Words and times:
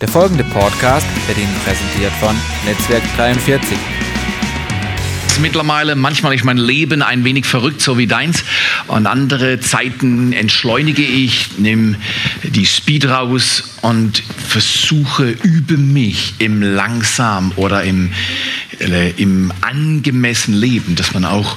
Der 0.00 0.08
folgende 0.08 0.44
Podcast 0.44 1.06
wird 1.26 1.38
Ihnen 1.38 1.54
präsentiert 1.64 2.12
von 2.20 2.36
Netzwerk 2.66 3.02
43. 3.16 3.78
Mittlerweile, 5.40 5.96
manchmal 5.96 6.34
ist 6.34 6.44
mein 6.44 6.58
Leben 6.58 7.00
ein 7.00 7.24
wenig 7.24 7.46
verrückt, 7.46 7.80
so 7.80 7.96
wie 7.96 8.06
deins. 8.06 8.44
Und 8.88 9.06
andere 9.06 9.58
Zeiten 9.60 10.34
entschleunige 10.34 11.02
ich, 11.02 11.56
nehme 11.56 11.96
die 12.42 12.66
Speed 12.66 13.08
raus 13.08 13.78
und 13.80 14.22
versuche, 14.48 15.30
übe 15.30 15.78
mich 15.78 16.34
im 16.40 16.60
langsam 16.60 17.52
oder 17.56 17.82
im, 17.82 18.12
äh, 18.80 19.12
im 19.12 19.50
angemessenen 19.62 20.60
Leben, 20.60 20.94
dass 20.96 21.14
man 21.14 21.24
auch 21.24 21.56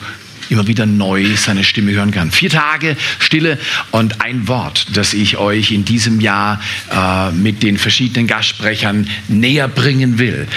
immer 0.50 0.68
wieder 0.68 0.86
neu 0.86 1.26
seine 1.36 1.64
Stimme 1.64 1.92
hören 1.92 2.12
kann. 2.12 2.32
Vier 2.32 2.50
Tage 2.50 2.98
Stille 3.20 3.58
und 3.92 4.22
ein 4.22 4.48
Wort, 4.48 4.88
das 4.94 5.14
ich 5.14 5.38
euch 5.38 5.72
in 5.72 5.86
diesem 5.86 6.20
Jahr 6.20 6.62
äh, 6.92 7.32
mit 7.32 7.64
den 7.64 7.78
verschiedenen 7.78 8.28
Gastsprechern 8.28 9.10
näher 9.28 9.68
bringen 9.68 10.18
will. 10.20 10.48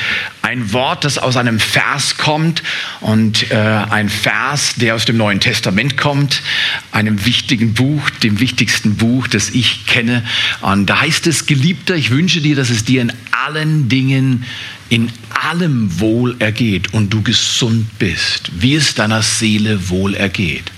Ein 0.43 0.73
Wort, 0.73 1.05
das 1.05 1.19
aus 1.19 1.37
einem 1.37 1.61
Vers 1.61 2.16
kommt 2.16 2.63
und 3.01 3.51
äh, 3.51 3.57
ein 3.57 4.09
Vers, 4.09 4.75
der 4.77 4.95
aus 4.95 5.05
dem 5.05 5.16
Neuen 5.16 5.41
Testament 5.41 5.97
kommt, 5.97 6.43
einem 6.91 7.24
wichtigen 7.24 7.74
Buch, 7.74 8.11
dem 8.11 8.41
wichtigsten 8.41 8.97
Buch, 8.97 9.29
das 9.29 9.51
ich 9.51 9.87
kenne. 9.87 10.24
Und 10.61 10.87
da 10.87 11.01
heißt 11.01 11.27
es, 11.27 11.47
Geliebter, 11.47 11.95
ich 11.95 12.11
wünsche 12.11 12.41
dir, 12.41 12.57
dass 12.57 12.71
es 12.71 12.85
dir 12.85 13.02
in 13.02 13.13
allen 13.30 13.88
Dingen 13.88 14.45
in 14.92 15.10
allem 15.30 16.01
wohl 16.01 16.37
ergeht 16.38 16.92
und 16.92 17.09
du 17.14 17.23
gesund 17.23 17.98
bist, 17.98 18.51
wie 18.60 18.74
es 18.74 18.95
deiner 18.95 19.23
Seele 19.23 19.88
wohl 19.88 20.15
ergeht. 20.15 20.70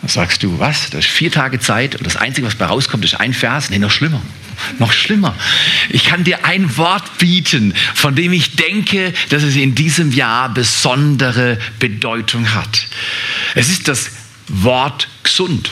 Dann 0.00 0.08
sagst 0.08 0.42
du, 0.42 0.58
was? 0.58 0.90
Das 0.90 1.04
ist 1.04 1.12
vier 1.12 1.30
Tage 1.30 1.60
Zeit 1.60 1.94
und 1.94 2.04
das 2.04 2.16
Einzige, 2.16 2.48
was 2.48 2.56
bei 2.56 2.64
rauskommt, 2.66 3.04
ist 3.04 3.20
ein 3.20 3.32
Vers? 3.32 3.70
Nee, 3.70 3.78
noch 3.78 3.92
schlimmer. 3.92 4.20
Noch 4.80 4.92
schlimmer. 4.92 5.36
Ich 5.90 6.06
kann 6.06 6.24
dir 6.24 6.44
ein 6.44 6.76
Wort 6.76 7.18
bieten, 7.18 7.72
von 7.94 8.16
dem 8.16 8.32
ich 8.32 8.56
denke, 8.56 9.14
dass 9.28 9.44
es 9.44 9.54
in 9.54 9.76
diesem 9.76 10.10
Jahr 10.10 10.52
besondere 10.52 11.56
Bedeutung 11.78 12.52
hat. 12.52 12.88
Es 13.54 13.68
ist 13.68 13.86
das 13.86 14.10
Wort 14.48 15.06
gesund. 15.22 15.70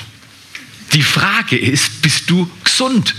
Die 0.93 1.03
Frage 1.03 1.59
ist, 1.59 2.03
bist 2.03 2.31
du 2.31 2.48
gesund? 2.62 3.17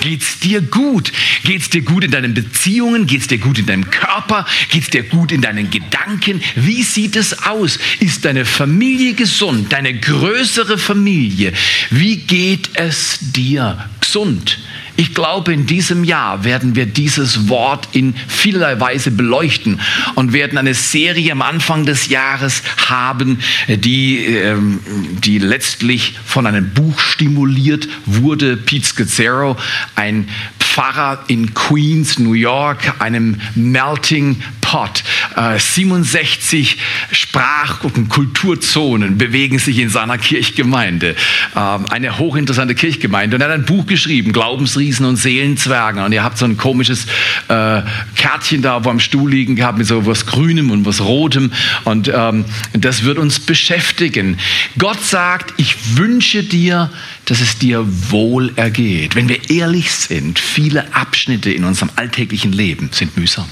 Geht's 0.00 0.38
dir 0.40 0.60
gut? 0.60 1.12
Geht's 1.44 1.70
dir 1.70 1.82
gut 1.82 2.04
in 2.04 2.10
deinen 2.10 2.34
Beziehungen? 2.34 3.06
Geht's 3.06 3.26
dir 3.26 3.38
gut 3.38 3.58
in 3.58 3.66
deinem 3.66 3.90
Körper? 3.90 4.46
Geht's 4.70 4.90
dir 4.90 5.02
gut 5.02 5.32
in 5.32 5.40
deinen 5.40 5.70
Gedanken? 5.70 6.42
Wie 6.54 6.82
sieht 6.82 7.16
es 7.16 7.44
aus? 7.44 7.78
Ist 8.00 8.24
deine 8.24 8.44
Familie 8.44 9.14
gesund? 9.14 9.72
Deine 9.72 9.94
größere 9.94 10.78
Familie? 10.78 11.52
Wie 11.90 12.16
geht 12.18 12.70
es 12.74 13.18
dir 13.20 13.88
gesund? 14.16 14.58
Ich 14.98 15.12
glaube, 15.14 15.52
in 15.52 15.66
diesem 15.66 16.02
Jahr 16.02 16.42
werden 16.42 16.74
wir 16.74 16.86
dieses 16.86 17.50
Wort 17.50 17.88
in 17.92 18.14
vielerlei 18.28 18.80
Weise 18.80 19.10
beleuchten 19.10 19.78
und 20.14 20.32
werden 20.32 20.56
eine 20.56 20.72
Serie 20.72 21.32
am 21.32 21.42
Anfang 21.42 21.84
des 21.84 22.08
Jahres 22.08 22.62
haben, 22.88 23.40
die, 23.68 24.24
ähm, 24.24 24.80
die 25.22 25.38
letztlich 25.38 26.18
von 26.24 26.46
einem 26.46 26.72
Buch 26.72 26.98
stimuliert 26.98 27.88
wurde. 28.06 28.56
Pete 28.56 28.86
Scazzaro, 28.86 29.58
ein 29.96 30.28
Pfarrer 30.58 31.24
in 31.28 31.52
Queens, 31.52 32.18
New 32.18 32.32
York, 32.32 32.94
einem 32.98 33.38
Melting 33.54 34.42
Pot. 34.62 35.04
67 35.36 36.78
äh, 36.78 37.14
Sprach- 37.14 37.84
und 37.84 38.08
Kulturzonen 38.08 39.18
bewegen 39.18 39.58
sich 39.58 39.78
in 39.78 39.90
seiner 39.90 40.16
Kirchgemeinde. 40.16 41.14
Ähm, 41.54 41.86
eine 41.90 42.18
hochinteressante 42.18 42.74
Kirchgemeinde. 42.74 43.36
Und 43.36 43.42
er 43.42 43.48
hat 43.48 43.54
ein 43.54 43.66
Buch 43.66 43.86
geschrieben, 43.86 44.32
Glaubensriesen 44.32 45.04
und 45.04 45.16
Seelenzwergen. 45.16 46.02
Und 46.02 46.12
ihr 46.12 46.24
habt 46.24 46.38
so 46.38 46.46
ein 46.46 46.56
komisches 46.56 47.06
äh, 47.48 47.82
Kärtchen 48.14 48.62
da 48.62 48.84
wo 48.84 48.90
am 48.90 49.00
Stuhl 49.00 49.30
liegen 49.30 49.56
gehabt 49.56 49.78
mit 49.78 49.86
so 49.86 50.06
was 50.06 50.26
Grünem 50.26 50.70
und 50.70 50.86
was 50.86 51.00
Rotem. 51.00 51.52
Und 51.84 52.10
ähm, 52.12 52.44
das 52.72 53.04
wird 53.04 53.18
uns 53.18 53.40
beschäftigen. 53.40 54.38
Gott 54.78 55.02
sagt, 55.02 55.54
ich 55.58 55.96
wünsche 55.96 56.42
dir, 56.42 56.90
dass 57.26 57.40
es 57.40 57.58
dir 57.58 57.84
wohl 58.10 58.52
ergeht. 58.56 59.16
Wenn 59.16 59.28
wir 59.28 59.50
ehrlich 59.50 59.92
sind, 59.92 60.38
viele 60.38 60.94
Abschnitte 60.94 61.50
in 61.50 61.64
unserem 61.64 61.90
alltäglichen 61.96 62.52
Leben 62.52 62.88
sind 62.92 63.16
mühsam 63.16 63.46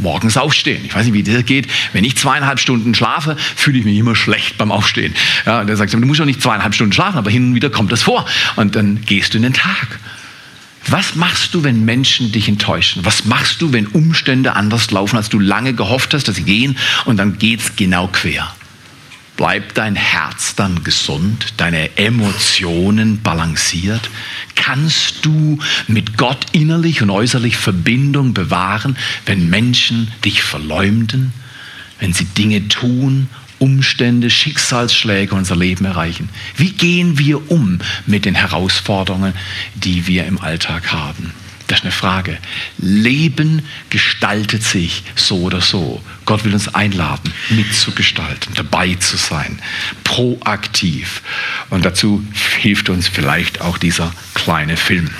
morgens 0.00 0.36
aufstehen. 0.36 0.84
Ich 0.84 0.94
weiß 0.94 1.06
nicht, 1.06 1.14
wie 1.14 1.22
das 1.22 1.44
geht. 1.44 1.68
Wenn 1.92 2.04
ich 2.04 2.16
zweieinhalb 2.16 2.58
Stunden 2.60 2.94
schlafe, 2.94 3.36
fühle 3.56 3.78
ich 3.78 3.84
mich 3.84 3.96
immer 3.96 4.16
schlecht 4.16 4.58
beim 4.58 4.72
Aufstehen. 4.72 5.14
Ja, 5.46 5.60
und 5.60 5.68
er 5.68 5.76
sagt, 5.76 5.92
du 5.92 5.98
musst 5.98 6.20
doch 6.20 6.24
nicht 6.24 6.42
zweieinhalb 6.42 6.74
Stunden 6.74 6.92
schlafen, 6.92 7.18
aber 7.18 7.30
hin 7.30 7.48
und 7.48 7.54
wieder 7.54 7.70
kommt 7.70 7.92
das 7.92 8.02
vor. 8.02 8.26
Und 8.56 8.76
dann 8.76 9.02
gehst 9.02 9.34
du 9.34 9.38
in 9.38 9.42
den 9.42 9.54
Tag. 9.54 9.98
Was 10.86 11.14
machst 11.14 11.54
du, 11.54 11.62
wenn 11.62 11.84
Menschen 11.84 12.32
dich 12.32 12.48
enttäuschen? 12.48 13.04
Was 13.04 13.24
machst 13.24 13.60
du, 13.60 13.72
wenn 13.72 13.86
Umstände 13.86 14.56
anders 14.56 14.90
laufen, 14.90 15.16
als 15.16 15.28
du 15.28 15.38
lange 15.38 15.74
gehofft 15.74 16.14
hast, 16.14 16.26
dass 16.26 16.36
sie 16.36 16.42
gehen 16.42 16.76
und 17.04 17.18
dann 17.18 17.38
geht's 17.38 17.76
genau 17.76 18.08
quer? 18.08 18.52
Bleibt 19.40 19.78
dein 19.78 19.96
Herz 19.96 20.54
dann 20.54 20.84
gesund, 20.84 21.54
deine 21.56 21.96
Emotionen 21.96 23.22
balanciert? 23.22 24.10
Kannst 24.54 25.24
du 25.24 25.58
mit 25.88 26.18
Gott 26.18 26.44
innerlich 26.52 27.00
und 27.00 27.08
äußerlich 27.08 27.56
Verbindung 27.56 28.34
bewahren, 28.34 28.98
wenn 29.24 29.48
Menschen 29.48 30.12
dich 30.26 30.42
verleumden, 30.42 31.32
wenn 32.00 32.12
sie 32.12 32.26
Dinge 32.26 32.68
tun, 32.68 33.30
Umstände, 33.58 34.28
Schicksalsschläge 34.28 35.34
unser 35.34 35.56
Leben 35.56 35.86
erreichen? 35.86 36.28
Wie 36.58 36.72
gehen 36.72 37.18
wir 37.18 37.50
um 37.50 37.78
mit 38.04 38.26
den 38.26 38.34
Herausforderungen, 38.34 39.32
die 39.74 40.06
wir 40.06 40.26
im 40.26 40.38
Alltag 40.38 40.92
haben? 40.92 41.32
Das 41.70 41.78
ist 41.78 41.84
eine 41.84 41.92
Frage. 41.92 42.36
Leben 42.78 43.62
gestaltet 43.90 44.64
sich 44.64 45.04
so 45.14 45.42
oder 45.42 45.60
so. 45.60 46.02
Gott 46.24 46.44
will 46.44 46.52
uns 46.52 46.74
einladen, 46.74 47.32
mitzugestalten, 47.50 48.54
dabei 48.54 48.96
zu 48.96 49.16
sein, 49.16 49.60
proaktiv. 50.02 51.22
Und 51.70 51.84
dazu 51.84 52.24
hilft 52.58 52.88
uns 52.88 53.06
vielleicht 53.06 53.60
auch 53.60 53.78
dieser 53.78 54.12
kleine 54.34 54.76
Film. 54.76 55.10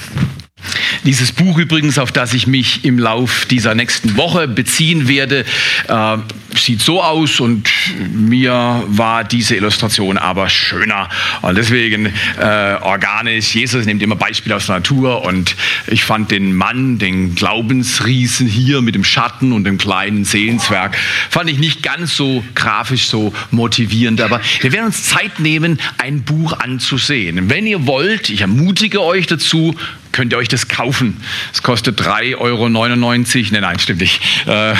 Dieses 1.05 1.31
Buch 1.31 1.56
übrigens, 1.56 1.99
auf 1.99 2.11
das 2.11 2.34
ich 2.34 2.49
mich 2.49 2.84
im 2.84 2.99
Lauf 2.99 3.47
dieser 3.47 3.77
nächsten 3.77 4.17
Woche 4.17 4.49
beziehen 4.49 5.06
werde, 5.06 5.44
äh, 5.87 6.17
sieht 6.56 6.82
so 6.82 7.00
aus 7.00 7.38
und 7.38 7.69
mir 8.13 8.85
war 8.87 9.25
diese 9.25 9.57
Illustration 9.57 10.19
aber 10.19 10.49
schöner. 10.49 11.09
Und 11.43 11.57
deswegen 11.57 12.07
äh, 12.39 12.77
organisch. 12.81 13.55
Jesus 13.55 13.87
nimmt 13.87 14.03
immer 14.03 14.17
Beispiele 14.17 14.57
aus 14.57 14.67
der 14.67 14.77
Natur 14.77 15.25
und 15.25 15.57
ich 15.87 16.05
fand 16.05 16.31
den 16.31 16.55
Mann, 16.55 16.99
den 16.99 17.35
Glaubensriesen 17.35 18.47
hier 18.47 18.83
mit 18.83 18.95
dem 18.95 19.05
Schatten 19.05 19.53
und 19.53 19.65
dem 19.65 19.79
kleinen 19.79 20.25
Seelenzwerg, 20.25 20.97
fand 21.31 21.51
ich 21.51 21.59
nicht 21.59 21.83
ganz 21.83 22.17
so 22.17 22.45
grafisch 22.55 23.07
so 23.07 23.33
motivierend. 23.51 24.21
Aber 24.21 24.41
wir 24.61 24.73
werden 24.73 24.87
uns 24.87 25.05
Zeit 25.05 25.41
nehmen, 25.41 25.81
ein 25.99 26.23
Buch 26.23 26.59
anzusehen. 26.59 27.51
Wenn 27.51 27.67
ihr 27.67 27.87
wollt, 27.87 28.31
ich 28.31 28.43
ermutige 28.43 29.03
euch 29.03 29.27
dazu, 29.27 29.75
könnt 30.12 30.33
ihr 30.33 30.39
euch 30.39 30.49
das 30.49 30.69
kaufen. 30.69 31.23
Es 31.53 31.62
kostet 31.62 32.01
3,99 32.01 32.37
Euro. 32.39 32.69
Nein, 32.69 33.61
nein, 33.62 33.79
stimmt 33.79 34.01
nicht. 34.01 34.21
Äh, 34.47 34.73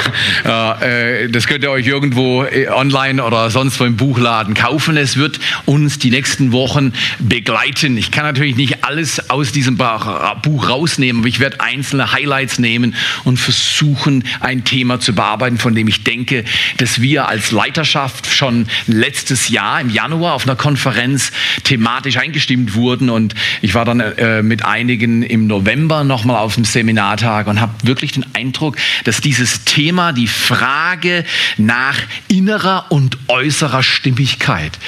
äh, 1.25 1.28
das 1.28 1.47
könnt 1.47 1.62
ihr 1.65 1.71
euch 1.71 1.87
irgendwo 1.87 2.44
äh, 2.44 2.67
online 2.90 3.22
oder 3.22 3.50
sonst 3.50 3.78
wo 3.78 3.84
im 3.84 3.96
Buchladen 3.96 4.54
kaufen. 4.54 4.96
Es 4.96 5.16
wird 5.16 5.38
uns 5.64 5.98
die 5.98 6.10
nächsten 6.10 6.52
Wochen 6.52 6.92
begleiten. 7.20 7.96
Ich 7.96 8.10
kann 8.10 8.24
natürlich 8.24 8.56
nicht 8.56 8.84
alles 8.84 9.30
aus 9.30 9.52
diesem 9.52 9.76
Buch 9.76 10.68
rausnehmen, 10.68 11.22
aber 11.22 11.28
ich 11.28 11.40
werde 11.40 11.60
einzelne 11.60 12.12
Highlights 12.12 12.58
nehmen 12.58 12.94
und 13.24 13.38
versuchen, 13.38 14.24
ein 14.40 14.64
Thema 14.64 14.98
zu 14.98 15.14
bearbeiten, 15.14 15.58
von 15.58 15.74
dem 15.74 15.86
ich 15.86 16.02
denke, 16.02 16.44
dass 16.78 17.00
wir 17.00 17.28
als 17.28 17.52
Leiterschaft 17.52 18.26
schon 18.26 18.66
letztes 18.86 19.48
Jahr 19.48 19.80
im 19.80 19.90
Januar 19.90 20.34
auf 20.34 20.46
einer 20.46 20.56
Konferenz 20.56 21.30
thematisch 21.64 22.16
eingestimmt 22.16 22.74
wurden 22.74 23.08
und 23.10 23.34
ich 23.62 23.74
war 23.74 23.84
dann 23.84 24.00
äh, 24.00 24.42
mit 24.42 24.64
einigen 24.64 25.22
im 25.22 25.46
November 25.46 26.04
nochmal 26.04 26.38
auf 26.38 26.56
dem 26.56 26.64
Seminartag 26.64 27.46
und 27.46 27.60
habe 27.60 27.72
wirklich 27.84 28.12
den 28.12 28.26
Eindruck, 28.34 28.76
dass 29.04 29.20
dieses 29.20 29.64
Thema, 29.64 30.12
die 30.12 30.26
Frage 30.26 31.25
nach 31.56 31.96
innerer 32.28 32.80
und 32.88 33.19
äußerer 33.29 33.82
Stimmigkeit, 33.82 34.79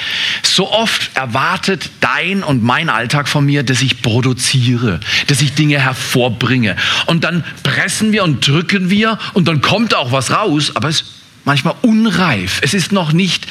so 0.41 0.71
oft 0.71 1.15
erwartet 1.15 1.89
dein 2.01 2.43
und 2.43 2.63
mein 2.63 2.89
Alltag 2.89 3.27
von 3.27 3.45
mir, 3.45 3.63
dass 3.63 3.81
ich 3.81 4.01
produziere, 4.01 4.99
dass 5.27 5.41
ich 5.41 5.53
Dinge 5.53 5.79
hervorbringe. 5.79 6.75
Und 7.05 7.23
dann 7.23 7.43
pressen 7.63 8.11
wir 8.11 8.23
und 8.23 8.47
drücken 8.47 8.89
wir 8.89 9.19
und 9.33 9.47
dann 9.47 9.61
kommt 9.61 9.95
auch 9.95 10.11
was 10.11 10.31
raus, 10.31 10.75
aber 10.75 10.89
es 10.89 11.01
ist 11.01 11.11
manchmal 11.45 11.75
unreif. 11.81 12.59
Es 12.61 12.73
ist 12.73 12.91
noch 12.91 13.13
nicht 13.13 13.47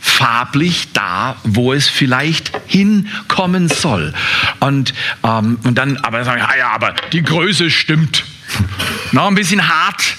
farblich 0.00 0.88
da, 0.92 1.36
wo 1.44 1.72
es 1.72 1.88
vielleicht 1.88 2.52
hinkommen 2.66 3.68
soll. 3.68 4.14
Und, 4.58 4.94
ähm, 5.22 5.58
und 5.62 5.76
dann 5.76 5.98
aber 5.98 6.24
sagen, 6.24 6.40
ja, 6.40 6.56
ja, 6.58 6.70
aber 6.70 6.94
die 7.12 7.22
Größe 7.22 7.70
stimmt. 7.70 8.24
Noch 9.12 9.26
ein 9.26 9.34
bisschen 9.34 9.68
hart, 9.68 10.16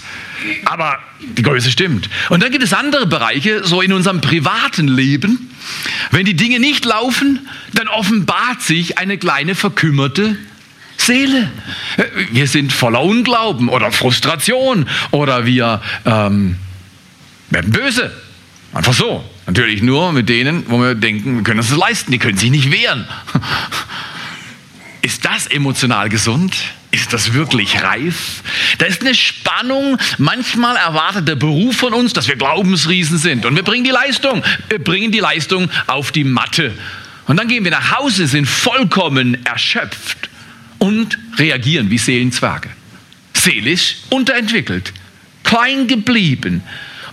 aber 0.65 0.99
die 1.19 1.41
Größe 1.41 1.71
stimmt. 1.71 2.09
Und 2.29 2.43
dann 2.43 2.51
gibt 2.51 2.63
es 2.63 2.73
andere 2.73 3.05
Bereiche, 3.05 3.63
so 3.63 3.81
in 3.81 3.93
unserem 3.93 4.21
privaten 4.21 4.87
Leben. 4.87 5.51
Wenn 6.11 6.25
die 6.25 6.35
Dinge 6.35 6.59
nicht 6.59 6.85
laufen, 6.85 7.47
dann 7.73 7.87
offenbart 7.87 8.61
sich 8.61 8.97
eine 8.97 9.17
kleine 9.17 9.55
verkümmerte 9.55 10.37
Seele. 10.97 11.51
Wir 12.31 12.47
sind 12.47 12.73
voller 12.73 13.01
Unglauben 13.01 13.69
oder 13.69 13.91
Frustration 13.91 14.87
oder 15.11 15.45
wir 15.45 15.81
ähm, 16.05 16.57
werden 17.49 17.71
böse. 17.71 18.11
Einfach 18.73 18.93
so. 18.93 19.23
Natürlich 19.47 19.81
nur 19.81 20.13
mit 20.13 20.29
denen, 20.29 20.63
wo 20.67 20.79
wir 20.79 20.95
denken, 20.95 21.37
wir 21.37 21.43
können 21.43 21.57
das 21.57 21.75
leisten, 21.75 22.11
die 22.11 22.19
können 22.19 22.37
sich 22.37 22.51
nicht 22.51 22.71
wehren. 22.71 23.07
Ist 25.01 25.25
das 25.25 25.47
emotional 25.47 26.09
gesund? 26.09 26.55
Ist 26.91 27.13
das 27.13 27.33
wirklich 27.33 27.81
reif? 27.81 28.43
Da 28.77 28.85
ist 28.85 29.01
eine 29.01 29.15
Spannung. 29.15 29.97
Manchmal 30.17 30.75
erwartet 30.75 31.27
der 31.27 31.35
Beruf 31.35 31.77
von 31.77 31.93
uns, 31.93 32.11
dass 32.11 32.27
wir 32.27 32.35
Glaubensriesen 32.35 33.17
sind. 33.17 33.45
Und 33.45 33.55
wir 33.55 33.63
bringen 33.63 33.85
die 33.85 33.91
Leistung. 33.91 34.43
Wir 34.69 34.83
bringen 34.83 35.11
die 35.11 35.19
Leistung 35.19 35.69
auf 35.87 36.11
die 36.11 36.25
Matte. 36.25 36.73
Und 37.27 37.37
dann 37.37 37.47
gehen 37.47 37.63
wir 37.63 37.71
nach 37.71 37.97
Hause, 37.97 38.27
sind 38.27 38.45
vollkommen 38.45 39.45
erschöpft 39.45 40.29
und 40.79 41.17
reagieren 41.37 41.89
wie 41.89 41.97
Seelenzwerge. 41.97 42.69
Seelisch 43.33 43.97
unterentwickelt, 44.09 44.91
klein 45.43 45.87
geblieben 45.87 46.61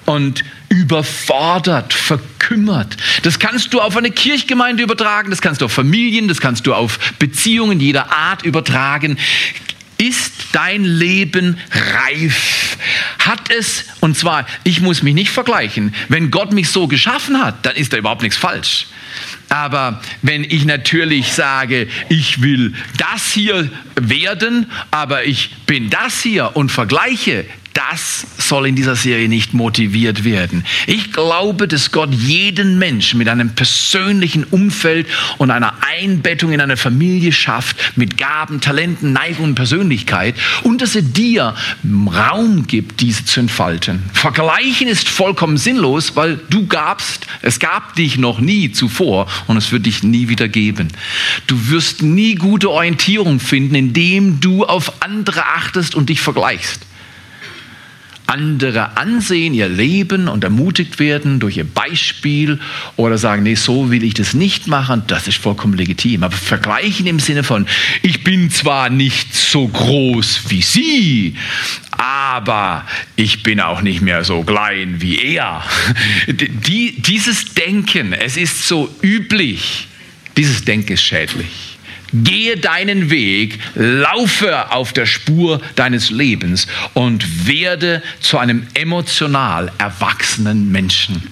und 0.06 0.42
überfordert, 0.70 1.92
verkümmert. 1.92 2.96
Das 3.22 3.38
kannst 3.38 3.72
du 3.72 3.80
auf 3.80 3.96
eine 3.96 4.10
Kirchgemeinde 4.10 4.82
übertragen, 4.82 5.30
das 5.30 5.40
kannst 5.40 5.60
du 5.60 5.66
auf 5.66 5.72
Familien, 5.72 6.28
das 6.28 6.40
kannst 6.40 6.66
du 6.66 6.74
auf 6.74 6.98
Beziehungen 7.18 7.78
jeder 7.78 8.10
Art 8.10 8.42
übertragen. 8.42 9.18
Ist 9.98 10.32
dein 10.52 10.84
Leben 10.84 11.58
reif? 11.70 12.78
Hat 13.18 13.50
es, 13.50 13.84
und 14.00 14.16
zwar, 14.16 14.46
ich 14.64 14.80
muss 14.80 15.02
mich 15.02 15.14
nicht 15.14 15.30
vergleichen, 15.30 15.94
wenn 16.08 16.30
Gott 16.30 16.52
mich 16.52 16.70
so 16.70 16.86
geschaffen 16.86 17.42
hat, 17.42 17.66
dann 17.66 17.76
ist 17.76 17.92
da 17.92 17.96
überhaupt 17.96 18.22
nichts 18.22 18.38
falsch. 18.38 18.86
Aber 19.48 20.00
wenn 20.22 20.44
ich 20.44 20.64
natürlich 20.64 21.32
sage, 21.32 21.88
ich 22.08 22.42
will 22.42 22.74
das 22.96 23.32
hier 23.32 23.70
werden, 23.96 24.70
aber 24.90 25.24
ich 25.24 25.50
bin 25.66 25.90
das 25.90 26.22
hier 26.22 26.54
und 26.54 26.70
vergleiche, 26.70 27.46
das 27.78 28.26
soll 28.38 28.66
in 28.66 28.74
dieser 28.74 28.96
Serie 28.96 29.28
nicht 29.28 29.54
motiviert 29.54 30.24
werden. 30.24 30.64
Ich 30.88 31.12
glaube, 31.12 31.68
dass 31.68 31.92
Gott 31.92 32.12
jeden 32.12 32.76
Menschen 32.76 33.18
mit 33.18 33.28
einem 33.28 33.54
persönlichen 33.54 34.42
Umfeld 34.42 35.06
und 35.36 35.52
einer 35.52 35.74
Einbettung 35.86 36.50
in 36.50 36.60
eine 36.60 36.76
Familie 36.76 37.30
schafft, 37.30 37.96
mit 37.96 38.16
Gaben, 38.16 38.60
Talenten, 38.60 39.12
Neigungen, 39.12 39.54
Persönlichkeit 39.54 40.34
und 40.64 40.82
dass 40.82 40.96
er 40.96 41.02
dir 41.02 41.54
Raum 42.12 42.66
gibt, 42.66 43.00
diese 43.00 43.24
zu 43.24 43.38
entfalten. 43.38 44.02
Vergleichen 44.12 44.88
ist 44.88 45.08
vollkommen 45.08 45.56
sinnlos, 45.56 46.16
weil 46.16 46.40
du 46.50 46.66
gabst, 46.66 47.28
es 47.42 47.60
gab 47.60 47.94
dich 47.94 48.18
noch 48.18 48.40
nie 48.40 48.72
zuvor 48.72 49.28
und 49.46 49.56
es 49.56 49.70
wird 49.70 49.86
dich 49.86 50.02
nie 50.02 50.28
wieder 50.28 50.48
geben. 50.48 50.88
Du 51.46 51.70
wirst 51.70 52.02
nie 52.02 52.34
gute 52.34 52.70
Orientierung 52.70 53.38
finden, 53.38 53.76
indem 53.76 54.40
du 54.40 54.64
auf 54.64 55.00
andere 55.00 55.44
achtest 55.44 55.94
und 55.94 56.08
dich 56.08 56.20
vergleichst 56.20 56.87
andere 58.28 58.96
ansehen, 58.98 59.54
ihr 59.54 59.68
Leben 59.68 60.28
und 60.28 60.44
ermutigt 60.44 60.98
werden 60.98 61.40
durch 61.40 61.56
ihr 61.56 61.64
Beispiel 61.64 62.60
oder 62.96 63.16
sagen, 63.16 63.42
nee, 63.42 63.54
so 63.54 63.90
will 63.90 64.04
ich 64.04 64.14
das 64.14 64.34
nicht 64.34 64.66
machen, 64.66 65.02
das 65.06 65.26
ist 65.28 65.38
vollkommen 65.38 65.74
legitim. 65.74 66.22
Aber 66.22 66.36
vergleichen 66.36 67.06
im 67.06 67.20
Sinne 67.20 67.42
von, 67.42 67.66
ich 68.02 68.24
bin 68.24 68.50
zwar 68.50 68.90
nicht 68.90 69.34
so 69.34 69.66
groß 69.66 70.42
wie 70.48 70.62
Sie, 70.62 71.36
aber 71.92 72.84
ich 73.16 73.42
bin 73.42 73.60
auch 73.60 73.80
nicht 73.80 74.02
mehr 74.02 74.24
so 74.24 74.42
klein 74.42 75.00
wie 75.00 75.18
er. 75.18 75.64
Die, 76.28 77.00
dieses 77.00 77.54
Denken, 77.54 78.12
es 78.12 78.36
ist 78.36 78.68
so 78.68 78.94
üblich, 79.02 79.88
dieses 80.36 80.64
Denken 80.64 80.92
ist 80.92 81.02
schädlich. 81.02 81.67
Gehe 82.12 82.56
deinen 82.56 83.10
Weg, 83.10 83.58
laufe 83.74 84.72
auf 84.72 84.92
der 84.92 85.06
Spur 85.06 85.60
deines 85.76 86.10
Lebens 86.10 86.66
und 86.94 87.46
werde 87.46 88.02
zu 88.20 88.38
einem 88.38 88.66
emotional 88.74 89.70
erwachsenen 89.78 90.72
Menschen. 90.72 91.22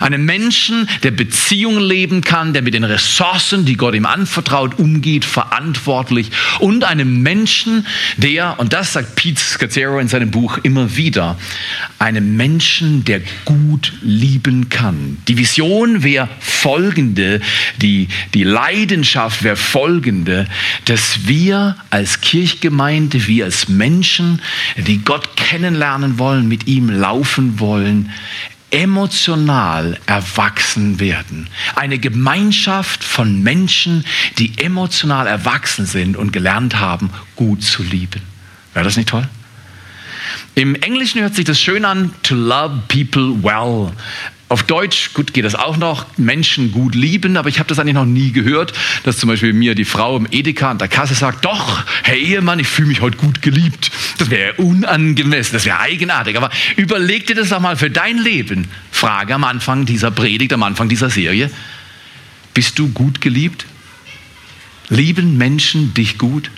Einem 0.00 0.24
Menschen, 0.24 0.88
der 1.02 1.10
Beziehungen 1.10 1.80
leben 1.80 2.20
kann, 2.22 2.52
der 2.52 2.62
mit 2.62 2.74
den 2.74 2.84
Ressourcen, 2.84 3.64
die 3.64 3.76
Gott 3.76 3.94
ihm 3.94 4.06
anvertraut, 4.06 4.78
umgeht, 4.78 5.24
verantwortlich. 5.24 6.30
Und 6.60 6.84
einem 6.84 7.22
Menschen, 7.22 7.86
der, 8.16 8.58
und 8.58 8.72
das 8.72 8.92
sagt 8.92 9.16
Pete 9.16 9.40
Scazzaro 9.40 9.98
in 9.98 10.08
seinem 10.08 10.30
Buch 10.30 10.58
immer 10.62 10.96
wieder, 10.96 11.38
einem 11.98 12.36
Menschen, 12.36 13.04
der 13.04 13.20
gut 13.44 13.94
lieben 14.02 14.68
kann. 14.68 15.18
Die 15.28 15.38
Vision 15.38 16.02
wäre 16.02 16.28
folgende, 16.40 17.40
die, 17.78 18.08
die 18.34 18.44
Leidenschaft 18.44 19.42
wäre 19.42 19.56
folgende, 19.56 20.05
dass 20.84 21.26
wir 21.26 21.76
als 21.90 22.20
Kirchgemeinde, 22.20 23.26
wir 23.26 23.44
als 23.44 23.68
Menschen, 23.68 24.40
die 24.76 24.98
Gott 24.98 25.36
kennenlernen 25.36 26.18
wollen, 26.18 26.48
mit 26.48 26.66
ihm 26.66 26.90
laufen 26.90 27.60
wollen, 27.60 28.10
emotional 28.70 29.98
erwachsen 30.06 30.98
werden. 30.98 31.48
Eine 31.76 31.98
Gemeinschaft 31.98 33.04
von 33.04 33.42
Menschen, 33.42 34.04
die 34.38 34.58
emotional 34.58 35.26
erwachsen 35.26 35.86
sind 35.86 36.16
und 36.16 36.32
gelernt 36.32 36.78
haben, 36.78 37.10
gut 37.36 37.62
zu 37.62 37.82
lieben. 37.82 38.22
Wäre 38.74 38.84
das 38.84 38.96
nicht 38.96 39.08
toll? 39.08 39.28
Im 40.54 40.74
Englischen 40.74 41.20
hört 41.20 41.34
sich 41.34 41.44
das 41.44 41.60
schön 41.60 41.84
an, 41.84 42.12
to 42.22 42.34
love 42.34 42.82
people 42.88 43.42
well. 43.42 43.92
Auf 44.48 44.62
Deutsch, 44.62 45.12
gut, 45.12 45.34
geht 45.34 45.44
das 45.44 45.56
auch 45.56 45.76
noch, 45.76 46.06
Menschen 46.18 46.70
gut 46.70 46.94
lieben, 46.94 47.36
aber 47.36 47.48
ich 47.48 47.58
habe 47.58 47.68
das 47.68 47.80
eigentlich 47.80 47.94
noch 47.94 48.04
nie 48.04 48.30
gehört, 48.30 48.72
dass 49.02 49.18
zum 49.18 49.28
Beispiel 49.28 49.52
mir 49.52 49.74
die 49.74 49.84
Frau 49.84 50.16
im 50.16 50.28
Edeka 50.30 50.70
an 50.70 50.78
der 50.78 50.86
Kasse 50.86 51.14
sagt, 51.14 51.44
doch, 51.44 51.82
Herr 52.04 52.16
Ehemann, 52.16 52.60
ich 52.60 52.68
fühle 52.68 52.86
mich 52.86 53.00
heute 53.00 53.16
gut 53.16 53.42
geliebt. 53.42 53.90
Das 54.18 54.30
wäre 54.30 54.54
unangemessen, 54.54 55.54
das 55.54 55.64
wäre 55.64 55.80
eigenartig, 55.80 56.36
aber 56.36 56.50
überleg 56.76 57.26
dir 57.26 57.34
das 57.34 57.48
doch 57.48 57.58
mal 57.58 57.76
für 57.76 57.90
dein 57.90 58.18
Leben. 58.18 58.68
Frage 58.92 59.34
am 59.34 59.42
Anfang 59.42 59.84
dieser 59.84 60.12
Predigt, 60.12 60.52
am 60.52 60.62
Anfang 60.62 60.88
dieser 60.88 61.10
Serie, 61.10 61.50
bist 62.54 62.78
du 62.78 62.88
gut 62.90 63.20
geliebt? 63.20 63.66
Lieben 64.88 65.36
Menschen 65.36 65.92
dich 65.92 66.18
gut? 66.18 66.52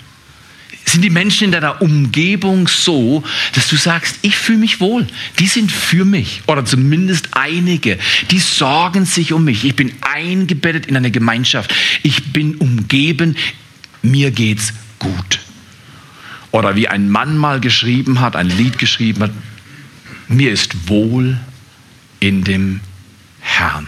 Sind 0.91 1.01
die 1.03 1.09
Menschen 1.09 1.45
in 1.45 1.51
deiner 1.51 1.81
Umgebung 1.81 2.67
so, 2.67 3.23
dass 3.53 3.67
du 3.67 3.75
sagst, 3.75 4.19
ich 4.21 4.37
fühle 4.37 4.59
mich 4.59 4.79
wohl. 4.79 5.07
Die 5.39 5.47
sind 5.47 5.71
für 5.71 6.05
mich 6.05 6.41
oder 6.47 6.65
zumindest 6.65 7.29
einige. 7.31 7.97
Die 8.31 8.39
sorgen 8.39 9.05
sich 9.05 9.33
um 9.33 9.43
mich. 9.43 9.65
Ich 9.65 9.75
bin 9.75 9.93
eingebettet 10.01 10.85
in 10.85 10.95
eine 10.95 11.11
Gemeinschaft. 11.11 11.73
Ich 12.03 12.31
bin 12.31 12.55
umgeben. 12.55 13.35
Mir 14.01 14.31
geht's 14.31 14.73
gut. 14.99 15.39
Oder 16.51 16.75
wie 16.75 16.87
ein 16.87 17.09
Mann 17.09 17.37
mal 17.37 17.59
geschrieben 17.59 18.21
hat, 18.21 18.35
ein 18.35 18.49
Lied 18.49 18.77
geschrieben 18.77 19.23
hat, 19.23 19.31
mir 20.27 20.51
ist 20.51 20.87
wohl 20.87 21.39
in 22.19 22.43
dem 22.43 22.79
Herrn. 23.39 23.87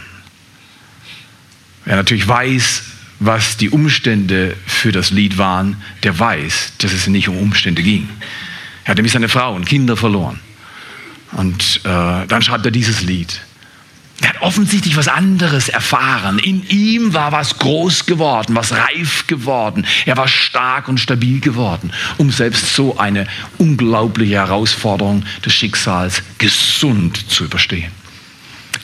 Wer 1.86 1.96
natürlich 1.96 2.28
weiß, 2.28 2.84
was 3.22 3.56
die 3.56 3.70
Umstände 3.70 4.58
für 4.66 4.92
das 4.92 5.12
Lied 5.12 5.38
waren, 5.38 5.78
der 6.02 6.18
weiß, 6.18 6.74
dass 6.80 6.92
es 6.92 7.06
nicht 7.06 7.30
um 7.30 7.38
Umstände 7.38 7.84
ging. 7.84 8.10
Er 8.84 8.90
hat 8.90 8.98
nämlich 8.98 9.14
seine 9.14 9.30
Frau 9.30 9.54
und 9.54 9.66
Kinder 9.66 9.96
verloren. 9.96 10.40
Und 11.34 11.82
äh, 11.84 12.26
dann 12.28 12.42
schreibt 12.42 12.66
er 12.66 12.72
dieses 12.72 13.04
Lied. 13.04 13.42
Er 14.22 14.30
hat 14.30 14.42
offensichtlich 14.42 14.98
was 14.98 15.08
anderes 15.08 15.70
erfahren. 15.70 16.40
In 16.40 16.68
ihm 16.68 17.14
war 17.14 17.32
was 17.32 17.60
groß 17.60 18.08
geworden, 18.08 18.56
was 18.56 18.72
reif 18.72 19.28
geworden. 19.28 19.86
Er 20.08 20.18
war 20.18 20.28
stark 20.28 20.88
und 20.88 21.00
stabil 21.00 21.40
geworden, 21.40 21.94
um 22.18 22.32
selbst 22.32 22.74
so 22.74 22.98
eine 22.98 23.28
unglaubliche 23.60 24.36
Herausforderung 24.36 25.24
des 25.46 25.54
Schicksals 25.54 26.24
gesund 26.40 27.30
zu 27.30 27.46
überstehen. 27.46 27.92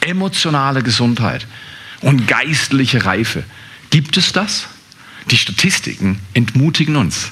Emotionale 0.01 0.83
Gesundheit 0.83 1.47
und 2.01 2.27
geistliche 2.27 3.03
Reife 3.03 3.43
Gibt 3.89 4.17
es 4.17 4.31
das? 4.31 4.67
Die 5.31 5.37
Statistiken 5.37 6.19
entmutigen 6.33 6.95
uns. 6.95 7.31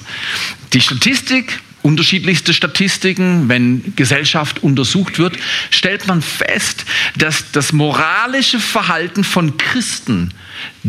Die 0.72 0.80
Statistik, 0.80 1.60
unterschiedlichste 1.82 2.52
Statistiken, 2.52 3.48
wenn 3.48 3.94
Gesellschaft 3.96 4.62
untersucht 4.62 5.18
wird, 5.18 5.38
stellt 5.70 6.06
man 6.06 6.20
fest, 6.20 6.84
dass 7.16 7.52
das 7.52 7.72
moralische 7.72 8.58
Verhalten 8.58 9.24
von 9.24 9.56
Christen 9.56 10.32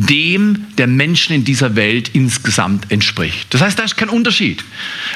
dem 0.05 0.65
der 0.77 0.87
Menschen 0.87 1.35
in 1.35 1.43
dieser 1.43 1.75
Welt 1.75 2.11
insgesamt 2.13 2.91
entspricht. 2.91 3.53
Das 3.53 3.61
heißt, 3.61 3.79
da 3.79 3.83
ist 3.83 3.97
kein 3.97 4.09
Unterschied. 4.09 4.63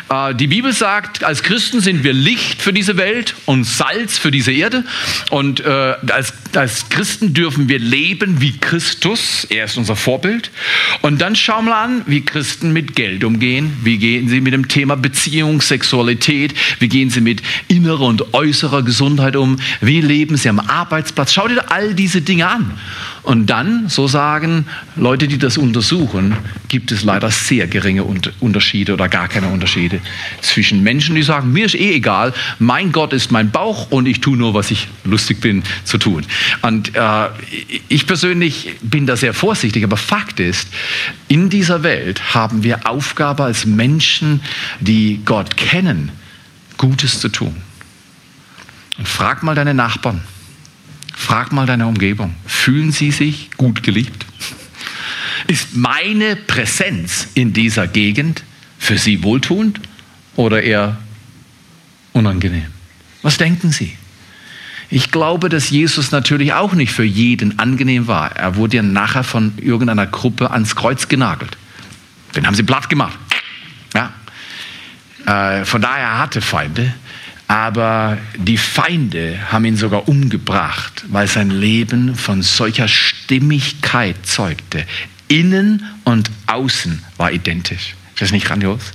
Äh, 0.10 0.34
die 0.36 0.48
Bibel 0.48 0.74
sagt, 0.74 1.24
als 1.24 1.44
Christen 1.44 1.82
sind 1.82 2.04
wir 2.04 2.14
Licht 2.14 2.62
für 2.62 2.74
diese 2.74 2.98
Welt 2.98 3.36
und 3.46 3.64
Salz 3.64 4.18
für 4.18 4.32
diese 4.32 4.52
Erde. 4.52 4.84
Und 5.30 5.60
äh, 5.60 5.96
als, 6.12 6.34
Christen 6.90 7.34
dürfen 7.34 7.70
wir 7.70 7.80
leben 7.80 8.42
wie 8.42 8.58
Christus. 8.58 9.46
Er 9.50 9.66
ist 9.66 9.78
unser 9.78 9.96
Vorbild. 9.96 10.52
Und 11.02 11.22
dann 11.22 11.36
schauen 11.36 11.66
wir 11.66 11.78
an, 11.78 12.02
wie 12.08 12.22
Christen 12.22 12.74
mit 12.74 12.96
Geld 12.96 13.24
umgehen. 13.24 13.78
Wie 13.84 13.98
gehen 13.98 14.30
sie 14.30 14.42
mit 14.42 14.54
dem 14.54 14.68
Thema 14.68 14.96
Beziehung, 14.96 15.62
Sexualität? 15.62 16.54
Wie 16.80 16.90
gehen 16.90 17.10
sie 17.10 17.22
mit 17.22 17.42
innerer 17.68 18.02
und 18.02 18.34
äußerer 18.34 18.84
Gesundheit 18.84 19.36
um? 19.36 19.60
Wie 19.80 20.02
leben 20.02 20.38
sie 20.38 20.50
am 20.50 20.60
Arbeitsplatz? 20.60 21.34
Schau 21.34 21.48
dir 21.48 21.72
all 21.72 21.94
diese 21.94 22.22
Dinge 22.22 22.48
an. 22.48 22.78
Und 23.24 23.48
dann, 23.48 23.88
so 23.88 24.08
sagen 24.08 24.66
Leute, 24.96 25.28
die 25.28 25.38
das 25.38 25.58
untersuchen, 25.58 26.36
gibt 26.70 26.92
es 26.92 27.04
leider 27.04 27.30
sehr 27.30 27.68
geringe 27.68 28.04
Unterschiede 28.40 28.94
oder 28.94 29.10
gar 29.10 29.28
keine 29.28 29.50
Unterschiede 29.50 30.01
zwischen 30.42 30.82
Menschen, 30.82 31.16
die 31.16 31.22
sagen, 31.22 31.51
mir 31.54 31.66
ist 31.66 31.75
eh 31.75 31.94
egal, 31.94 32.34
mein 32.58 32.92
Gott 32.92 33.13
ist 33.13 33.32
mein 33.32 33.51
Bauch 33.51 33.92
und 33.92 34.08
ich 34.08 34.22
tue 34.22 34.38
nur, 34.38 34.56
was 34.56 34.72
ich 34.72 34.88
lustig 35.04 35.40
bin 35.40 35.62
zu 35.84 36.00
tun. 36.00 36.25
Und 36.63 36.96
äh, 36.96 37.28
ich 37.88 38.08
persönlich 38.08 38.75
bin 38.82 39.06
da 39.06 39.16
sehr 39.16 39.36
vorsichtig, 39.36 39.84
aber 39.84 39.98
Fakt 39.98 40.40
ist, 40.40 40.68
in 41.28 41.50
dieser 41.50 41.84
Welt 41.84 42.34
haben 42.34 42.63
wir 42.63 42.88
Aufgabe 42.90 43.44
als 43.44 43.68
Menschen, 43.68 44.42
die 44.80 45.22
Gott 45.25 45.58
kennen, 45.58 46.12
Gutes 46.78 47.20
zu 47.20 47.30
tun. 47.30 47.56
Und 48.98 49.08
frag 49.08 49.44
mal 49.44 49.54
deine 49.54 49.75
Nachbarn, 49.75 50.22
frag 51.22 51.51
mal 51.51 51.66
deine 51.66 51.88
Umgebung, 51.88 52.36
fühlen 52.46 52.92
sie 52.92 53.12
sich 53.12 53.51
gut 53.56 53.84
geliebt? 53.84 54.25
Ist 55.48 55.75
meine 55.75 56.36
Präsenz 56.36 57.28
in 57.34 57.54
dieser 57.54 57.88
Gegend 57.88 58.44
für 58.78 58.98
sie 58.98 59.24
wohltuend 59.24 59.80
oder 60.36 60.63
eher 60.63 60.98
unangenehm? 62.13 62.68
Was 63.22 63.38
denken 63.38 63.72
Sie? 63.72 63.96
Ich 64.90 65.12
glaube, 65.12 65.48
dass 65.48 65.70
Jesus 65.70 66.12
natürlich 66.12 66.54
auch 66.54 66.74
nicht 66.74 66.92
für 66.92 67.04
jeden 67.04 67.60
angenehm 67.60 68.08
war. 68.08 68.36
Er 68.36 68.56
wurde 68.56 68.78
ja 68.78 68.84
nachher 68.84 69.24
von 69.24 69.54
irgendeiner 69.58 70.08
Gruppe 70.08 70.51
ans 70.51 70.75
Kreuz 70.75 71.08
genagelt. 71.08 71.58
Den 72.36 72.46
haben 72.46 72.56
sie 72.56 72.63
platt 72.63 72.90
gemacht. 72.90 73.18
Ja. 73.94 74.12
Äh, 75.25 75.66
von 75.66 75.82
daher 75.82 76.04
er 76.04 76.20
hatte 76.20 76.42
Feinde. 76.42 76.94
Aber 77.51 78.17
die 78.38 78.55
Feinde 78.55 79.38
haben 79.51 79.65
ihn 79.65 79.75
sogar 79.75 80.08
umgebracht, 80.08 81.03
weil 81.10 81.27
sein 81.27 81.50
Leben 81.50 82.15
von 82.15 82.43
solcher 82.43 82.88
Stimmigkeit 82.88 84.25
zeugte. 84.25 84.86
Innen 85.27 85.86
und 86.05 86.31
außen 86.48 87.03
war 87.17 87.34
identisch. 87.34 87.96
Ist 88.13 88.22
das 88.22 88.31
nicht 88.31 88.46
grandios? 88.46 88.93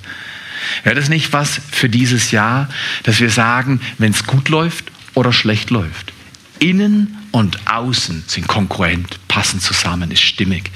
Wäre 0.85 0.97
das 0.97 1.11
nicht 1.11 1.35
was 1.35 1.61
für 1.71 1.91
dieses 1.91 2.31
Jahr, 2.31 2.71
dass 3.03 3.21
wir 3.21 3.29
sagen, 3.29 3.79
wenn 3.99 4.13
es 4.13 4.25
gut 4.25 4.49
läuft 4.49 4.87
oder 5.13 5.35
schlecht 5.35 5.69
läuft? 5.69 6.15
Innen 6.59 7.15
und 7.33 7.59
außen 7.67 8.25
sind 8.27 8.49
konkurrent, 8.49 9.19
passen 9.29 9.61
zusammen, 9.61 10.11
ist 10.11 10.23
stimmig. 10.23 10.71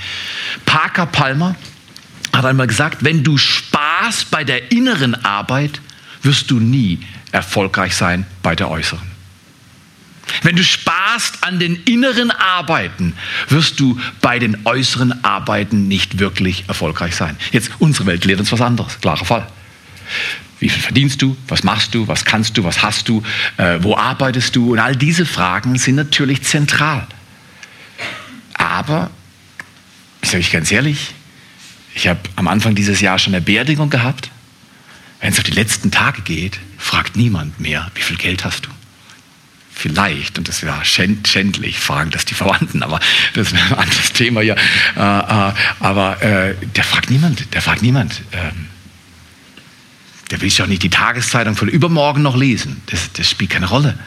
Parker 0.66 1.06
Palmer 1.06 1.56
hat 2.34 2.44
einmal 2.44 2.66
gesagt, 2.66 3.04
wenn 3.04 3.24
du 3.24 3.38
Spaß 3.38 4.26
bei 4.26 4.44
der 4.44 4.70
inneren 4.70 5.14
Arbeit, 5.24 5.80
wirst 6.22 6.50
du 6.50 6.60
nie 6.60 6.98
erfolgreich 7.32 7.94
sein 7.94 8.26
bei 8.42 8.54
der 8.54 8.70
äußeren. 8.70 9.10
Wenn 10.42 10.56
du 10.56 10.62
sparst 10.62 11.42
an 11.42 11.58
den 11.58 11.76
inneren 11.84 12.30
Arbeiten, 12.30 13.14
wirst 13.48 13.80
du 13.80 13.98
bei 14.20 14.38
den 14.38 14.64
äußeren 14.64 15.24
Arbeiten 15.24 15.88
nicht 15.88 16.18
wirklich 16.18 16.64
erfolgreich 16.68 17.16
sein. 17.16 17.36
Jetzt, 17.52 17.70
unsere 17.78 18.06
Welt 18.06 18.24
lehrt 18.24 18.40
uns 18.40 18.52
was 18.52 18.60
anderes, 18.60 19.00
klarer 19.00 19.24
Fall. 19.24 19.46
Wie 20.60 20.68
viel 20.68 20.82
verdienst 20.82 21.22
du? 21.22 21.36
Was 21.48 21.64
machst 21.64 21.94
du? 21.94 22.06
Was 22.06 22.24
kannst 22.24 22.56
du? 22.58 22.64
Was 22.64 22.82
hast 22.82 23.08
du? 23.08 23.22
Äh, 23.56 23.78
wo 23.80 23.96
arbeitest 23.96 24.54
du? 24.54 24.72
Und 24.72 24.78
all 24.78 24.94
diese 24.94 25.24
Fragen 25.24 25.78
sind 25.78 25.94
natürlich 25.94 26.42
zentral. 26.42 27.06
Aber, 28.54 29.10
ich 30.20 30.28
sage 30.28 30.40
ich 30.40 30.52
ganz 30.52 30.70
ehrlich, 30.70 31.14
ich 31.94 32.08
habe 32.08 32.20
am 32.36 32.46
Anfang 32.46 32.74
dieses 32.74 33.00
Jahres 33.00 33.22
schon 33.22 33.34
eine 33.34 33.40
Beerdigung 33.40 33.88
gehabt. 33.88 34.30
Wenn 35.20 35.32
es 35.32 35.38
auf 35.38 35.44
die 35.44 35.50
letzten 35.52 35.90
Tage 35.90 36.22
geht, 36.22 36.58
fragt 36.80 37.16
niemand 37.16 37.60
mehr, 37.60 37.90
wie 37.94 38.02
viel 38.02 38.16
Geld 38.16 38.44
hast 38.44 38.66
du? 38.66 38.70
Vielleicht, 39.72 40.36
und 40.38 40.48
das 40.48 40.62
wäre 40.62 40.84
schändlich, 40.84 41.78
fragen 41.78 42.10
das 42.10 42.24
die 42.24 42.34
Verwandten, 42.34 42.82
aber 42.82 43.00
das 43.34 43.52
wäre 43.52 43.64
ein 43.66 43.78
anderes 43.78 44.12
Thema 44.12 44.42
ja. 44.42 44.54
Äh, 44.54 44.98
äh, 44.98 45.54
aber 45.80 46.22
äh, 46.22 46.54
der 46.74 46.84
fragt 46.84 47.10
niemand, 47.10 47.54
der 47.54 47.62
fragt 47.62 47.82
niemand. 47.82 48.20
Ähm, 48.32 48.66
der 50.30 50.40
will 50.40 50.50
sich 50.50 50.62
auch 50.62 50.66
nicht 50.66 50.82
die 50.82 50.90
Tageszeitung 50.90 51.56
von 51.56 51.68
übermorgen 51.68 52.22
noch 52.22 52.36
lesen. 52.36 52.82
Das, 52.86 53.12
das 53.12 53.30
spielt 53.30 53.50
keine 53.50 53.68
Rolle. 53.68 53.98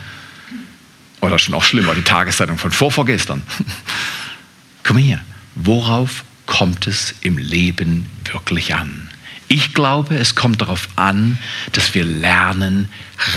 Oder 1.22 1.40
schon 1.40 1.54
auch 1.54 1.64
schlimmer, 1.64 1.96
die 1.96 2.04
Tageszeitung 2.04 2.58
von 2.58 2.72
vorvorgestern. 2.72 3.42
Komm 4.84 4.98
hier, 4.98 5.22
worauf 5.56 6.24
kommt 6.46 6.88
es 6.88 7.16
im 7.22 7.38
Leben 7.38 8.06
wirklich 8.32 8.76
an? 8.76 9.10
Ich 9.48 9.74
glaube, 9.74 10.16
es 10.16 10.36
kommt 10.36 10.62
darauf 10.62 10.88
an, 10.96 11.38
dass 11.74 11.94
wir 11.94 12.04
lernen, 12.04 12.90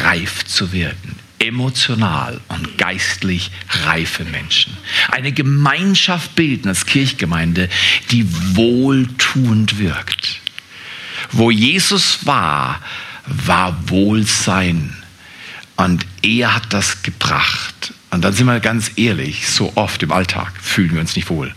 reif 0.02 0.44
zu 0.44 0.72
werden. 0.72 1.16
Emotional 1.38 2.40
und 2.48 2.78
geistlich 2.78 3.50
reife 3.84 4.24
Menschen. 4.24 4.76
Eine 5.10 5.32
Gemeinschaft 5.32 6.34
bilden 6.34 6.68
als 6.68 6.86
Kirchgemeinde, 6.86 7.68
die 8.10 8.26
wohltuend 8.56 9.78
wirkt. 9.78 10.40
Wo 11.32 11.50
Jesus 11.50 12.24
war, 12.24 12.80
war 13.26 13.76
Wohlsein. 13.90 14.96
Und 15.76 16.06
er 16.22 16.54
hat 16.54 16.72
das 16.72 17.02
gebracht. 17.02 17.92
Und 18.10 18.24
dann 18.24 18.32
sind 18.32 18.46
wir 18.46 18.60
ganz 18.60 18.92
ehrlich, 18.96 19.48
so 19.48 19.72
oft 19.74 20.02
im 20.02 20.12
Alltag 20.12 20.52
fühlen 20.62 20.94
wir 20.94 21.00
uns 21.00 21.16
nicht 21.16 21.28
wohl. 21.28 21.52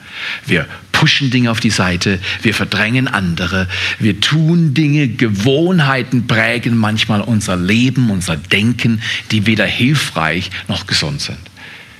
Wir 0.46 0.68
pushen 0.91 1.29
Dinge 1.29 1.51
auf 1.51 1.60
die 1.60 1.70
Seite, 1.70 2.20
wir 2.41 2.53
verdrängen 2.53 3.08
andere, 3.08 3.68
wir 4.00 4.20
tun 4.20 4.74
Dinge, 4.74 5.08
Gewohnheiten 5.08 6.27
prägen 6.27 6.77
manchmal 6.77 7.22
unser 7.22 7.56
Leben, 7.56 8.10
unser 8.10 8.36
Denken, 8.36 9.01
die 9.32 9.46
weder 9.46 9.65
hilfreich 9.65 10.50
noch 10.68 10.88
gesund 10.88 11.22
sind. 11.22 11.38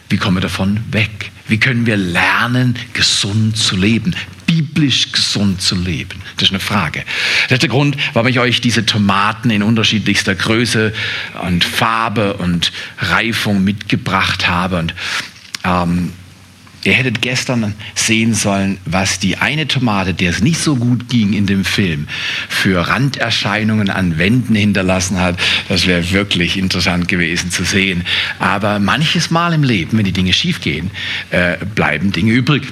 Wie 0.10 0.18
kommen 0.18 0.38
wir 0.38 0.42
davon 0.42 0.80
weg? 0.92 1.32
Wie 1.50 1.60
können 1.60 1.86
wir 1.86 1.98
lernen, 1.98 2.76
gesund 2.94 3.58
zu 3.58 3.76
leben? 3.76 4.16
biblisch 4.46 5.12
gesund 5.12 5.62
zu 5.62 5.76
leben? 5.76 6.22
Das 6.36 6.46
ist 6.46 6.50
eine 6.50 6.60
Frage. 6.60 7.04
Das 7.44 7.58
ist 7.58 7.62
der 7.62 7.70
Grund, 7.70 7.96
warum 8.14 8.28
ich 8.28 8.40
euch 8.40 8.62
diese 8.62 8.84
Tomaten 8.84 9.52
in 9.52 9.62
unterschiedlichster 9.62 10.34
Größe 10.34 10.92
und 11.44 11.64
Farbe 11.64 12.34
und 12.34 12.72
Reifung 12.98 13.64
mitgebracht 13.64 14.48
habe. 14.48 14.80
Und 14.80 14.96
ähm, 15.64 16.14
Ihr 16.84 16.94
hättet 16.94 17.22
gestern 17.22 17.74
sehen 17.94 18.34
sollen, 18.34 18.78
was 18.86 19.20
die 19.20 19.38
eine 19.38 19.68
Tomate, 19.68 20.14
der 20.14 20.30
es 20.30 20.42
nicht 20.42 20.60
so 20.60 20.78
gut 20.78 21.10
ging 21.10 21.34
in 21.34 21.46
dem 21.46 21.66
Film, 21.66 22.08
für 22.48 22.88
Randerscheinungen 22.88 23.90
an 23.90 24.18
Wänden 24.18 24.56
hinterlassen 24.56 25.20
hat. 25.20 25.38
Das 25.68 25.88
wäre 25.88 26.12
wirklich 26.12 26.58
interessant 26.58 27.08
gewesen 27.08 27.52
zu 27.52 27.64
sehen. 27.64 28.06
Aber 28.40 28.80
manches 28.80 29.30
Mal 29.30 29.54
im 29.54 29.64
Leben, 29.64 29.98
wenn 29.98 30.06
die 30.06 30.14
Dinge 30.14 30.32
schiefgehen, 30.32 30.92
äh, 31.32 31.58
bleiben 31.76 32.12
Dinge 32.12 32.32
übrig. 32.32 32.64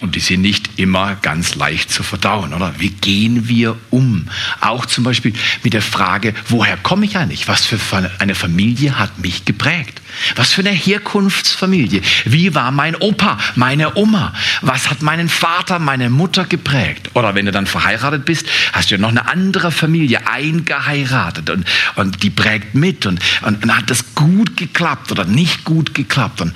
Und 0.00 0.14
die 0.14 0.20
sind 0.20 0.42
nicht 0.42 0.78
immer 0.78 1.14
ganz 1.16 1.54
leicht 1.54 1.90
zu 1.90 2.02
verdauen, 2.02 2.52
oder? 2.52 2.74
Wie 2.78 2.90
gehen 2.90 3.48
wir 3.48 3.76
um? 3.90 4.28
Auch 4.60 4.84
zum 4.84 5.04
Beispiel 5.04 5.32
mit 5.62 5.72
der 5.72 5.80
Frage, 5.80 6.34
woher 6.48 6.76
komme 6.76 7.06
ich 7.06 7.16
eigentlich? 7.16 7.48
Was 7.48 7.64
für 7.64 7.78
eine 8.18 8.34
Familie 8.34 8.98
hat 8.98 9.18
mich 9.18 9.46
geprägt? 9.46 10.02
Was 10.34 10.52
für 10.52 10.60
eine 10.60 10.70
Herkunftsfamilie? 10.70 12.02
Wie 12.26 12.54
war 12.54 12.70
mein 12.72 12.94
Opa, 12.96 13.38
meine 13.54 13.96
Oma? 13.96 14.34
Was 14.60 14.90
hat 14.90 15.00
meinen 15.00 15.30
Vater, 15.30 15.78
meine 15.78 16.10
Mutter 16.10 16.44
geprägt? 16.44 17.10
Oder 17.14 17.34
wenn 17.34 17.46
du 17.46 17.52
dann 17.52 17.66
verheiratet 17.66 18.26
bist, 18.26 18.46
hast 18.74 18.90
du 18.90 18.96
ja 18.96 19.00
noch 19.00 19.08
eine 19.08 19.28
andere 19.28 19.72
Familie 19.72 20.26
eingeheiratet 20.28 21.48
und, 21.48 21.66
und 21.94 22.22
die 22.22 22.30
prägt 22.30 22.74
mit 22.74 23.06
und, 23.06 23.20
und, 23.42 23.64
und 23.64 23.76
hat 23.76 23.88
das 23.88 24.14
gut 24.14 24.58
geklappt 24.58 25.10
oder 25.10 25.24
nicht 25.24 25.64
gut 25.64 25.94
geklappt? 25.94 26.42
Und 26.42 26.52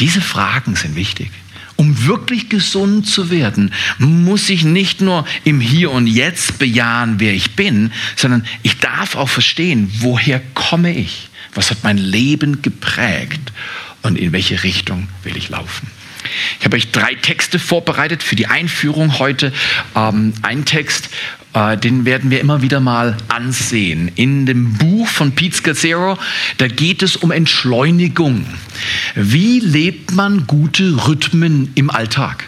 diese 0.00 0.20
Fragen 0.20 0.76
sind 0.76 0.96
wichtig. 0.96 1.30
Um 1.76 2.06
wirklich 2.06 2.48
gesund 2.48 3.06
zu 3.06 3.30
werden, 3.30 3.72
muss 3.98 4.48
ich 4.48 4.64
nicht 4.64 5.00
nur 5.00 5.26
im 5.42 5.60
Hier 5.60 5.90
und 5.90 6.06
Jetzt 6.06 6.58
bejahen, 6.58 7.18
wer 7.18 7.32
ich 7.32 7.56
bin, 7.56 7.92
sondern 8.16 8.46
ich 8.62 8.78
darf 8.78 9.16
auch 9.16 9.28
verstehen, 9.28 9.90
woher 9.98 10.40
komme 10.54 10.96
ich? 10.96 11.30
Was 11.54 11.70
hat 11.70 11.82
mein 11.82 11.98
Leben 11.98 12.62
geprägt? 12.62 13.52
Und 14.02 14.18
in 14.18 14.32
welche 14.32 14.62
Richtung 14.62 15.08
will 15.22 15.36
ich 15.36 15.48
laufen? 15.48 15.88
Ich 16.58 16.64
habe 16.64 16.76
euch 16.76 16.90
drei 16.90 17.14
Texte 17.14 17.58
vorbereitet 17.58 18.22
für 18.22 18.36
die 18.36 18.46
Einführung 18.46 19.18
heute. 19.18 19.52
Ähm, 19.94 20.32
ein 20.42 20.64
Text, 20.64 21.10
äh, 21.54 21.76
den 21.76 22.04
werden 22.04 22.30
wir 22.30 22.40
immer 22.40 22.62
wieder 22.62 22.80
mal 22.80 23.16
ansehen. 23.28 24.10
In 24.14 24.46
dem 24.46 24.74
Buch 24.74 25.06
von 25.06 25.32
Pete 25.32 25.56
Scazzaro, 25.56 26.18
da 26.58 26.68
geht 26.68 27.02
es 27.02 27.16
um 27.16 27.30
Entschleunigung. 27.30 28.44
Wie 29.14 29.60
lebt 29.60 30.12
man 30.12 30.46
gute 30.46 31.06
Rhythmen 31.06 31.70
im 31.74 31.90
Alltag? 31.90 32.44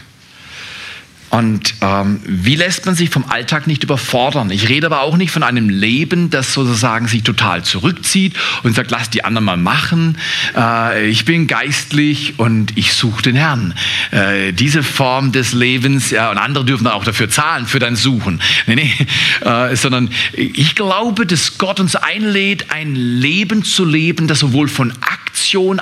Und 1.30 1.74
ähm, 1.80 2.20
wie 2.24 2.54
lässt 2.54 2.86
man 2.86 2.94
sich 2.94 3.10
vom 3.10 3.24
Alltag 3.28 3.66
nicht 3.66 3.82
überfordern? 3.82 4.50
Ich 4.50 4.68
rede 4.68 4.86
aber 4.86 5.02
auch 5.02 5.16
nicht 5.16 5.32
von 5.32 5.42
einem 5.42 5.68
Leben, 5.68 6.30
das 6.30 6.52
sozusagen 6.52 7.08
sich 7.08 7.24
total 7.24 7.64
zurückzieht 7.64 8.34
und 8.62 8.74
sagt, 8.74 8.90
lass 8.90 9.10
die 9.10 9.24
anderen 9.24 9.44
mal 9.44 9.56
machen. 9.56 10.18
Äh, 10.56 11.08
ich 11.08 11.24
bin 11.24 11.48
geistlich 11.48 12.34
und 12.38 12.76
ich 12.76 12.92
suche 12.92 13.22
den 13.22 13.34
Herrn. 13.34 13.74
Äh, 14.12 14.52
diese 14.52 14.82
Form 14.82 15.32
des 15.32 15.52
Lebens, 15.52 16.10
ja, 16.10 16.30
und 16.30 16.38
andere 16.38 16.64
dürfen 16.64 16.86
auch 16.86 17.04
dafür 17.04 17.28
zahlen, 17.28 17.66
für 17.66 17.80
dein 17.80 17.96
Suchen. 17.96 18.40
Nee, 18.66 18.76
nee, 18.76 19.06
äh, 19.40 19.74
sondern 19.74 20.10
ich 20.32 20.76
glaube, 20.76 21.26
dass 21.26 21.58
Gott 21.58 21.80
uns 21.80 21.96
einlädt, 21.96 22.70
ein 22.70 22.94
Leben 22.94 23.64
zu 23.64 23.84
leben, 23.84 24.28
das 24.28 24.38
sowohl 24.38 24.68
von 24.68 24.92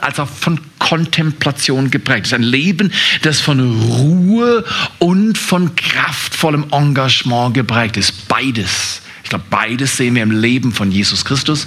Als 0.00 0.20
auch 0.20 0.28
von 0.28 0.60
Kontemplation 0.78 1.90
geprägt. 1.90 2.26
Es 2.26 2.32
ist 2.32 2.34
ein 2.34 2.42
Leben, 2.42 2.92
das 3.22 3.40
von 3.40 3.60
Ruhe 3.60 4.64
und 4.98 5.38
von 5.38 5.74
kraftvollem 5.74 6.66
Engagement 6.70 7.54
geprägt 7.54 7.96
ist. 7.96 8.28
Beides. 8.28 9.00
Ich 9.22 9.30
glaube, 9.30 9.46
beides 9.48 9.96
sehen 9.96 10.14
wir 10.14 10.22
im 10.22 10.30
Leben 10.30 10.72
von 10.72 10.92
Jesus 10.92 11.24
Christus 11.24 11.66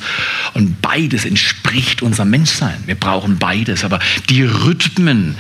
und 0.54 0.80
beides 0.80 1.26
entspricht 1.26 2.04
unserem 2.04 2.30
Menschsein. 2.30 2.84
Wir 2.86 2.96
brauchen 2.96 3.40
beides. 3.40 3.84
Aber 3.84 4.00
die 4.30 4.44
Rhythmen, 4.44 5.36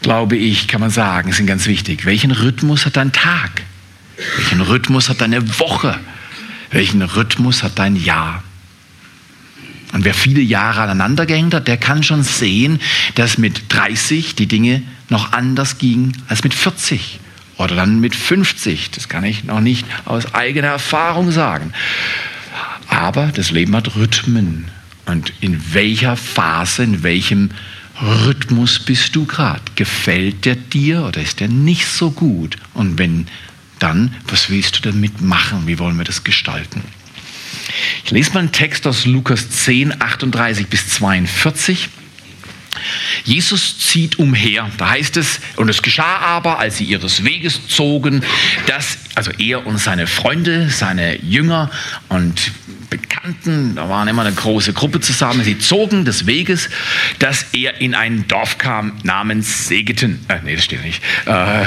glaube 0.00 0.36
ich, 0.36 0.68
kann 0.68 0.80
man 0.80 0.90
sagen, 0.90 1.32
sind 1.32 1.46
ganz 1.46 1.66
wichtig. 1.66 2.06
Welchen 2.06 2.30
Rhythmus 2.30 2.86
hat 2.86 2.96
dein 2.96 3.12
Tag? 3.12 3.62
Welchen 4.36 4.60
Rhythmus 4.60 5.08
hat 5.08 5.20
deine 5.20 5.58
Woche? 5.58 5.98
Welchen 6.70 7.02
Rhythmus 7.02 7.64
hat 7.64 7.78
dein 7.78 7.96
Jahr? 7.96 8.44
Und 9.96 10.04
wer 10.04 10.12
viele 10.12 10.42
Jahre 10.42 10.82
aneinander 10.82 11.24
gehängt 11.24 11.54
hat, 11.54 11.68
der 11.68 11.78
kann 11.78 12.02
schon 12.02 12.22
sehen, 12.22 12.80
dass 13.14 13.38
mit 13.38 13.72
30 13.72 14.34
die 14.34 14.46
Dinge 14.46 14.82
noch 15.08 15.32
anders 15.32 15.78
gingen 15.78 16.12
als 16.28 16.44
mit 16.44 16.52
40 16.52 17.18
oder 17.56 17.76
dann 17.76 17.98
mit 17.98 18.14
50. 18.14 18.90
Das 18.90 19.08
kann 19.08 19.24
ich 19.24 19.44
noch 19.44 19.60
nicht 19.60 19.86
aus 20.04 20.34
eigener 20.34 20.68
Erfahrung 20.68 21.30
sagen. 21.30 21.72
Aber 22.90 23.32
das 23.34 23.50
Leben 23.50 23.74
hat 23.74 23.96
Rhythmen. 23.96 24.66
Und 25.06 25.32
in 25.40 25.72
welcher 25.72 26.18
Phase, 26.18 26.82
in 26.82 27.02
welchem 27.02 27.48
Rhythmus 28.02 28.78
bist 28.78 29.16
du 29.16 29.24
gerade? 29.24 29.62
Gefällt 29.76 30.44
der 30.44 30.56
dir 30.56 31.04
oder 31.04 31.22
ist 31.22 31.40
der 31.40 31.48
nicht 31.48 31.86
so 31.86 32.10
gut? 32.10 32.58
Und 32.74 32.98
wenn 32.98 33.28
dann, 33.78 34.14
was 34.28 34.50
willst 34.50 34.76
du 34.76 34.90
damit 34.90 35.22
machen? 35.22 35.66
Wie 35.66 35.78
wollen 35.78 35.96
wir 35.96 36.04
das 36.04 36.22
gestalten? 36.22 36.82
Ich 38.04 38.10
lese 38.10 38.32
mal 38.32 38.40
einen 38.40 38.52
Text 38.52 38.86
aus 38.86 39.06
Lukas 39.06 39.50
10, 39.50 40.00
38 40.00 40.68
bis 40.68 40.88
42. 40.88 41.88
Jesus 43.24 43.78
zieht 43.78 44.18
umher. 44.18 44.70
Da 44.78 44.90
heißt 44.90 45.16
es, 45.16 45.40
und 45.56 45.68
es 45.68 45.82
geschah 45.82 46.18
aber, 46.18 46.58
als 46.58 46.76
sie 46.76 46.84
ihres 46.84 47.24
Weges 47.24 47.66
zogen, 47.68 48.22
dass, 48.66 48.98
also 49.14 49.30
er 49.38 49.66
und 49.66 49.78
seine 49.78 50.06
Freunde, 50.06 50.70
seine 50.70 51.20
Jünger 51.22 51.70
und 52.08 52.52
Bekannten, 52.98 53.76
da 53.76 53.88
waren 53.88 54.08
immer 54.08 54.22
eine 54.22 54.34
große 54.34 54.72
Gruppe 54.72 55.00
zusammen, 55.00 55.42
sie 55.42 55.58
zogen 55.58 56.04
des 56.04 56.26
Weges, 56.26 56.68
dass 57.18 57.46
er 57.52 57.80
in 57.80 57.94
ein 57.94 58.26
Dorf 58.28 58.58
kam 58.58 58.92
namens 59.02 59.68
Segeten. 59.68 60.20
Äh, 60.28 60.38
nee, 60.44 60.56
das 60.56 60.64
steht 60.64 60.84
nicht. 60.84 61.02
Äh, 61.26 61.64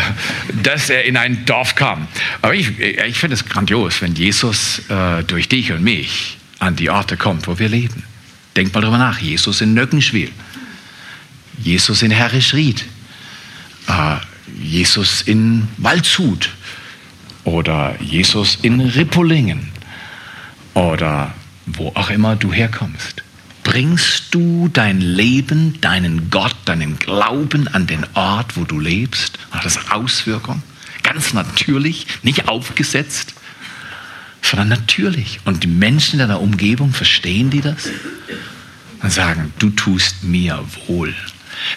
dass 0.63 0.89
er 0.89 1.05
in 1.05 1.17
ein 1.17 1.45
Dorf 1.45 1.75
kam. 1.75 2.07
Aber 2.41 2.53
ich, 2.53 2.79
ich 2.79 3.17
finde 3.17 3.35
es 3.35 3.45
grandios, 3.45 4.01
wenn 4.01 4.15
Jesus 4.15 4.81
äh, 4.89 5.23
durch 5.23 5.49
dich 5.49 5.71
und 5.71 5.83
mich 5.83 6.37
an 6.59 6.75
die 6.75 6.89
Orte 6.89 7.17
kommt, 7.17 7.47
wo 7.47 7.59
wir 7.59 7.69
leben. 7.69 8.03
Denk 8.55 8.73
mal 8.73 8.81
drüber 8.81 8.97
nach. 8.97 9.19
Jesus 9.19 9.61
in 9.61 9.73
Nöckenschwil. 9.73 10.31
Jesus 11.61 12.01
in 12.01 12.11
Herrischried, 12.11 12.85
äh, 13.87 14.15
Jesus 14.61 15.21
in 15.21 15.67
Waldshut 15.77 16.49
oder 17.43 17.95
Jesus 18.01 18.57
in 18.61 18.79
Rippolingen 18.79 19.71
oder 20.73 21.33
wo 21.65 21.89
auch 21.95 22.09
immer 22.09 22.35
du 22.35 22.51
herkommst. 22.51 23.23
Bringst 23.63 24.33
du 24.33 24.67
dein 24.67 24.99
Leben, 24.99 25.79
deinen 25.81 26.29
Gott, 26.31 26.55
deinen 26.65 26.97
Glauben 26.97 27.67
an 27.67 27.85
den 27.85 28.05
Ort, 28.15 28.57
wo 28.57 28.63
du 28.63 28.79
lebst? 28.79 29.37
Hat 29.51 29.65
das 29.65 29.91
Auswirkungen? 29.91 30.63
Ganz 31.03 31.33
natürlich, 31.33 32.07
nicht 32.23 32.47
aufgesetzt, 32.47 33.35
sondern 34.41 34.69
natürlich. 34.69 35.39
Und 35.45 35.63
die 35.63 35.67
Menschen 35.67 36.13
in 36.13 36.27
deiner 36.27 36.41
Umgebung 36.41 36.93
verstehen 36.93 37.49
die 37.49 37.61
das? 37.61 37.89
Und 39.01 39.11
sagen, 39.11 39.53
du 39.59 39.69
tust 39.69 40.23
mir 40.23 40.63
wohl. 40.87 41.13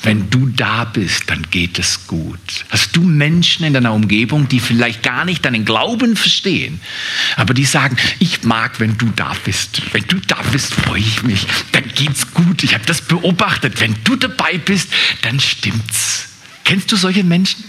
Wenn 0.03 0.31
du 0.31 0.47
da 0.49 0.85
bist, 0.85 1.31
dann 1.31 1.47
geht 1.51 1.79
es 1.79 2.07
gut. 2.07 2.65
Hast 2.71 2.95
du 2.97 3.03
Menschen 3.03 3.65
in 3.65 3.75
deiner 3.75 3.93
Umgebung, 3.93 4.49
die 4.49 4.61
vielleicht 4.61 5.03
gar 5.03 5.25
nicht 5.25 5.45
deinen 5.45 5.65
Glauben 5.65 6.17
verstehen, 6.17 6.81
aber 7.37 7.55
die 7.55 7.65
sagen, 7.65 7.97
ich 8.19 8.43
mag, 8.43 8.81
wenn 8.81 8.99
du 8.99 9.07
da 9.15 9.33
bist. 9.45 9.83
Wenn 9.93 10.07
du 10.07 10.19
da 10.21 10.37
bist, 10.53 10.75
freue 10.75 11.01
ich 11.01 11.23
mich. 11.23 11.47
Dann 11.73 11.85
geht's 11.95 12.33
gut. 12.35 12.63
Ich 12.63 12.75
habe 12.75 12.85
das 12.87 13.03
beobachtet. 13.03 13.81
Wenn 13.81 13.97
du 14.05 14.17
dabei 14.17 14.59
bist, 14.59 14.89
dann 15.23 15.41
stimmt's. 15.41 16.29
Kennst 16.65 16.93
du 16.93 16.97
solche 16.97 17.25
Menschen? 17.25 17.65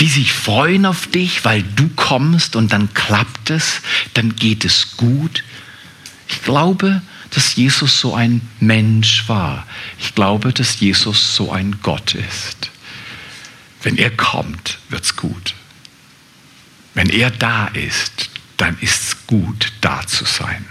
die 0.00 0.08
sich 0.08 0.32
freuen 0.32 0.86
auf 0.86 1.06
dich, 1.06 1.44
weil 1.44 1.62
du 1.62 1.88
kommst 1.96 2.56
und 2.56 2.72
dann 2.72 2.92
klappt 2.94 3.50
es, 3.50 3.80
dann 4.14 4.36
geht 4.36 4.64
es 4.64 4.96
gut. 4.96 5.42
Ich 6.28 6.42
glaube, 6.42 7.02
dass 7.30 7.56
Jesus 7.56 8.00
so 8.00 8.14
ein 8.14 8.40
Mensch 8.60 9.28
war. 9.28 9.66
Ich 9.98 10.14
glaube, 10.14 10.52
dass 10.52 10.80
Jesus 10.80 11.36
so 11.36 11.52
ein 11.52 11.78
Gott 11.82 12.14
ist. 12.14 12.70
Wenn 13.82 13.96
er 13.96 14.10
kommt, 14.10 14.78
wird's 14.88 15.16
gut. 15.16 15.54
Wenn 16.94 17.10
er 17.10 17.30
da 17.30 17.68
ist, 17.68 18.30
dann 18.56 18.76
ist's 18.80 19.16
gut, 19.26 19.72
da 19.80 20.06
zu 20.06 20.24
sein. 20.24 20.64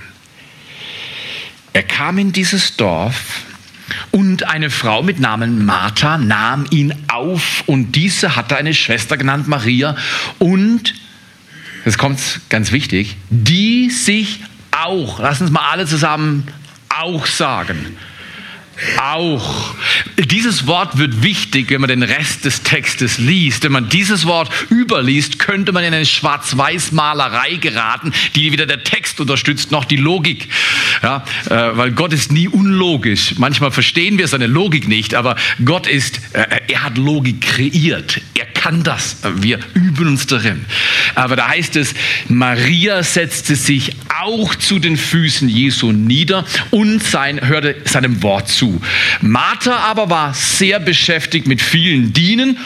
Er 1.73 1.83
kam 1.83 2.17
in 2.17 2.31
dieses 2.33 2.75
Dorf 2.75 3.43
und 4.11 4.43
eine 4.43 4.69
Frau 4.69 5.03
mit 5.03 5.19
Namen 5.19 5.65
Martha 5.65 6.17
nahm 6.17 6.65
ihn 6.71 6.93
auf 7.07 7.63
und 7.65 7.93
diese 7.93 8.35
hatte 8.35 8.57
eine 8.57 8.73
Schwester 8.73 9.15
genannt 9.15 9.47
Maria 9.47 9.95
und, 10.39 10.95
jetzt 11.85 11.97
kommt's 11.97 12.41
ganz 12.49 12.71
wichtig, 12.71 13.15
die 13.29 13.89
sich 13.89 14.39
auch, 14.85 15.19
lass 15.19 15.41
uns 15.41 15.51
mal 15.51 15.69
alle 15.71 15.85
zusammen 15.85 16.47
auch 16.89 17.25
sagen. 17.25 17.97
Auch. 19.01 19.73
Dieses 20.17 20.67
Wort 20.67 20.99
wird 20.99 21.23
wichtig, 21.23 21.71
wenn 21.71 21.81
man 21.81 21.87
den 21.87 22.03
Rest 22.03 22.45
des 22.45 22.61
Textes 22.61 23.17
liest. 23.17 23.63
Wenn 23.63 23.71
man 23.71 23.89
dieses 23.89 24.27
Wort 24.27 24.51
überliest, 24.69 25.39
könnte 25.39 25.71
man 25.71 25.83
in 25.83 25.95
eine 25.95 26.05
Schwarz-Weiß-Malerei 26.05 27.55
geraten, 27.55 28.13
die 28.35 28.51
weder 28.51 28.67
der 28.67 28.83
Text 28.83 29.19
unterstützt 29.19 29.71
noch 29.71 29.85
die 29.85 29.95
Logik. 29.95 30.47
Ja, 31.01 31.23
äh, 31.49 31.75
weil 31.75 31.91
Gott 31.91 32.13
ist 32.13 32.31
nie 32.31 32.47
unlogisch. 32.47 33.35
Manchmal 33.37 33.71
verstehen 33.71 34.19
wir 34.19 34.27
seine 34.27 34.47
Logik 34.47 34.87
nicht, 34.87 35.15
aber 35.15 35.37
Gott 35.65 35.87
ist, 35.87 36.19
äh, 36.33 36.45
er 36.67 36.83
hat 36.83 36.97
Logik 36.99 37.41
kreiert. 37.41 38.21
Er 38.35 38.45
kann 38.67 38.83
das. 38.83 39.15
Wir 39.37 39.59
üben 39.75 40.07
uns 40.07 40.27
darin. 40.27 40.65
Aber 41.15 41.37
da 41.37 41.47
heißt 41.47 41.77
es, 41.77 41.93
Maria 42.27 43.01
setzte 43.01 43.55
sich 43.55 43.93
auch 44.21 44.55
zu 44.55 44.79
den 44.79 44.97
Füßen 44.97 45.47
Jesu 45.47 45.93
nieder 45.93 46.43
und 46.69 47.01
sein, 47.01 47.47
hörte 47.47 47.77
seinem 47.85 48.21
Wort 48.23 48.49
zu. 48.49 48.81
Martha 49.21 49.77
aber 49.77 50.09
war 50.09 50.33
sehr 50.33 50.81
beschäftigt 50.81 51.47
mit 51.47 51.61
vielen 51.61 52.11
Dienen. 52.11 52.57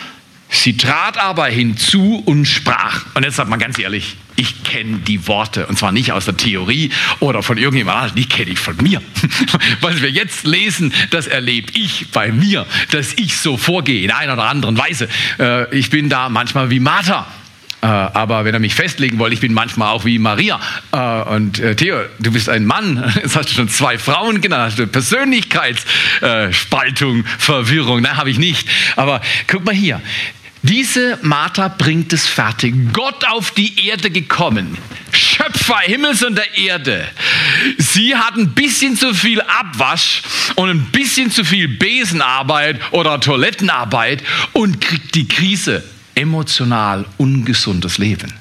Sie 0.54 0.76
trat 0.76 1.18
aber 1.18 1.48
hinzu 1.48 2.22
und 2.26 2.46
sprach. 2.46 3.06
Und 3.16 3.24
jetzt 3.24 3.38
sagt 3.38 3.50
man 3.50 3.58
ganz 3.58 3.80
ehrlich, 3.80 4.18
ich 4.36 4.64
kenne 4.64 4.98
die 5.00 5.26
Worte 5.28 5.66
und 5.66 5.78
zwar 5.78 5.94
nicht 5.94 6.12
aus 6.12 6.26
der 6.26 6.36
Theorie 6.36 6.92
oder 7.20 7.42
von 7.42 7.58
irgendjemandem, 7.58 8.16
die 8.16 8.28
kenne 8.28 8.52
ich 8.52 8.60
von 8.60 8.76
mir. 8.78 9.02
Was 9.82 10.02
wir 10.02 10.10
jetzt 10.10 10.46
lesen, 10.46 10.94
das 11.10 11.28
erlebe 11.28 11.72
ich 11.74 12.08
bei 12.12 12.34
mir, 12.34 12.66
dass 12.92 13.14
ich 13.14 13.38
so 13.38 13.56
vorgehe 13.56 14.04
in 14.04 14.12
einer 14.12 14.34
oder 14.34 14.44
anderen 14.44 14.78
Weise. 14.78 15.08
Äh, 15.40 15.74
ich 15.76 15.90
bin 15.90 16.10
da 16.10 16.28
manchmal 16.28 16.70
wie 16.70 16.82
Martha. 16.82 17.26
Äh, 17.82 17.86
aber 17.88 18.44
wenn 18.44 18.54
er 18.54 18.60
mich 18.60 18.76
festlegen 18.76 19.20
wollte, 19.20 19.36
ich 19.36 19.42
bin 19.42 19.54
manchmal 19.54 19.94
auch 19.94 20.04
wie 20.06 20.20
Maria. 20.20 20.60
Äh, 20.92 21.22
und 21.34 21.62
Theo, 21.78 22.02
du 22.20 22.32
bist 22.32 22.50
ein 22.50 22.66
Mann. 22.66 23.10
Jetzt 23.22 23.38
hast 23.38 23.50
du 23.50 23.54
schon 23.54 23.70
zwei 23.70 23.98
Frauen 23.98 24.42
genannt. 24.42 24.92
Persönlichkeitsspaltung, 24.92 27.24
Verwirrung? 27.38 28.02
Nein, 28.02 28.18
habe 28.18 28.30
ich 28.30 28.38
nicht. 28.38 28.68
Aber 28.98 29.22
guck 29.48 29.64
mal 29.64 29.74
hier. 29.74 30.02
Diese 30.64 31.18
Martha 31.24 31.70
bringt 31.70 32.14
es 32.14 32.28
fertig. 32.28 32.76
Gott 32.94 33.26
auf 33.26 33.52
die 33.52 33.88
Erde 33.88 34.12
gekommen. 34.12 34.78
Schöpfer 35.12 35.80
Himmels 35.80 36.24
und 36.24 36.36
der 36.36 36.58
Erde. 36.58 37.08
Sie 37.78 38.16
hat 38.16 38.36
ein 38.36 38.54
bisschen 38.54 38.96
zu 38.96 39.14
viel 39.14 39.42
Abwasch 39.42 40.22
und 40.56 40.70
ein 40.70 40.86
bisschen 40.92 41.32
zu 41.32 41.44
viel 41.44 41.68
Besenarbeit 41.68 42.80
oder 42.92 43.20
Toilettenarbeit 43.20 44.24
und 44.54 44.80
kriegt 44.80 45.16
die 45.16 45.28
Krise. 45.28 45.84
Emotional 46.14 47.06
ungesundes 47.18 47.98
Leben. 47.98 48.32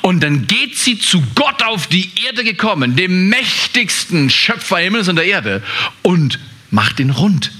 Und 0.00 0.22
dann 0.22 0.46
geht 0.46 0.78
sie 0.78 0.98
zu 0.98 1.22
Gott 1.34 1.62
auf 1.62 1.86
die 1.86 2.10
Erde 2.26 2.42
gekommen, 2.42 2.96
dem 2.96 3.28
mächtigsten 3.28 4.30
Schöpfer 4.30 4.78
Himmels 4.78 5.08
und 5.08 5.16
der 5.16 5.26
Erde, 5.26 5.62
und 6.02 6.38
macht 6.70 6.98
ihn 6.98 7.10
rund. 7.10 7.52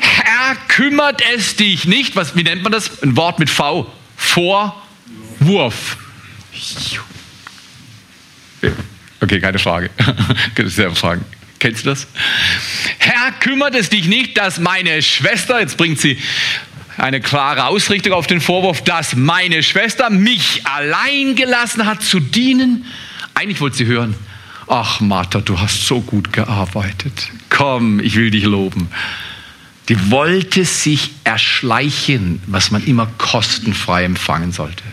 Herr, 0.00 0.56
kümmert 0.68 1.22
es 1.34 1.56
dich 1.56 1.84
nicht, 1.84 2.16
was, 2.16 2.36
wie 2.36 2.42
nennt 2.42 2.62
man 2.62 2.72
das? 2.72 3.02
Ein 3.02 3.16
Wort 3.16 3.38
mit 3.38 3.50
V. 3.50 3.90
Vorwurf. 4.16 5.96
Okay, 9.20 9.40
keine 9.40 9.58
Frage. 9.58 9.90
Könntest 10.54 10.78
du 10.78 10.82
selber 10.82 10.94
fragen. 10.94 11.24
Kennst 11.58 11.84
du 11.84 11.90
das? 11.90 12.06
Herr, 12.98 13.32
kümmert 13.32 13.74
es 13.74 13.90
dich 13.90 14.06
nicht, 14.06 14.36
dass 14.38 14.58
meine 14.58 15.02
Schwester, 15.02 15.60
jetzt 15.60 15.76
bringt 15.76 16.00
sie 16.00 16.18
eine 16.96 17.20
klare 17.20 17.66
Ausrichtung 17.66 18.12
auf 18.12 18.26
den 18.26 18.40
Vorwurf, 18.40 18.82
dass 18.82 19.14
meine 19.14 19.62
Schwester 19.62 20.10
mich 20.10 20.62
allein 20.66 21.36
gelassen 21.36 21.86
hat 21.86 22.02
zu 22.02 22.20
dienen. 22.20 22.86
Eigentlich 23.34 23.60
wollte 23.60 23.76
sie 23.76 23.86
hören, 23.86 24.14
ach 24.68 25.00
Martha, 25.00 25.40
du 25.40 25.58
hast 25.60 25.86
so 25.86 26.00
gut 26.00 26.32
gearbeitet 26.32 27.30
komm, 27.60 28.00
ich 28.00 28.16
will 28.16 28.30
dich 28.30 28.44
loben. 28.44 28.88
Die 29.90 30.10
wollte 30.12 30.64
sich 30.64 31.10
erschleichen, 31.24 32.40
was 32.46 32.70
man 32.70 32.86
immer 32.86 33.06
kostenfrei 33.18 34.04
empfangen 34.04 34.52
sollte. 34.52 34.84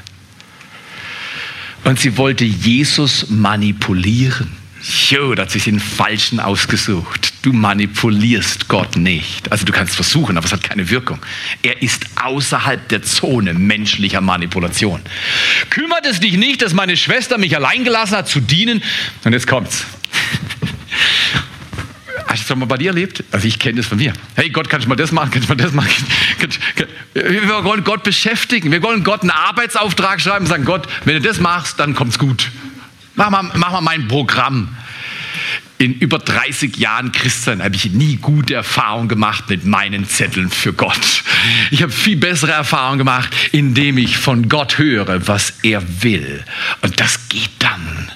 Und 1.84 2.00
sie 2.00 2.18
wollte 2.18 2.46
Jesus 2.46 3.30
manipulieren. 3.30 4.58
Jo, 5.10 5.36
da 5.36 5.44
hat 5.44 5.52
sich 5.52 5.66
den 5.66 5.80
Falschen 5.80 6.40
ausgesucht. 6.40 7.32
Du 7.44 7.54
manipulierst 7.54 8.68
Gott 8.70 8.96
nicht. 8.96 9.52
Also 9.52 9.66
du 9.66 9.72
kannst 9.72 9.96
versuchen, 9.96 10.36
aber 10.36 10.48
es 10.48 10.52
hat 10.52 10.64
keine 10.64 10.90
Wirkung. 10.90 11.20
Er 11.62 11.80
ist 11.84 12.08
außerhalb 12.16 12.90
der 12.90 13.04
Zone 13.04 13.54
menschlicher 13.54 14.22
Manipulation. 14.22 15.02
Kümmert 15.70 16.08
es 16.08 16.20
dich 16.20 16.38
nicht, 16.38 16.64
dass 16.64 16.74
meine 16.74 16.98
Schwester 16.98 17.38
mich 17.38 17.56
allein 17.56 17.84
gelassen 17.84 18.18
hat 18.18 18.28
zu 18.28 18.40
dienen? 18.40 18.82
Und 19.24 19.34
jetzt 19.34 19.46
kommt's. 19.46 19.86
Hast 22.38 22.50
du 22.50 22.54
das 22.54 22.60
mal 22.60 22.66
bei 22.66 22.78
dir 22.78 22.90
erlebt? 22.90 23.24
Also 23.32 23.48
ich 23.48 23.58
kenne 23.60 23.78
das 23.78 23.88
von 23.88 23.98
mir. 23.98 24.14
Hey 24.36 24.50
Gott, 24.50 24.70
kannst 24.70 24.86
du 24.86 24.90
mal 24.90 24.96
das 24.96 25.12
machen? 25.12 25.32
Kannst 25.32 25.50
du 25.50 25.54
mal 25.54 25.62
das 25.62 25.74
machen? 25.74 25.90
Wir 27.14 27.64
wollen 27.64 27.84
Gott 27.84 28.04
beschäftigen. 28.04 28.72
Wir 28.72 28.84
wollen 28.84 29.04
Gott 29.04 29.22
einen 29.22 29.32
Arbeitsauftrag 29.32 30.22
schreiben 30.22 30.46
und 30.46 30.48
sagen, 30.48 30.66
Gott, 30.66 30.88
wenn 31.06 31.16
du 31.16 31.28
das 31.28 31.40
machst, 31.40 31.80
dann 31.80 31.96
kommt's 31.96 32.20
gut. 32.20 32.52
Mach 33.16 33.32
mal, 33.32 33.44
mach 33.56 33.72
mal 33.72 33.82
mein 33.82 34.08
Programm. 34.08 34.70
In 35.80 35.94
über 35.94 36.20
30 36.20 36.78
Jahren 36.78 37.12
Christsein 37.12 37.64
habe 37.64 37.76
ich 37.76 37.92
nie 37.92 38.18
gute 38.18 38.56
Erfahrungen 38.56 39.08
gemacht 39.08 39.50
mit 39.50 39.66
meinen 39.66 40.08
Zetteln 40.08 40.50
für 40.50 40.74
Gott. 40.74 41.24
Ich 41.72 41.84
habe 41.84 41.92
viel 41.92 42.18
bessere 42.18 42.52
Erfahrungen 42.52 42.98
gemacht, 42.98 43.30
indem 43.52 43.98
ich 43.98 44.18
von 44.18 44.50
Gott 44.50 44.78
höre, 44.78 45.28
was 45.28 45.54
er 45.64 45.84
will. 46.04 46.44
Und 46.82 47.00
das 47.00 47.30
geht 47.30 47.52
dann. 47.60 48.12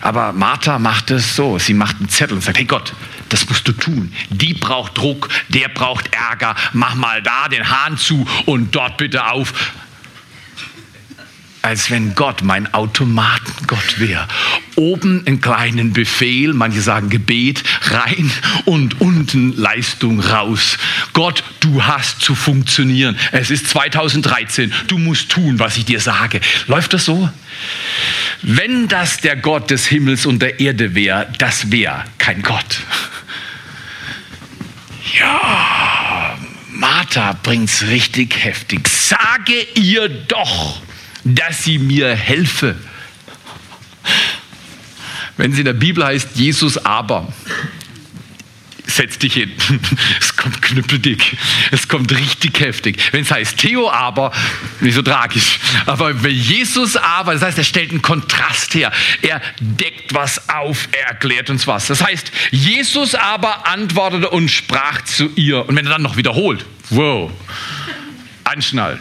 Aber 0.00 0.32
Martha 0.32 0.78
macht 0.78 1.10
es 1.10 1.36
so. 1.36 1.58
Sie 1.58 1.74
macht 1.74 1.96
einen 1.98 2.08
Zettel 2.08 2.34
und 2.34 2.42
sagt, 2.42 2.58
hey 2.58 2.64
Gott, 2.64 2.92
das 3.28 3.48
musst 3.48 3.66
du 3.66 3.72
tun. 3.72 4.12
Die 4.30 4.54
braucht 4.54 4.96
Druck, 4.96 5.28
der 5.48 5.68
braucht 5.68 6.14
Ärger. 6.14 6.54
Mach 6.72 6.94
mal 6.94 7.22
da 7.22 7.48
den 7.48 7.68
Hahn 7.68 7.98
zu 7.98 8.26
und 8.46 8.74
dort 8.74 8.96
bitte 8.96 9.26
auf 9.26 9.52
als 11.66 11.90
wenn 11.90 12.14
Gott 12.14 12.42
mein 12.42 12.72
Automatengott 12.74 13.98
wäre. 13.98 14.28
Oben 14.76 15.26
einen 15.26 15.40
kleinen 15.40 15.92
Befehl, 15.92 16.52
manche 16.52 16.80
sagen 16.80 17.10
Gebet, 17.10 17.64
rein 17.90 18.30
und 18.66 19.00
unten 19.00 19.56
Leistung 19.56 20.20
raus. 20.20 20.78
Gott, 21.12 21.42
du 21.58 21.82
hast 21.82 22.20
zu 22.20 22.36
funktionieren. 22.36 23.18
Es 23.32 23.50
ist 23.50 23.66
2013, 23.66 24.72
du 24.86 24.96
musst 24.98 25.28
tun, 25.28 25.58
was 25.58 25.76
ich 25.76 25.84
dir 25.84 25.98
sage. 25.98 26.40
Läuft 26.68 26.92
das 26.92 27.04
so? 27.04 27.28
Wenn 28.42 28.88
das 28.88 29.18
der 29.18 29.36
Gott 29.36 29.70
des 29.70 29.86
Himmels 29.86 30.26
und 30.26 30.40
der 30.40 30.60
Erde 30.60 30.94
wäre, 30.94 31.32
das 31.38 31.70
wäre 31.70 32.04
kein 32.18 32.42
Gott. 32.42 32.80
Ja, 35.18 36.36
Martha 36.70 37.32
bringt's 37.42 37.82
richtig 37.82 38.44
heftig. 38.44 38.88
Sage 38.88 39.54
ihr 39.74 40.08
doch, 40.08 40.80
dass 41.24 41.64
sie 41.64 41.78
mir 41.78 42.14
helfe. 42.14 42.76
Wenn 45.36 45.52
es 45.52 45.58
in 45.58 45.64
der 45.64 45.72
Bibel 45.72 46.04
heißt, 46.04 46.30
Jesus 46.34 46.78
aber, 46.78 47.32
setz 48.86 49.18
dich 49.18 49.34
hin. 49.34 49.52
Es 50.20 50.36
kommt 50.36 50.62
knüppeldick. 50.62 51.36
Es 51.70 51.88
kommt 51.88 52.12
richtig 52.12 52.60
heftig. 52.60 52.98
Wenn 53.12 53.22
es 53.22 53.30
heißt 53.30 53.58
Theo 53.58 53.90
aber, 53.90 54.32
nicht 54.80 54.94
so 54.94 55.02
tragisch. 55.02 55.58
Aber 55.86 56.22
wenn 56.22 56.34
Jesus 56.34 56.96
aber, 56.96 57.34
das 57.34 57.42
heißt, 57.42 57.58
er 57.58 57.64
stellt 57.64 57.90
einen 57.90 58.02
Kontrast 58.02 58.74
her. 58.74 58.92
Er 59.22 59.40
deckt 59.60 60.14
was 60.14 60.48
auf, 60.48 60.88
er 60.92 61.08
erklärt 61.08 61.50
uns 61.50 61.66
was. 61.66 61.86
Das 61.86 62.02
heißt, 62.02 62.30
Jesus 62.50 63.14
aber 63.14 63.66
antwortete 63.66 64.30
und 64.30 64.50
sprach 64.50 65.02
zu 65.02 65.30
ihr. 65.36 65.68
Und 65.68 65.76
wenn 65.76 65.86
er 65.86 65.92
dann 65.92 66.02
noch 66.02 66.16
wiederholt, 66.16 66.64
wow, 66.90 67.30
anschnallen. 68.44 68.98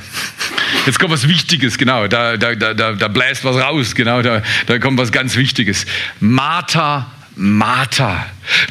Jetzt 0.86 1.00
kommt 1.00 1.12
was 1.12 1.28
Wichtiges, 1.28 1.78
genau. 1.78 2.08
Da, 2.08 2.38
da, 2.38 2.56
da, 2.56 2.74
da 2.74 3.08
bläst 3.08 3.44
was 3.44 3.56
raus, 3.56 3.96
genau. 3.96 4.22
Da, 4.22 4.42
da 4.66 4.80
kommt 4.80 5.00
was 5.00 5.12
ganz 5.12 5.36
Wichtiges. 5.36 5.86
Martha, 6.20 7.12
Martha, 7.36 8.26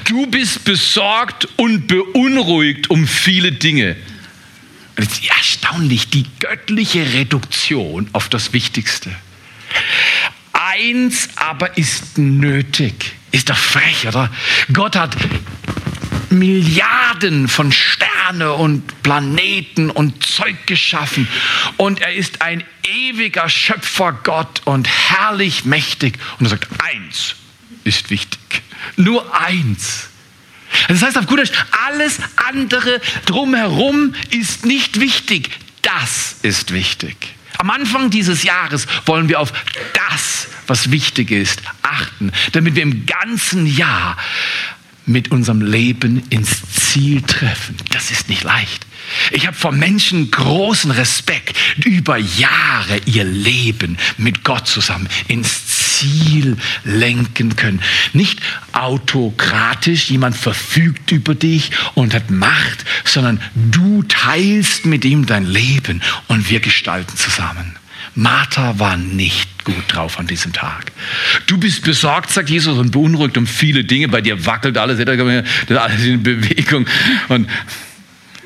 du 0.04 0.26
bist 0.26 0.64
besorgt 0.64 1.48
und 1.56 1.86
beunruhigt 1.86 2.90
um 2.90 3.06
viele 3.06 3.52
Dinge. 3.52 3.96
erstaunlich, 4.96 6.08
die 6.08 6.24
göttliche 6.38 7.14
Reduktion 7.14 8.08
auf 8.12 8.28
das 8.28 8.52
Wichtigste. 8.52 9.10
Eins 10.52 11.28
aber 11.36 11.76
ist 11.76 12.16
nötig. 12.16 13.12
Ist 13.32 13.50
doch 13.50 13.56
frech, 13.56 14.06
oder? 14.06 14.30
Gott 14.72 14.96
hat 14.96 15.16
Milliarden 16.30 17.48
von 17.48 17.72
Sterne 17.72 18.52
und 18.52 19.02
Planeten 19.02 19.90
und 19.90 20.24
Zeug 20.24 20.66
geschaffen. 20.66 21.28
Und 21.76 22.00
er 22.00 22.14
ist 22.14 22.40
ein 22.40 22.64
ewiger 22.84 23.48
Schöpfergott 23.48 24.62
und 24.64 24.88
herrlich 24.88 25.64
mächtig. 25.64 26.18
Und 26.38 26.46
er 26.46 26.50
sagt, 26.50 26.68
eins 26.82 27.34
ist 27.84 28.10
wichtig. 28.10 28.62
Nur 28.96 29.38
eins. 29.38 30.08
Das 30.88 31.02
heißt 31.02 31.16
auf 31.16 31.26
gut 31.26 31.38
Deutsch, 31.38 31.52
alles 31.86 32.18
andere 32.36 33.00
drumherum 33.26 34.14
ist 34.30 34.66
nicht 34.66 35.00
wichtig. 35.00 35.50
Das 35.82 36.36
ist 36.42 36.72
wichtig. 36.72 37.34
Am 37.58 37.70
Anfang 37.70 38.10
dieses 38.10 38.42
Jahres 38.42 38.86
wollen 39.06 39.28
wir 39.28 39.40
auf 39.40 39.52
das, 40.10 40.48
was 40.66 40.90
wichtig 40.90 41.30
ist, 41.30 41.62
achten, 41.82 42.32
damit 42.52 42.74
wir 42.74 42.82
im 42.82 43.06
ganzen 43.06 43.66
Jahr 43.66 44.16
mit 45.06 45.30
unserem 45.30 45.60
Leben 45.60 46.22
ins 46.30 46.62
Ziel 46.72 47.22
treffen. 47.22 47.76
Das 47.90 48.10
ist 48.10 48.28
nicht 48.28 48.42
leicht. 48.42 48.86
Ich 49.30 49.46
habe 49.46 49.56
vor 49.56 49.72
Menschen 49.72 50.30
großen 50.30 50.90
Respekt, 50.90 51.56
über 51.84 52.16
Jahre 52.16 52.98
ihr 53.04 53.24
Leben 53.24 53.98
mit 54.16 54.44
Gott 54.44 54.66
zusammen 54.66 55.08
ins 55.28 55.63
Ziel 55.94 56.56
lenken 56.84 57.56
können. 57.56 57.80
Nicht 58.12 58.40
autokratisch, 58.72 60.10
jemand 60.10 60.36
verfügt 60.36 61.12
über 61.12 61.34
dich 61.34 61.70
und 61.94 62.14
hat 62.14 62.30
Macht, 62.30 62.84
sondern 63.04 63.40
du 63.54 64.02
teilst 64.04 64.86
mit 64.86 65.04
ihm 65.04 65.26
dein 65.26 65.46
Leben 65.46 66.02
und 66.28 66.50
wir 66.50 66.60
gestalten 66.60 67.16
zusammen. 67.16 67.76
Martha 68.14 68.78
war 68.78 68.96
nicht 68.96 69.64
gut 69.64 69.84
drauf 69.88 70.18
an 70.18 70.26
diesem 70.26 70.52
Tag. 70.52 70.92
Du 71.46 71.58
bist 71.58 71.82
besorgt, 71.82 72.30
sagt 72.30 72.48
Jesus, 72.48 72.78
und 72.78 72.92
beunruhigt 72.92 73.36
um 73.36 73.46
viele 73.46 73.84
Dinge. 73.84 74.08
Bei 74.08 74.20
dir 74.20 74.46
wackelt 74.46 74.78
alles, 74.78 75.00
alles 75.00 76.02
in 76.04 76.22
Bewegung. 76.22 76.86
Und 77.28 77.48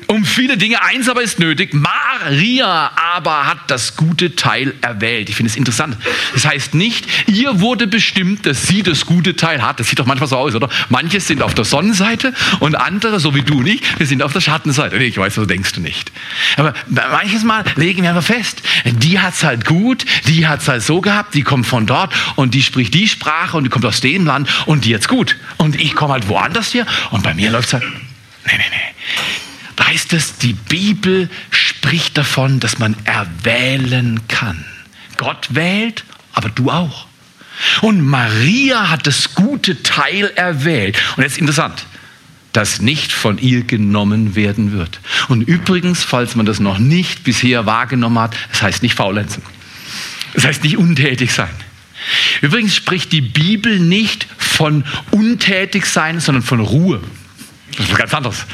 um 0.09 0.25
viele 0.25 0.57
Dinge. 0.57 0.81
Eins 0.81 1.07
aber 1.07 1.21
ist 1.21 1.39
nötig. 1.39 1.73
Maria 1.73 2.91
aber 3.13 3.45
hat 3.45 3.59
das 3.67 3.95
gute 3.95 4.35
Teil 4.35 4.73
erwählt. 4.81 5.29
Ich 5.29 5.35
finde 5.35 5.51
es 5.51 5.55
interessant. 5.55 5.97
Das 6.33 6.45
heißt 6.45 6.73
nicht, 6.73 7.05
ihr 7.27 7.61
wurde 7.61 7.85
bestimmt, 7.85 8.45
dass 8.45 8.67
sie 8.67 8.81
das 8.81 9.05
gute 9.05 9.35
Teil 9.35 9.61
hat. 9.61 9.79
Das 9.79 9.87
sieht 9.87 9.99
doch 9.99 10.07
manchmal 10.07 10.27
so 10.27 10.37
aus, 10.37 10.55
oder? 10.55 10.67
Manche 10.89 11.19
sind 11.19 11.43
auf 11.43 11.53
der 11.53 11.63
Sonnenseite 11.63 12.33
und 12.59 12.75
andere, 12.75 13.19
so 13.19 13.35
wie 13.35 13.43
du 13.43 13.61
nicht, 13.61 13.99
wir 13.99 14.07
sind 14.07 14.23
auf 14.23 14.33
der 14.33 14.41
Schattenseite. 14.41 14.97
Ich 14.97 15.17
weiß, 15.17 15.35
so 15.35 15.45
denkst 15.45 15.73
du 15.73 15.81
nicht. 15.81 16.11
Aber 16.57 16.73
manches 16.89 17.43
Mal 17.43 17.63
legen 17.75 18.01
wir 18.01 18.09
einfach 18.09 18.23
fest, 18.23 18.63
die 18.85 19.19
hat 19.19 19.35
es 19.35 19.43
halt 19.43 19.65
gut, 19.65 20.05
die 20.27 20.47
hat 20.47 20.61
es 20.61 20.67
halt 20.67 20.81
so 20.81 21.01
gehabt, 21.01 21.35
die 21.35 21.43
kommt 21.43 21.67
von 21.67 21.85
dort 21.85 22.13
und 22.35 22.55
die 22.55 22.63
spricht 22.63 22.95
die 22.95 23.07
Sprache 23.07 23.57
und 23.57 23.63
die 23.63 23.69
kommt 23.69 23.85
aus 23.85 24.01
dem 24.01 24.25
Land 24.25 24.49
und 24.65 24.85
die 24.85 24.89
jetzt 24.89 25.07
gut. 25.07 25.37
Und 25.57 25.79
ich 25.79 25.93
komme 25.93 26.13
halt 26.13 26.27
woanders 26.27 26.71
hier 26.71 26.87
und 27.11 27.21
bei 27.21 27.35
mir 27.35 27.51
läuft 27.51 27.67
es 27.67 27.73
halt, 27.73 27.83
nee, 27.83 28.53
nee, 28.57 28.63
nee 28.71 29.48
heißt 29.79 30.13
es, 30.13 30.37
die 30.37 30.53
Bibel 30.53 31.29
spricht 31.51 32.17
davon, 32.17 32.59
dass 32.59 32.79
man 32.79 32.95
erwählen 33.05 34.21
kann. 34.27 34.65
Gott 35.17 35.47
wählt, 35.51 36.05
aber 36.33 36.49
du 36.49 36.71
auch. 36.71 37.07
Und 37.81 38.01
Maria 38.01 38.89
hat 38.89 39.05
das 39.07 39.35
gute 39.35 39.83
Teil 39.83 40.31
erwählt. 40.35 40.97
Und 41.17 41.23
jetzt 41.23 41.37
interessant, 41.37 41.85
das 42.53 42.81
nicht 42.81 43.11
von 43.11 43.37
ihr 43.37 43.63
genommen 43.63 44.35
werden 44.35 44.71
wird. 44.71 44.99
Und 45.27 45.41
übrigens, 45.41 46.03
falls 46.03 46.35
man 46.35 46.45
das 46.45 46.59
noch 46.59 46.79
nicht 46.79 47.23
bisher 47.23 47.65
wahrgenommen 47.65 48.19
hat, 48.19 48.35
das 48.51 48.61
heißt 48.61 48.83
nicht 48.83 48.95
faulenzen. 48.95 49.43
Das 50.33 50.45
heißt 50.45 50.63
nicht 50.63 50.77
untätig 50.77 51.33
sein. 51.33 51.49
Übrigens 52.41 52.75
spricht 52.75 53.11
die 53.11 53.21
Bibel 53.21 53.79
nicht 53.79 54.27
von 54.37 54.83
untätig 55.11 55.85
sein, 55.85 56.19
sondern 56.19 56.43
von 56.43 56.59
Ruhe. 56.59 57.01
Das 57.79 57.87
ist 57.87 57.97
ganz 57.97 58.13
anderes. 58.13 58.45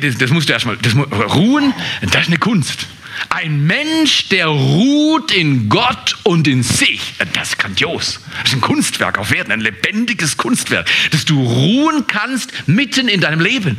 Das, 0.00 0.18
das 0.18 0.30
musst 0.30 0.48
du 0.48 0.52
erstmal, 0.52 0.76
das, 0.76 0.94
ruhen, 0.94 1.74
das 2.00 2.22
ist 2.22 2.28
eine 2.28 2.38
Kunst. 2.38 2.86
Ein 3.28 3.66
Mensch, 3.66 4.28
der 4.28 4.46
ruht 4.46 5.32
in 5.32 5.68
Gott 5.68 6.16
und 6.22 6.46
in 6.46 6.62
sich, 6.62 7.14
das 7.32 7.50
ist 7.50 7.58
grandios. 7.58 8.20
Das 8.42 8.52
ist 8.52 8.54
ein 8.54 8.60
Kunstwerk 8.60 9.18
auf 9.18 9.34
Erden, 9.34 9.50
ein 9.50 9.60
lebendiges 9.60 10.36
Kunstwerk, 10.36 10.88
dass 11.10 11.24
du 11.24 11.42
ruhen 11.42 12.06
kannst 12.06 12.68
mitten 12.68 13.08
in 13.08 13.20
deinem 13.20 13.40
Leben. 13.40 13.78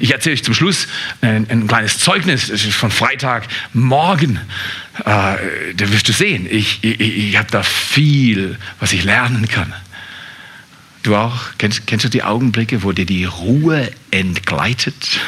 Ich 0.00 0.12
erzähle 0.12 0.34
euch 0.34 0.44
zum 0.44 0.52
Schluss 0.52 0.86
ein, 1.22 1.48
ein 1.48 1.66
kleines 1.66 1.98
Zeugnis 1.98 2.50
von 2.72 2.90
Freitagmorgen. 2.90 4.38
Äh, 4.98 5.04
da 5.04 5.92
wirst 5.92 6.08
du 6.08 6.12
sehen, 6.12 6.46
ich, 6.50 6.80
ich, 6.82 7.00
ich 7.00 7.36
habe 7.38 7.50
da 7.50 7.62
viel, 7.62 8.58
was 8.80 8.92
ich 8.92 9.04
lernen 9.04 9.48
kann. 9.48 9.72
Du 11.08 11.16
auch? 11.16 11.38
Kennst, 11.56 11.86
kennst 11.86 12.04
du 12.04 12.10
die 12.10 12.22
Augenblicke, 12.22 12.82
wo 12.82 12.92
dir 12.92 13.06
die 13.06 13.24
Ruhe 13.24 13.90
entgleitet? 14.10 15.20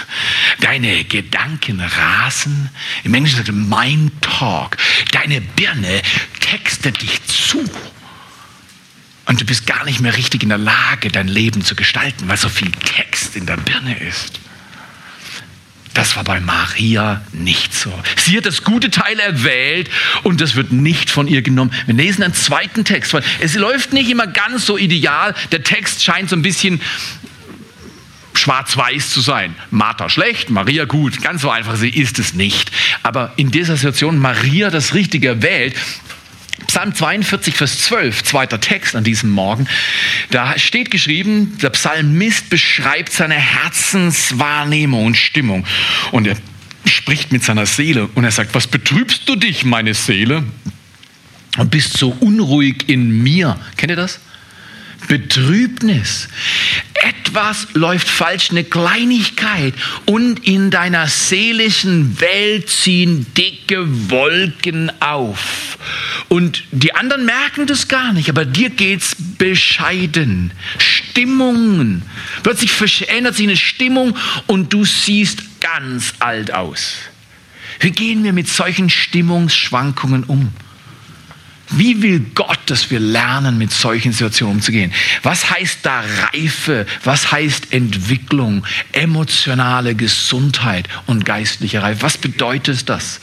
Deine 0.60 1.04
Gedanken 1.04 1.80
rasen? 1.80 2.68
Im 3.02 3.14
Englischen 3.14 3.38
sagt 3.38 3.50
Mind 3.50 4.12
Talk. 4.20 4.76
Deine 5.12 5.40
Birne 5.40 6.02
textet 6.38 7.00
dich 7.00 7.24
zu. 7.24 7.64
Und 9.24 9.40
du 9.40 9.46
bist 9.46 9.66
gar 9.66 9.86
nicht 9.86 10.02
mehr 10.02 10.14
richtig 10.18 10.42
in 10.42 10.50
der 10.50 10.58
Lage, 10.58 11.08
dein 11.08 11.28
Leben 11.28 11.64
zu 11.64 11.74
gestalten, 11.74 12.28
weil 12.28 12.36
so 12.36 12.50
viel 12.50 12.70
Text 12.72 13.34
in 13.34 13.46
der 13.46 13.56
Birne 13.56 13.98
ist. 14.00 14.38
Das 16.00 16.16
war 16.16 16.24
bei 16.24 16.40
Maria 16.40 17.20
nicht 17.30 17.74
so. 17.74 17.92
Sie 18.16 18.34
hat 18.34 18.46
das 18.46 18.64
gute 18.64 18.90
Teil 18.90 19.20
erwählt 19.20 19.90
und 20.22 20.40
das 20.40 20.54
wird 20.54 20.72
nicht 20.72 21.10
von 21.10 21.28
ihr 21.28 21.42
genommen. 21.42 21.74
Wir 21.84 21.94
lesen 21.94 22.22
einen 22.22 22.32
zweiten 22.32 22.86
Text, 22.86 23.12
weil 23.12 23.22
es 23.40 23.54
läuft 23.54 23.92
nicht 23.92 24.08
immer 24.08 24.26
ganz 24.26 24.64
so 24.64 24.78
ideal. 24.78 25.34
Der 25.52 25.62
Text 25.62 26.02
scheint 26.02 26.30
so 26.30 26.36
ein 26.36 26.40
bisschen 26.40 26.80
schwarz-weiß 28.32 29.10
zu 29.10 29.20
sein. 29.20 29.54
Martha 29.70 30.08
schlecht, 30.08 30.48
Maria 30.48 30.86
gut. 30.86 31.20
Ganz 31.20 31.42
so 31.42 31.50
einfach, 31.50 31.76
sie 31.76 31.90
ist 31.90 32.18
es 32.18 32.32
nicht. 32.32 32.72
Aber 33.02 33.34
in 33.36 33.50
dieser 33.50 33.76
Situation 33.76 34.16
Maria 34.16 34.70
das 34.70 34.94
Richtige 34.94 35.42
wählt, 35.42 35.76
Psalm 36.70 36.94
42, 36.94 37.56
Vers 37.56 37.80
12, 37.80 38.22
zweiter 38.22 38.60
Text 38.60 38.94
an 38.94 39.02
diesem 39.02 39.30
Morgen, 39.30 39.66
da 40.30 40.56
steht 40.56 40.92
geschrieben, 40.92 41.58
der 41.60 41.70
Psalmist 41.70 42.48
beschreibt 42.48 43.12
seine 43.12 43.34
Herzenswahrnehmung 43.34 45.06
und 45.06 45.16
Stimmung. 45.16 45.66
Und 46.12 46.28
er 46.28 46.36
spricht 46.86 47.32
mit 47.32 47.42
seiner 47.42 47.66
Seele 47.66 48.08
und 48.14 48.22
er 48.22 48.30
sagt, 48.30 48.54
was 48.54 48.68
betrübst 48.68 49.28
du 49.28 49.34
dich, 49.34 49.64
meine 49.64 49.94
Seele? 49.94 50.44
Und 51.58 51.72
bist 51.72 51.96
so 51.96 52.16
unruhig 52.20 52.88
in 52.88 53.20
mir. 53.20 53.58
Kennt 53.76 53.90
ihr 53.90 53.96
das? 53.96 54.20
Betrübnis. 55.10 56.28
Etwas 56.94 57.66
läuft 57.74 58.08
falsch, 58.08 58.52
eine 58.52 58.62
Kleinigkeit. 58.62 59.74
Und 60.06 60.46
in 60.46 60.70
deiner 60.70 61.08
seelischen 61.08 62.20
Welt 62.20 62.70
ziehen 62.70 63.26
dicke 63.36 64.08
Wolken 64.08 64.92
auf. 65.00 65.78
Und 66.28 66.62
die 66.70 66.94
anderen 66.94 67.24
merken 67.24 67.66
das 67.66 67.88
gar 67.88 68.12
nicht, 68.12 68.28
aber 68.28 68.44
dir 68.44 68.70
geht's 68.70 69.16
bescheiden. 69.36 70.52
Stimmungen. 70.78 72.02
Plötzlich 72.44 72.70
verändert 72.70 73.34
sich 73.34 73.48
eine 73.48 73.56
Stimmung 73.56 74.16
und 74.46 74.72
du 74.72 74.84
siehst 74.84 75.60
ganz 75.60 76.14
alt 76.20 76.54
aus. 76.54 76.98
Wie 77.80 77.90
gehen 77.90 78.22
wir 78.22 78.32
mit 78.32 78.48
solchen 78.48 78.88
Stimmungsschwankungen 78.88 80.22
um? 80.22 80.52
Wie 81.72 82.02
will 82.02 82.20
Gott, 82.34 82.58
dass 82.66 82.90
wir 82.90 82.98
lernen, 82.98 83.56
mit 83.56 83.72
solchen 83.72 84.12
Situationen 84.12 84.56
umzugehen? 84.56 84.92
Was 85.22 85.50
heißt 85.50 85.78
da 85.82 86.02
Reife? 86.32 86.84
Was 87.04 87.30
heißt 87.30 87.72
Entwicklung, 87.72 88.66
emotionale 88.92 89.94
Gesundheit 89.94 90.88
und 91.06 91.24
geistliche 91.24 91.82
Reife? 91.82 92.02
Was 92.02 92.18
bedeutet 92.18 92.88
das? 92.88 93.20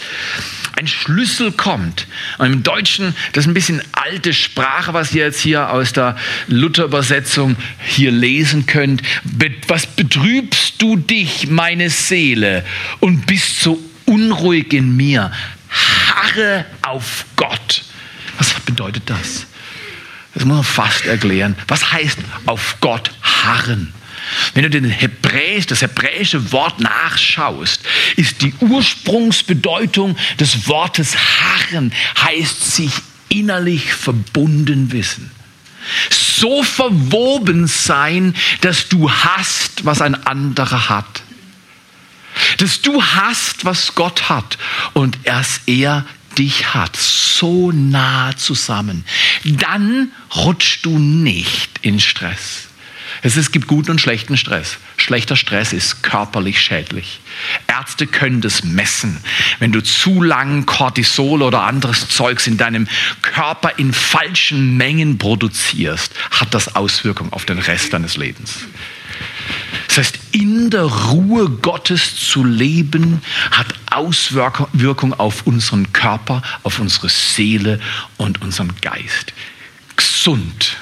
Ein 0.77 0.87
Schlüssel 0.87 1.51
kommt. 1.51 2.07
Und 2.37 2.45
Im 2.53 2.63
Deutschen, 2.63 3.15
das 3.33 3.43
ist 3.43 3.49
ein 3.49 3.53
bisschen 3.53 3.81
alte 3.91 4.33
Sprache, 4.33 4.93
was 4.93 5.13
ihr 5.13 5.25
jetzt 5.25 5.41
hier 5.41 5.69
aus 5.69 5.91
der 5.91 6.15
Luther-Übersetzung 6.47 7.57
hier 7.85 8.11
lesen 8.11 8.65
könnt. 8.65 9.01
Was 9.67 9.87
betrübst 9.87 10.81
du 10.81 10.95
dich, 10.95 11.47
meine 11.49 11.89
Seele, 11.89 12.63
und 12.99 13.25
bist 13.25 13.61
so 13.61 13.77
unruhig 14.05 14.71
in 14.71 14.95
mir? 14.95 15.31
Harre 15.69 16.65
auf 16.83 17.25
Gott. 17.35 17.83
Was 18.37 18.53
bedeutet 18.61 19.03
das? 19.09 19.45
Das 20.33 20.45
muss 20.45 20.55
man 20.55 20.63
fast 20.63 21.05
erklären. 21.05 21.55
Was 21.67 21.91
heißt 21.91 22.19
auf 22.45 22.77
Gott 22.79 23.11
harren? 23.21 23.93
Wenn 24.53 24.63
du 24.63 24.69
den 24.69 24.89
Hebräisch, 24.89 25.67
das 25.67 25.81
hebräische 25.81 26.51
Wort 26.51 26.79
nachschaust, 26.79 27.81
ist 28.17 28.41
die 28.41 28.53
Ursprungsbedeutung 28.59 30.17
des 30.39 30.67
Wortes 30.67 31.15
harren, 31.15 31.93
heißt 32.21 32.75
sich 32.75 32.91
innerlich 33.29 33.93
verbunden 33.93 34.91
wissen. 34.91 35.31
So 36.09 36.63
verwoben 36.63 37.67
sein, 37.67 38.35
dass 38.61 38.89
du 38.89 39.09
hast, 39.09 39.85
was 39.85 40.01
ein 40.01 40.15
anderer 40.25 40.89
hat. 40.89 41.23
Dass 42.57 42.81
du 42.81 43.01
hast, 43.01 43.65
was 43.65 43.95
Gott 43.95 44.29
hat 44.29 44.57
und 44.93 45.17
erst 45.23 45.61
er 45.67 46.05
dich 46.37 46.73
hat, 46.73 46.95
so 46.95 47.71
nah 47.71 48.35
zusammen, 48.35 49.05
dann 49.43 50.11
rutschst 50.35 50.85
du 50.85 50.97
nicht 50.97 51.79
in 51.81 51.99
Stress. 51.99 52.67
Es 53.21 53.51
gibt 53.51 53.67
guten 53.67 53.91
und 53.91 54.01
schlechten 54.01 54.37
Stress. 54.37 54.77
Schlechter 54.97 55.35
Stress 55.35 55.73
ist 55.73 56.03
körperlich 56.03 56.61
schädlich. 56.61 57.19
Ärzte 57.67 58.05
können 58.05 58.41
das 58.41 58.63
messen. 58.63 59.17
Wenn 59.59 59.71
du 59.71 59.81
zu 59.81 60.21
lang 60.21 60.65
Cortisol 60.65 61.41
oder 61.41 61.63
anderes 61.63 62.09
Zeugs 62.09 62.47
in 62.47 62.57
deinem 62.57 62.87
Körper 63.21 63.73
in 63.77 63.93
falschen 63.93 64.77
Mengen 64.77 65.17
produzierst, 65.17 66.13
hat 66.31 66.53
das 66.53 66.75
Auswirkungen 66.75 67.33
auf 67.33 67.45
den 67.45 67.59
Rest 67.59 67.93
deines 67.93 68.17
Lebens. 68.17 68.59
Das 69.87 69.97
heißt, 69.97 70.19
in 70.31 70.69
der 70.69 70.83
Ruhe 70.83 71.49
Gottes 71.49 72.15
zu 72.15 72.43
leben, 72.43 73.21
hat 73.51 73.67
Auswirkungen 73.91 75.13
auf 75.13 75.47
unseren 75.47 75.91
Körper, 75.93 76.41
auf 76.63 76.79
unsere 76.79 77.09
Seele 77.09 77.79
und 78.17 78.41
unseren 78.41 78.73
Geist. 78.81 79.33
Gesund. 79.95 80.77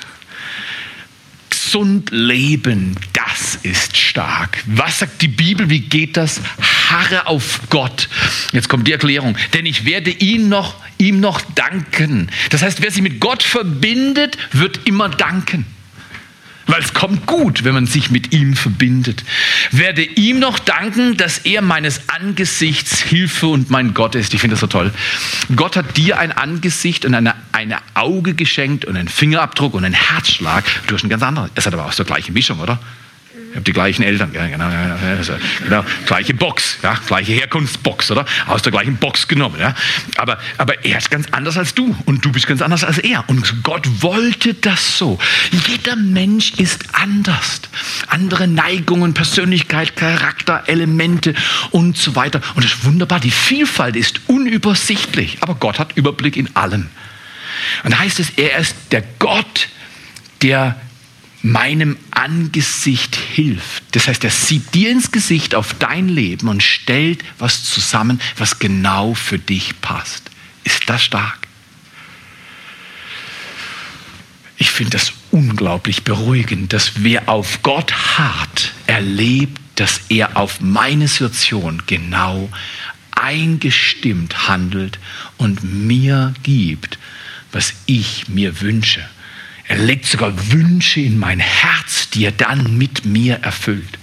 Gesund 1.50 2.10
leben, 2.12 2.96
das 3.14 3.56
ist 3.64 3.98
stark. 3.98 4.64
Was 4.66 5.00
sagt 5.00 5.22
die 5.22 5.28
Bibel? 5.28 5.70
Wie 5.70 5.80
geht 5.80 6.18
das? 6.18 6.42
Harre 6.90 7.28
auf 7.28 7.62
Gott. 7.70 8.10
Jetzt 8.52 8.70
kommt 8.70 8.88
die 8.88 8.92
Erklärung. 8.92 9.38
Denn 9.54 9.66
ich 9.66 9.86
werde 9.86 10.10
ihn 10.10 10.50
noch, 10.50 10.76
ihm 10.98 11.20
noch 11.20 11.42
danken. 11.56 12.30
Das 12.50 12.62
heißt, 12.62 12.82
wer 12.82 12.92
sich 12.92 13.02
mit 13.02 13.20
Gott 13.20 13.44
verbindet, 13.44 14.38
wird 14.52 14.88
immer 14.88 15.10
danken. 15.10 15.66
Weil 16.68 16.82
es 16.82 16.94
kommt 16.94 17.28
gut, 17.28 17.64
wenn 17.64 17.74
man 17.74 17.86
sich 17.86 18.10
mit 18.10 18.34
ihm 18.34 18.56
verbindet. 18.56 19.24
Werde 19.72 20.04
ihm 20.04 20.40
noch 20.40 20.58
danken, 20.58 21.16
dass 21.16 21.40
er 21.40 21.62
meines 21.62 22.10
Angesichts 22.10 23.02
Hilfe 23.02 23.48
und 23.48 23.70
mein 23.70 23.94
Gott 23.94 24.16
ist. 24.16 24.34
Ich 24.34 24.42
finde 24.42 24.54
das 24.54 24.62
so 24.62 24.68
toll. 24.68 24.92
Gott 25.56 25.76
hat 25.76 25.98
dir 25.98 26.18
ein 26.18 26.32
Angesicht 26.32 27.06
und 27.06 27.14
eine, 27.14 27.36
eine 27.52 27.78
Auge 27.94 28.34
geschenkt 28.34 28.86
und 28.86 28.98
einen 28.98 29.10
Fingerabdruck 29.10 29.76
und 29.76 29.86
einen 29.86 29.94
Herzschlag. 29.94 30.64
Du 30.88 30.96
hast 30.96 31.04
ein 31.04 31.10
ganz 31.10 31.22
anderes. 31.22 31.52
Es 31.56 31.66
hat 31.66 31.74
aber 31.74 31.86
auch 31.86 31.94
so 31.94 32.04
gleiche 32.04 32.32
Mischung, 32.32 32.60
oder? 32.60 32.80
Ich 33.56 33.58
habe 33.58 33.64
die 33.64 33.72
gleichen 33.72 34.04
Eltern, 34.04 34.34
ja, 34.34 34.48
genau, 34.48 34.66
also, 35.18 35.32
genau, 35.64 35.86
gleiche 36.06 36.34
Box, 36.34 36.78
ja, 36.84 37.00
gleiche 37.08 37.32
Herkunftsbox, 37.32 38.12
oder? 38.12 38.26
Aus 38.48 38.64
der 38.64 38.74
gleichen 38.74 38.98
Box 38.98 39.30
genommen, 39.30 39.58
ja. 39.58 39.74
Aber, 40.18 40.40
aber 40.58 40.84
er 40.84 40.98
ist 40.98 41.10
ganz 41.10 41.28
anders 41.32 41.58
als 41.58 41.74
du 41.74 41.96
und 42.04 42.26
du 42.26 42.34
bist 42.34 42.48
ganz 42.48 42.62
anders 42.62 42.84
als 42.84 42.98
er. 42.98 43.24
Und 43.30 43.64
Gott 43.64 43.88
wollte 44.02 44.56
das 44.56 44.98
so. 44.98 45.18
Jeder 45.70 45.96
Mensch 45.96 46.56
ist 46.58 46.84
anders. 46.92 47.62
Andere 48.08 48.50
Neigungen, 48.50 49.14
Persönlichkeit, 49.14 49.96
Charakter, 49.96 50.64
Elemente 50.68 51.34
und 51.72 51.96
so 51.96 52.18
weiter. 52.18 52.42
Und 52.56 52.66
das 52.66 52.74
ist 52.74 52.84
wunderbar. 52.84 53.22
Die 53.22 53.32
Vielfalt 53.32 53.96
ist 53.96 54.20
unübersichtlich, 54.28 55.38
aber 55.40 55.56
Gott 55.56 55.80
hat 55.80 55.96
Überblick 55.96 56.36
in 56.36 56.54
allem. 56.58 56.90
Und 57.86 57.94
da 57.94 58.00
heißt 58.00 58.20
es, 58.20 58.32
er 58.32 58.58
ist 58.58 58.76
der 58.92 59.06
Gott, 59.18 59.70
der 60.42 60.76
meinem 61.46 61.98
Angesicht 62.10 63.16
hilft. 63.16 63.84
Das 63.92 64.08
heißt, 64.08 64.24
er 64.24 64.32
sieht 64.32 64.74
dir 64.74 64.90
ins 64.90 65.12
Gesicht 65.12 65.54
auf 65.54 65.76
dein 65.76 66.10
Leben 66.10 66.48
und 66.48 66.64
stellt 66.64 67.24
was 67.38 67.64
zusammen, 67.64 68.20
was 68.38 68.58
genau 68.58 69.14
für 69.14 69.38
dich 69.38 69.80
passt. 69.80 70.32
Ist 70.64 70.90
das 70.90 71.04
stark? 71.04 71.38
Ich 74.58 74.72
finde 74.72 74.94
das 74.94 75.14
unglaublich 75.30 76.04
beruhigend, 76.04 76.74
dass 76.74 77.04
wer 77.04 77.30
auf 77.30 77.62
Gott 77.62 77.94
hart 78.18 78.74
erlebt, 78.88 79.62
dass 79.76 80.02
er 80.10 80.38
auf 80.38 80.62
meine 80.62 81.08
Situation 81.08 81.84
genau 81.86 82.50
eingestimmt 83.12 84.48
handelt 84.48 84.98
und 85.38 85.64
mir 85.64 86.34
gibt, 86.42 86.98
was 87.52 87.74
ich 87.86 88.30
mir 88.30 88.62
wünsche. 88.62 89.08
Er 89.68 89.78
legt 89.78 90.06
sogar 90.06 90.52
Wünsche 90.52 91.00
in 91.00 91.18
mein 91.18 91.40
Herz, 91.40 92.10
die 92.10 92.26
er 92.26 92.32
dann 92.32 92.78
mit 92.78 93.06
mir 93.06 93.36
erfüllt. 93.42 93.98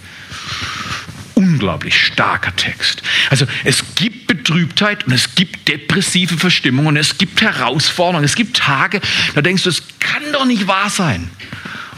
Unglaublich 1.34 1.98
starker 1.98 2.54
Text. 2.56 3.02
Also 3.30 3.46
es 3.64 3.94
gibt 3.94 4.26
Betrübtheit 4.26 5.04
und 5.04 5.12
es 5.12 5.34
gibt 5.34 5.68
depressive 5.68 6.36
Verstimmungen 6.36 6.88
und 6.88 6.96
es 6.96 7.16
gibt 7.16 7.40
Herausforderungen. 7.40 8.24
Es 8.24 8.34
gibt 8.34 8.56
Tage, 8.56 9.00
da 9.34 9.40
denkst 9.40 9.62
du, 9.62 9.70
es 9.70 9.82
kann 9.98 10.22
doch 10.32 10.44
nicht 10.44 10.66
wahr 10.66 10.90
sein. 10.90 11.30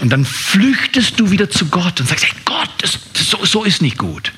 Und 0.01 0.11
dann 0.11 0.25
flüchtest 0.25 1.19
du 1.19 1.31
wieder 1.31 1.51
zu 1.51 1.67
Gott 1.67 2.01
und 2.01 2.09
sagst, 2.09 2.25
hey 2.25 2.35
Gott, 2.45 2.71
das, 2.79 2.99
so, 3.15 3.45
so 3.45 3.65
ist 3.65 3.81
nicht 3.81 3.99
gut 3.99 4.33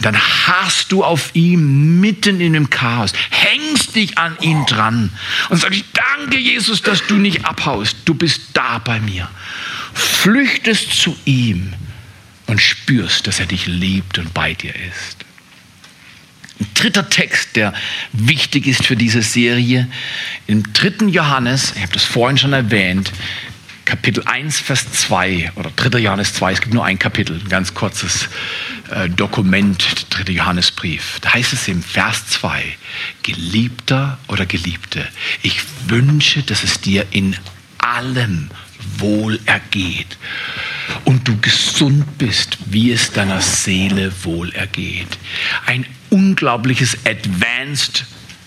dann 0.00 0.16
harrst 0.16 0.92
du 0.92 1.04
auf 1.04 1.30
ihm 1.34 2.00
mitten 2.00 2.40
in 2.40 2.52
dem 2.52 2.70
Chaos, 2.70 3.12
hängst 3.30 3.65
dich 3.96 4.18
an 4.18 4.36
ihn 4.40 4.64
dran 4.66 5.10
und 5.48 5.60
sagst, 5.60 5.84
danke 5.92 6.38
Jesus, 6.38 6.82
dass 6.82 7.06
du 7.06 7.16
nicht 7.16 7.44
abhaust, 7.44 7.96
du 8.04 8.14
bist 8.14 8.50
da 8.52 8.78
bei 8.78 9.00
mir. 9.00 9.28
flüchtest 9.94 10.92
zu 10.92 11.16
ihm 11.24 11.72
und 12.46 12.60
spürst, 12.60 13.26
dass 13.26 13.40
er 13.40 13.46
dich 13.46 13.66
liebt 13.66 14.18
und 14.18 14.32
bei 14.34 14.54
dir 14.54 14.74
ist. 14.74 15.24
Ein 16.60 16.68
dritter 16.74 17.08
Text, 17.08 17.56
der 17.56 17.74
wichtig 18.12 18.66
ist 18.66 18.84
für 18.86 18.96
diese 18.96 19.22
Serie, 19.22 19.88
im 20.46 20.72
dritten 20.72 21.08
Johannes, 21.08 21.72
ich 21.76 21.82
habe 21.82 21.92
das 21.92 22.04
vorhin 22.04 22.38
schon 22.38 22.52
erwähnt, 22.52 23.12
Kapitel 23.84 24.24
1, 24.26 24.58
Vers 24.58 24.90
2 24.90 25.52
oder 25.54 25.70
3. 25.76 25.98
Johannes 25.98 26.34
2, 26.34 26.52
es 26.52 26.60
gibt 26.60 26.74
nur 26.74 26.84
ein 26.84 26.98
Kapitel, 26.98 27.40
ein 27.40 27.48
ganz 27.48 27.72
kurzes 27.72 28.28
äh, 28.90 29.08
Dokument, 29.08 30.06
3. 30.10 30.32
Johannesbrief. 30.32 31.18
Da 31.20 31.34
heißt 31.34 31.52
es 31.52 31.68
im 31.68 31.82
Vers 31.82 32.26
2, 32.28 32.76
Geliebter 33.22 34.18
oder 34.28 34.46
Geliebte, 34.46 35.06
ich 35.42 35.60
wünsche, 35.86 36.42
dass 36.42 36.62
es 36.62 36.80
dir 36.80 37.06
in 37.10 37.36
allem 37.78 38.50
wohl 38.98 39.40
ergeht 39.46 40.16
und 41.04 41.26
du 41.28 41.36
gesund 41.40 42.18
bist, 42.18 42.58
wie 42.66 42.92
es 42.92 43.12
deiner 43.12 43.40
Seele 43.40 44.12
wohl 44.22 44.52
ergeht. 44.54 45.18
Ein 45.66 45.86
unglaubliches 46.10 46.98
Advanced 47.04 48.06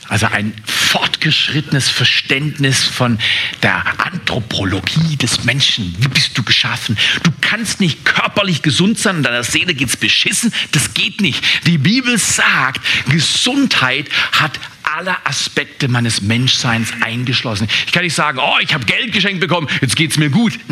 also 0.09 0.25
ein 0.25 0.53
fortgeschrittenes 0.65 1.87
Verständnis 1.89 2.83
von 2.83 3.19
der 3.61 3.83
Anthropologie 4.05 5.15
des 5.17 5.43
Menschen. 5.43 5.95
Wie 5.99 6.07
bist 6.07 6.37
du 6.37 6.43
geschaffen? 6.43 6.97
Du 7.23 7.31
kannst 7.41 7.79
nicht 7.79 8.05
körperlich 8.05 8.63
gesund 8.63 8.97
sein 8.97 9.17
und 9.17 9.23
deiner 9.23 9.43
Seele 9.43 9.75
geht's 9.75 9.97
beschissen. 9.97 10.51
Das 10.71 10.93
geht 10.93 11.21
nicht. 11.21 11.43
Die 11.67 11.77
Bibel 11.77 12.17
sagt, 12.17 12.81
Gesundheit 13.09 14.09
hat 14.31 14.59
alle 14.95 15.25
Aspekte 15.25 15.87
meines 15.87 16.21
Menschseins 16.21 16.93
eingeschlossen. 17.01 17.67
Ich 17.85 17.91
kann 17.91 18.03
nicht 18.03 18.15
sagen, 18.15 18.39
oh, 18.39 18.57
ich 18.61 18.73
habe 18.73 18.85
Geld 18.85 19.11
geschenkt 19.11 19.39
bekommen, 19.39 19.67
jetzt 19.81 19.95
geht's 19.95 20.17
mir 20.17 20.29
gut. 20.29 20.59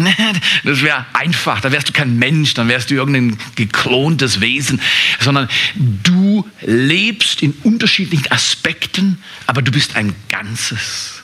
Das 0.64 0.82
wäre 0.82 1.06
einfach, 1.14 1.62
da 1.62 1.72
wärst 1.72 1.90
du 1.90 1.94
kein 1.94 2.18
Mensch, 2.18 2.54
dann 2.54 2.68
wärst 2.68 2.90
du 2.90 2.96
irgendein 2.96 3.38
geklontes 3.56 4.42
Wesen, 4.42 4.82
sondern 5.20 5.48
du 5.76 6.48
lebst 6.62 7.42
in 7.42 7.54
unterschiedlichen 7.64 8.32
Aspekten, 8.32 9.22
aber 9.46 9.62
du 9.62 9.72
bist 9.72 9.96
ein 9.96 10.16
Ganzes. 10.30 11.24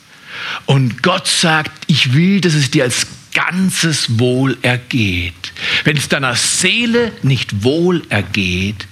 Und 0.66 1.04
Gott 1.04 1.28
sagt, 1.28 1.72
ich 1.88 2.14
will, 2.14 2.42
dass 2.42 2.54
es 2.54 2.72
dir 2.72 2.84
als 2.84 3.08
ganzes 3.34 4.20
Wohl 4.20 4.58
ergeht. 4.62 5.54
Wenn 5.84 5.98
es 5.98 6.08
deiner 6.08 6.36
Seele 6.36 7.12
nicht 7.24 7.64
wohl 7.64 8.04
ergeht, 8.10 8.88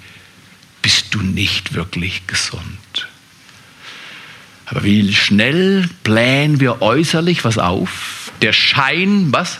bist 0.81 1.13
du 1.13 1.21
nicht 1.21 1.73
wirklich 1.73 2.25
gesund. 2.27 2.80
Wie 4.79 5.13
schnell 5.13 5.89
blähen 6.03 6.59
wir 6.59 6.81
äußerlich 6.81 7.43
was 7.43 7.57
auf? 7.57 8.31
Der 8.41 8.53
Schein, 8.53 9.27
was? 9.31 9.59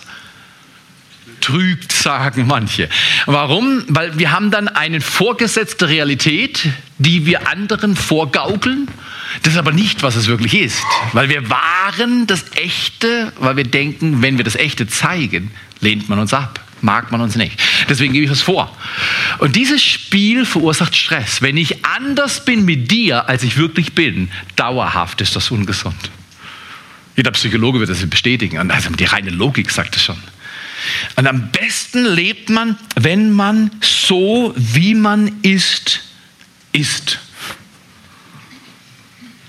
Trügt, 1.41 1.91
sagen 1.91 2.47
manche. 2.47 2.87
Warum? 3.25 3.83
Weil 3.87 4.17
wir 4.17 4.31
haben 4.31 4.51
dann 4.51 4.67
eine 4.67 5.01
vorgesetzte 5.01 5.89
Realität, 5.89 6.69
die 6.97 7.25
wir 7.25 7.49
anderen 7.49 7.95
vorgaukeln. 7.95 8.87
Das 9.43 9.53
ist 9.53 9.59
aber 9.59 9.71
nicht, 9.71 10.03
was 10.03 10.15
es 10.15 10.27
wirklich 10.27 10.53
ist. 10.53 10.81
Weil 11.13 11.29
wir 11.29 11.49
wahren 11.49 12.27
das 12.27 12.45
Echte, 12.55 13.33
weil 13.39 13.57
wir 13.57 13.63
denken, 13.63 14.21
wenn 14.21 14.37
wir 14.37 14.45
das 14.45 14.55
Echte 14.55 14.87
zeigen, 14.87 15.51
lehnt 15.79 16.09
man 16.09 16.19
uns 16.19 16.33
ab 16.33 16.60
mag 16.83 17.11
man 17.11 17.21
uns 17.21 17.35
nicht. 17.35 17.59
Deswegen 17.89 18.13
gebe 18.13 18.25
ich 18.25 18.31
es 18.31 18.41
vor. 18.41 18.75
Und 19.39 19.55
dieses 19.55 19.83
Spiel 19.83 20.45
verursacht 20.45 20.95
Stress. 20.95 21.41
Wenn 21.41 21.57
ich 21.57 21.85
anders 21.85 22.45
bin 22.45 22.65
mit 22.65 22.91
dir, 22.91 23.27
als 23.29 23.43
ich 23.43 23.57
wirklich 23.57 23.93
bin, 23.93 24.29
dauerhaft 24.55 25.21
ist 25.21 25.35
das 25.35 25.51
ungesund. 25.51 26.11
Jeder 27.15 27.31
Psychologe 27.31 27.79
wird 27.79 27.89
das 27.89 28.07
bestätigen. 28.09 28.71
Also 28.71 28.89
die 28.91 29.05
reine 29.05 29.31
Logik 29.31 29.69
sagt 29.69 29.95
es 29.95 30.03
schon. 30.03 30.17
Und 31.15 31.27
am 31.27 31.51
besten 31.51 32.05
lebt 32.05 32.49
man, 32.49 32.77
wenn 32.95 33.31
man 33.31 33.71
so, 33.81 34.53
wie 34.57 34.95
man 34.95 35.31
ist, 35.41 36.01
ist. 36.71 37.19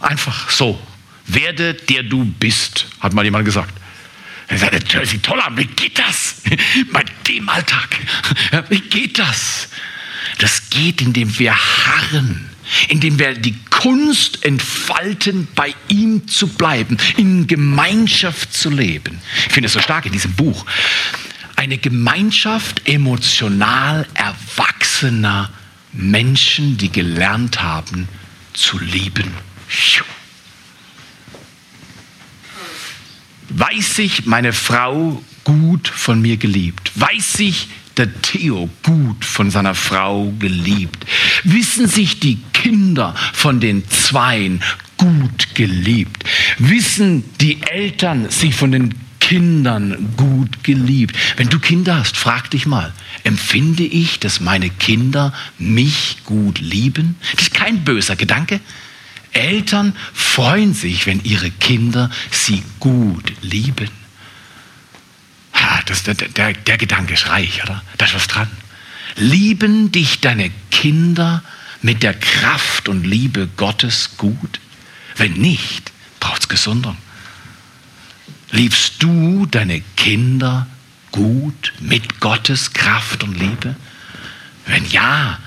Einfach 0.01 0.51
so. 0.51 0.81
Werde 1.27 1.75
der 1.75 2.03
du 2.03 2.25
bist, 2.25 2.87
hat 3.01 3.13
mal 3.13 3.25
jemand 3.25 3.45
gesagt. 3.45 3.73
Er 4.49 4.59
sagt, 4.59 4.75
das 4.75 4.95
hört 4.95 5.07
sich 5.07 5.23
toll 5.23 5.41
an, 5.41 5.57
wie 5.57 5.67
geht 5.67 5.99
das? 5.99 6.43
Bei 6.93 7.05
dem 7.29 7.49
Alltag. 7.49 7.89
Wie 8.69 8.81
geht 8.81 9.19
das? 9.19 9.69
Das 10.39 10.71
geht, 10.71 11.01
indem 11.01 11.39
wir 11.39 11.55
harren, 11.55 12.49
indem 12.89 13.19
wir 13.19 13.35
die 13.35 13.57
Kunst 13.71 14.45
entfalten, 14.45 15.49
bei 15.55 15.75
ihm 15.89 16.27
zu 16.29 16.49
bleiben, 16.49 16.97
in 17.17 17.47
Gemeinschaft 17.47 18.53
zu 18.53 18.71
leben. 18.71 19.21
Ich 19.47 19.53
finde 19.53 19.67
es 19.67 19.73
so 19.73 19.81
stark 19.81 20.07
in 20.07 20.13
diesem 20.13 20.33
Buch. 20.33 20.65
Eine 21.57 21.79
Gemeinschaft 21.79 22.89
emotional 22.89 24.07
erwachsener 24.15 25.51
Menschen, 25.93 26.77
die 26.77 26.91
gelernt 26.91 27.63
haben 27.63 28.09
zu 28.53 28.79
lieben. 28.79 29.33
Weiß 33.55 33.97
sich 33.97 34.25
meine 34.27 34.53
Frau 34.53 35.23
gut 35.45 35.89
von 35.89 36.23
mir 36.23 36.39
geliebt? 36.39 36.91
Weiß 36.95 37.35
sich 37.35 37.69
der 37.99 38.23
Theo 38.23 38.71
gut 38.83 39.25
von 39.25 39.51
seiner 39.51 39.75
Frau 39.75 40.33
geliebt? 40.39 41.05
Wissen 41.45 41.87
sich 41.87 42.19
die 42.19 42.39
Kinder 42.55 43.15
von 43.35 43.61
den 43.61 43.89
Zweien 43.91 44.63
gut 44.97 45.55
geliebt? 45.55 46.25
Wissen 46.59 47.25
die 47.43 47.63
Eltern 47.63 48.31
sich 48.31 48.55
von 48.55 48.73
den 48.73 48.95
Kindern 49.21 50.15
gut 50.17 50.65
geliebt? 50.65 51.15
Wenn 51.37 51.51
du 51.51 51.59
Kinder 51.59 51.99
hast, 51.99 52.17
frag 52.17 52.51
dich 52.51 52.65
mal, 52.65 52.95
empfinde 53.23 53.85
ich, 53.85 54.19
dass 54.19 54.41
meine 54.41 54.71
Kinder 54.71 55.35
mich 55.59 56.19
gut 56.25 56.59
lieben? 56.59 57.17
Das 57.35 57.43
ist 57.43 57.55
kein 57.55 57.85
böser 57.85 58.17
Gedanke. 58.17 58.61
Eltern 59.33 59.97
freuen 60.13 60.75
sich, 60.75 61.07
wenn 61.07 61.23
ihre 61.25 61.51
Kinder 61.51 62.11
sie 62.31 62.63
gut 62.81 63.33
lieben. 63.43 63.91
Ha, 65.55 65.83
das, 65.87 66.03
der, 66.03 66.15
der, 66.15 66.53
der 66.53 66.79
Gedanke 66.79 67.15
ist 67.15 67.29
reich, 67.29 67.63
oder? 67.63 67.83
Da 67.99 68.07
ist 68.07 68.15
was 68.15 68.29
dran. 68.29 68.49
Lieben 69.17 69.93
dich 69.93 70.21
deine 70.21 70.51
Kinder 70.71 71.43
mit 71.83 72.03
der 72.03 72.15
Kraft 72.15 72.89
und 72.89 73.05
Liebe 73.05 73.49
Gottes 73.57 74.17
gut? 74.17 74.61
Wenn 75.17 75.35
nicht, 75.35 75.93
braucht 76.21 76.43
es 76.43 76.49
Gesundung. 76.49 76.97
Liebst 78.51 79.03
du 79.03 79.47
deine 79.47 79.81
Kinder 79.97 80.67
gut 81.11 81.73
mit 81.81 82.21
Gottes 82.21 82.73
Kraft 82.73 83.23
und 83.23 83.39
Liebe? 83.39 83.77
Wenn 84.67 84.89
ja, 84.91 85.39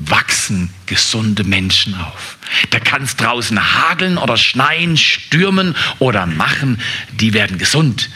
wachsen 0.00 0.70
gesunde 0.86 1.44
Menschen 1.44 1.94
auf. 1.94 2.38
Da 2.70 2.80
kann 2.80 3.02
es 3.02 3.16
draußen 3.16 3.58
hageln 3.74 4.18
oder 4.18 4.36
schneien, 4.36 4.96
stürmen 4.96 5.76
oder 5.98 6.26
machen, 6.26 6.80
die 7.12 7.32
werden 7.34 7.58
gesund. 7.58 8.10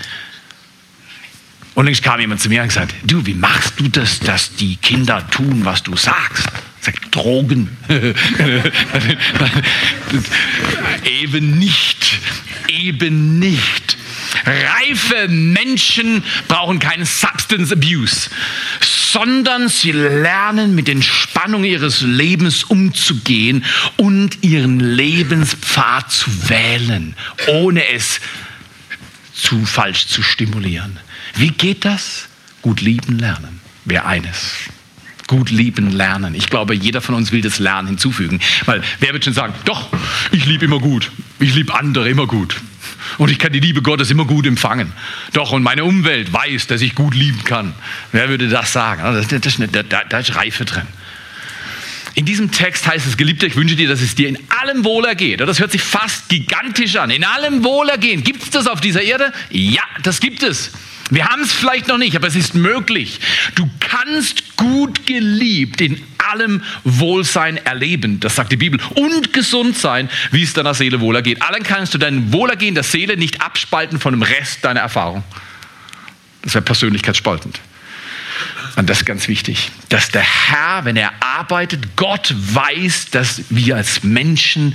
Und 1.74 1.86
links 1.86 2.02
kam 2.02 2.20
jemand 2.20 2.40
zu 2.40 2.48
mir 2.48 2.62
und 2.62 2.68
gesagt, 2.68 2.94
du, 3.04 3.26
wie 3.26 3.34
machst 3.34 3.74
du 3.78 3.88
das, 3.88 4.20
dass 4.20 4.54
die 4.54 4.76
Kinder 4.76 5.28
tun, 5.30 5.64
was 5.64 5.82
du 5.82 5.96
sagst? 5.96 6.48
Sagt 6.80 7.14
Drogen. 7.14 7.76
eben 11.04 11.58
nicht, 11.58 12.18
eben 12.68 13.38
nicht. 13.40 13.96
Reife 14.44 15.28
Menschen 15.28 16.22
brauchen 16.48 16.78
keinen 16.78 17.06
Substance 17.06 17.72
Abuse, 17.72 18.30
sondern 19.14 19.68
sie 19.68 19.92
lernen 19.92 20.74
mit 20.74 20.88
den 20.88 21.00
Spannungen 21.00 21.66
ihres 21.66 22.00
Lebens 22.00 22.64
umzugehen 22.64 23.64
und 23.96 24.42
ihren 24.42 24.80
Lebenspfad 24.80 26.10
zu 26.10 26.48
wählen, 26.48 27.14
ohne 27.46 27.86
es 27.92 28.20
zu 29.32 29.64
falsch 29.66 30.08
zu 30.08 30.20
stimulieren. 30.20 30.98
Wie 31.36 31.50
geht 31.50 31.84
das? 31.84 32.26
Gut 32.60 32.80
lieben 32.80 33.20
lernen 33.20 33.60
wäre 33.84 34.04
eines. 34.04 34.54
Gut 35.28 35.50
lieben 35.50 35.92
lernen. 35.92 36.34
Ich 36.34 36.48
glaube, 36.48 36.74
jeder 36.74 37.00
von 37.00 37.14
uns 37.14 37.30
will 37.30 37.40
das 37.40 37.60
Lernen 37.60 37.86
hinzufügen. 37.86 38.40
Weil 38.64 38.82
wer 38.98 39.12
wird 39.12 39.24
schon 39.24 39.32
sagen, 39.32 39.54
doch, 39.64 39.90
ich 40.32 40.44
liebe 40.44 40.64
immer 40.64 40.80
gut. 40.80 41.12
Ich 41.38 41.54
liebe 41.54 41.72
andere 41.72 42.08
immer 42.08 42.26
gut. 42.26 42.56
Und 43.18 43.30
ich 43.30 43.38
kann 43.38 43.52
die 43.52 43.60
Liebe 43.60 43.82
Gottes 43.82 44.10
immer 44.10 44.24
gut 44.24 44.46
empfangen. 44.46 44.92
Doch, 45.32 45.52
und 45.52 45.62
meine 45.62 45.84
Umwelt 45.84 46.32
weiß, 46.32 46.66
dass 46.66 46.82
ich 46.82 46.94
gut 46.94 47.14
lieben 47.14 47.44
kann. 47.44 47.74
Wer 48.12 48.28
würde 48.28 48.48
das 48.48 48.72
sagen? 48.72 49.02
Das, 49.02 49.28
das, 49.28 49.40
das, 49.40 49.58
da, 49.88 50.04
da 50.04 50.18
ist 50.18 50.36
Reife 50.36 50.64
drin. 50.64 50.86
In 52.14 52.24
diesem 52.24 52.52
Text 52.52 52.86
heißt 52.86 53.06
es, 53.06 53.16
Geliebter, 53.16 53.46
ich 53.46 53.56
wünsche 53.56 53.74
dir, 53.74 53.88
dass 53.88 54.00
es 54.00 54.14
dir 54.14 54.28
in 54.28 54.38
allem 54.48 54.84
Wohlergeht. 54.84 55.40
Das 55.40 55.58
hört 55.58 55.72
sich 55.72 55.82
fast 55.82 56.28
gigantisch 56.28 56.94
an. 56.96 57.10
In 57.10 57.24
allem 57.24 57.64
Wohlergehen. 57.64 58.22
Gibt 58.22 58.42
es 58.44 58.50
das 58.50 58.68
auf 58.68 58.80
dieser 58.80 59.02
Erde? 59.02 59.32
Ja, 59.50 59.82
das 60.02 60.20
gibt 60.20 60.42
es. 60.44 60.70
Wir 61.14 61.28
haben 61.28 61.42
es 61.42 61.52
vielleicht 61.52 61.86
noch 61.86 61.98
nicht, 61.98 62.16
aber 62.16 62.26
es 62.26 62.34
ist 62.34 62.54
möglich. 62.54 63.20
Du 63.54 63.70
kannst 63.78 64.56
gut 64.56 65.06
geliebt 65.06 65.80
in 65.80 66.02
allem 66.18 66.62
Wohlsein 66.82 67.56
erleben, 67.58 68.18
das 68.18 68.34
sagt 68.34 68.50
die 68.50 68.56
Bibel, 68.56 68.80
und 68.94 69.32
gesund 69.32 69.78
sein, 69.78 70.10
wie 70.32 70.42
es 70.42 70.54
deiner 70.54 70.74
Seele 70.74 71.00
wohlergeht. 71.00 71.40
Allen 71.42 71.62
kannst 71.62 71.94
du 71.94 71.98
dein 71.98 72.32
Wohlergehen 72.32 72.74
der 72.74 72.82
Seele 72.82 73.16
nicht 73.16 73.42
abspalten 73.42 74.00
von 74.00 74.12
dem 74.12 74.22
Rest 74.22 74.64
deiner 74.64 74.80
Erfahrung. 74.80 75.22
Das 76.42 76.54
wäre 76.54 76.64
persönlichkeitsspaltend. 76.64 77.60
Und 78.74 78.90
das 78.90 78.98
ist 79.00 79.04
ganz 79.04 79.28
wichtig, 79.28 79.70
dass 79.90 80.08
der 80.08 80.22
Herr, 80.22 80.84
wenn 80.84 80.96
er 80.96 81.12
arbeitet, 81.20 81.94
Gott 81.94 82.34
weiß, 82.36 83.10
dass 83.10 83.42
wir 83.50 83.76
als 83.76 84.02
Menschen 84.02 84.74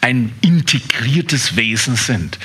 ein 0.00 0.32
integriertes 0.40 1.56
Wesen 1.56 1.96
sind. 1.96 2.38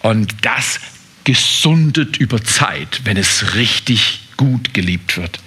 Und 0.00 0.32
das 0.42 0.78
gesundet 1.24 2.16
über 2.18 2.42
Zeit, 2.42 3.00
wenn 3.04 3.16
es 3.16 3.54
richtig 3.54 4.20
gut 4.36 4.74
geliebt 4.74 5.16
wird. 5.16 5.38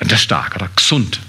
Und 0.00 0.10
das 0.10 0.20
ist 0.20 0.24
stark, 0.24 0.56
oder? 0.56 0.70
Gesund 0.74 1.20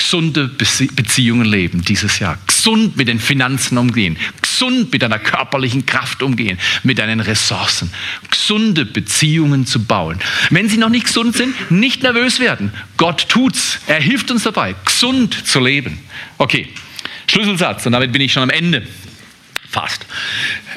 gesunde 0.00 0.48
Beziehungen 0.48 1.44
leben 1.44 1.84
dieses 1.84 2.18
Jahr. 2.20 2.38
Gesund 2.46 2.96
mit 2.96 3.06
den 3.06 3.20
Finanzen 3.20 3.76
umgehen. 3.76 4.16
Gesund 4.40 4.90
mit 4.92 5.02
deiner 5.02 5.18
körperlichen 5.18 5.84
Kraft 5.84 6.22
umgehen. 6.22 6.58
Mit 6.82 6.98
deinen 6.98 7.20
Ressourcen. 7.20 7.92
Gesunde 8.30 8.86
Beziehungen 8.86 9.66
zu 9.66 9.84
bauen. 9.84 10.18
Wenn 10.48 10.70
sie 10.70 10.78
noch 10.78 10.88
nicht 10.88 11.06
gesund 11.06 11.36
sind, 11.36 11.70
nicht 11.70 12.02
nervös 12.02 12.40
werden. 12.40 12.72
Gott 12.96 13.28
tut's. 13.28 13.78
Er 13.86 14.00
hilft 14.00 14.30
uns 14.30 14.44
dabei, 14.44 14.74
gesund 14.84 15.46
zu 15.46 15.60
leben. 15.60 15.98
Okay. 16.38 16.68
Schlüsselsatz. 17.26 17.84
Und 17.84 17.92
damit 17.92 18.10
bin 18.10 18.22
ich 18.22 18.32
schon 18.32 18.42
am 18.42 18.50
Ende. 18.50 18.86
Fast. 19.68 20.06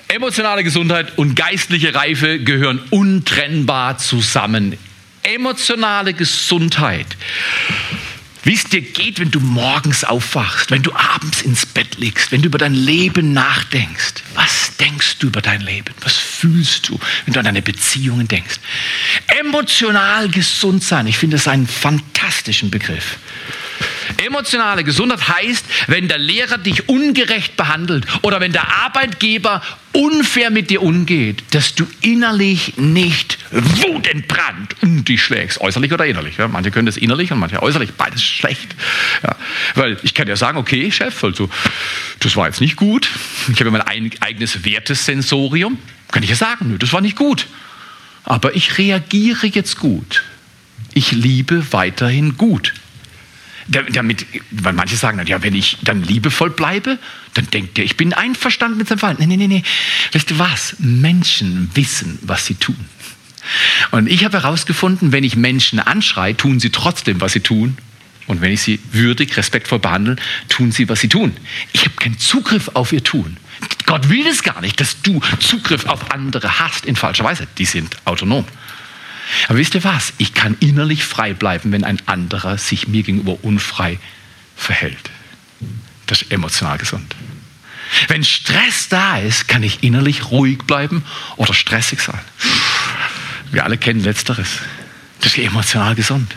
Emotionale 0.08 0.64
Gesundheit 0.64 1.18
und 1.18 1.36
geistliche 1.36 1.96
Reife 1.96 2.40
gehören 2.40 2.80
untrennbar 2.90 3.98
zusammen. 3.98 4.78
Emotionale 5.24 6.14
Gesundheit 6.14 7.08
wie 8.44 8.56
es 8.56 8.66
dir 8.66 8.82
geht, 8.82 9.20
wenn 9.20 9.32
du 9.32 9.40
morgens 9.40 10.04
aufwachst, 10.04 10.70
wenn 10.70 10.84
du 10.84 10.94
abends 10.94 11.42
ins 11.42 11.66
Bett 11.66 11.98
liegst, 11.98 12.32
wenn 12.32 12.42
du 12.42 12.48
über 12.48 12.58
dein 12.58 12.74
Leben 12.74 13.32
nachdenkst. 13.32 14.16
Was 14.36 14.76
denkst 14.78 15.20
du 15.20 15.28
über 15.28 15.42
dein 15.42 15.62
Leben? 15.62 15.94
Was 16.02 16.18
fühlst 16.18 16.90
du, 16.90 17.00
wenn 17.26 17.34
du 17.34 17.40
an 17.40 17.46
deine 17.46 17.62
Beziehungen 17.62 18.28
denkst? 18.28 18.60
Emotional 19.40 20.28
gesund 20.28 20.84
sein, 20.84 21.08
ich 21.08 21.18
finde 21.18 21.38
das 21.38 21.48
einen 21.48 21.68
fantastischen 21.68 22.70
Begriff. 22.70 23.18
Emotionale 24.26 24.84
Gesundheit 24.84 25.28
heißt, 25.28 25.66
wenn 25.88 26.08
der 26.08 26.18
Lehrer 26.18 26.58
dich 26.58 26.88
ungerecht 26.88 27.58
behandelt 27.58 28.06
oder 28.22 28.40
wenn 28.40 28.52
der 28.52 28.68
Arbeitgeber 28.84 29.62
unfair 29.92 30.50
mit 30.50 30.70
dir 30.70 30.82
umgeht, 30.82 31.44
dass 31.52 31.76
du 31.76 31.86
innerlich 32.02 32.78
nicht 32.78 33.38
wutentbrannt 33.52 34.76
um 34.82 35.06
dich 35.06 35.22
schlägst, 35.22 35.62
äußerlich 35.62 35.94
oder 35.94 36.06
innerlich. 36.06 36.38
Ja, 36.38 36.48
manche 36.48 36.72
können 36.72 36.86
das 36.86 36.98
innerlich 36.98 37.32
und 37.32 37.40
manche 37.40 37.62
äußerlich, 37.62 37.94
beides 37.94 38.24
schlecht. 38.24 38.76
Ja, 39.22 39.36
weil 39.76 39.98
ich 40.04 40.14
kann 40.14 40.28
ja 40.28 40.36
sagen, 40.36 40.58
okay, 40.58 40.92
Chef, 40.92 41.24
also 41.24 41.50
das 42.20 42.36
war 42.36 42.48
jetzt 42.48 42.62
nicht 42.62 42.76
gut. 42.76 43.10
Ich 43.52 43.60
habe 43.60 43.72
mein 43.72 43.82
eigenes 43.82 44.64
Wertesensorium. 44.64 45.78
Kann 46.12 46.24
ich 46.24 46.30
ja 46.30 46.36
sagen, 46.36 46.78
das 46.80 46.94
war 46.94 47.02
nicht 47.02 47.16
gut. 47.16 47.48
Aber 48.24 48.56
ich 48.56 48.78
reagiere 48.78 49.48
jetzt 49.48 49.78
gut. 49.80 50.24
Ich 50.94 51.12
liebe 51.12 51.72
weiterhin 51.72 52.38
gut 52.38 52.74
damit, 53.68 54.26
weil 54.52 54.74
manche 54.74 54.96
sagen, 54.96 55.26
ja, 55.26 55.42
wenn 55.42 55.56
ich 55.56 55.78
dann 55.82 56.04
liebevoll 56.04 56.50
bleibe, 56.50 57.00
dann 57.34 57.50
denkt 57.50 57.78
er, 57.78 57.86
ich 57.86 57.98
bin 57.98 58.14
einverstanden 58.14 58.78
mit 58.78 58.88
seinem 58.88 59.00
Verhalten. 59.00 59.22
Nee, 59.22 59.38
nee, 59.38 59.48
nee, 59.48 59.48
nee. 59.48 59.64
Weißt 60.12 60.30
du 60.32 60.40
was? 60.40 60.76
Menschen 60.80 61.70
wissen, 61.74 62.20
was 62.22 62.46
sie 62.46 62.56
tun. 62.56 62.78
Und 63.92 64.08
ich 64.08 64.24
habe 64.26 64.42
herausgefunden, 64.42 65.12
wenn 65.12 65.24
ich 65.24 65.36
Menschen 65.36 65.80
anschreie, 65.80 66.36
tun 66.36 66.60
sie 66.60 66.70
trotzdem, 66.70 67.22
was 67.22 67.34
sie 67.34 67.42
tun. 67.42 67.78
Und 68.28 68.42
wenn 68.42 68.52
ich 68.52 68.62
sie 68.62 68.80
würdig, 68.92 69.36
respektvoll 69.36 69.80
behandle, 69.80 70.16
tun 70.48 70.72
sie, 70.72 70.88
was 70.88 71.02
sie 71.02 71.10
tun. 71.10 71.36
Ich 71.74 71.82
habe 71.82 71.96
keinen 71.96 72.18
Zugriff 72.20 72.72
auf 72.74 72.94
ihr 72.94 73.04
Tun. 73.04 73.38
Gott 73.86 74.10
will 74.10 74.26
es 74.28 74.44
gar 74.44 74.62
nicht, 74.62 74.80
dass 74.80 75.02
du 75.02 75.22
Zugriff 75.40 75.86
auf 75.86 76.12
andere 76.12 76.60
hast 76.60 76.86
in 76.86 76.96
falscher 76.96 77.26
Weise. 77.26 77.48
Die 77.58 77.66
sind 77.66 77.98
autonom. 78.06 78.46
Aber 79.48 79.58
wisst 79.58 79.76
ihr 79.76 79.84
was? 79.84 80.14
Ich 80.18 80.34
kann 80.34 80.58
innerlich 80.60 81.04
frei 81.04 81.34
bleiben, 81.34 81.72
wenn 81.72 81.84
ein 81.84 82.00
anderer 82.08 82.58
sich 82.58 82.88
mir 82.88 83.04
gegenüber 83.04 83.38
unfrei 83.44 84.00
verhält. 84.56 85.12
Das 86.08 86.22
ist 86.22 86.32
emotional 86.32 86.78
gesund. 86.78 87.16
Wenn 88.08 88.24
Stress 88.24 88.90
da 88.90 89.18
ist, 89.18 89.48
kann 89.48 89.64
ich 89.64 89.84
innerlich 89.84 90.32
ruhig 90.32 90.60
bleiben 90.60 91.04
oder 91.38 91.54
stressig 91.54 92.02
sein. 92.02 92.20
Wir 93.52 93.64
alle 93.64 93.78
kennen 93.78 94.04
Letzteres. 94.04 94.50
Das 95.22 95.38
ist 95.38 95.44
emotional 95.44 95.96
gesund. 95.96 96.36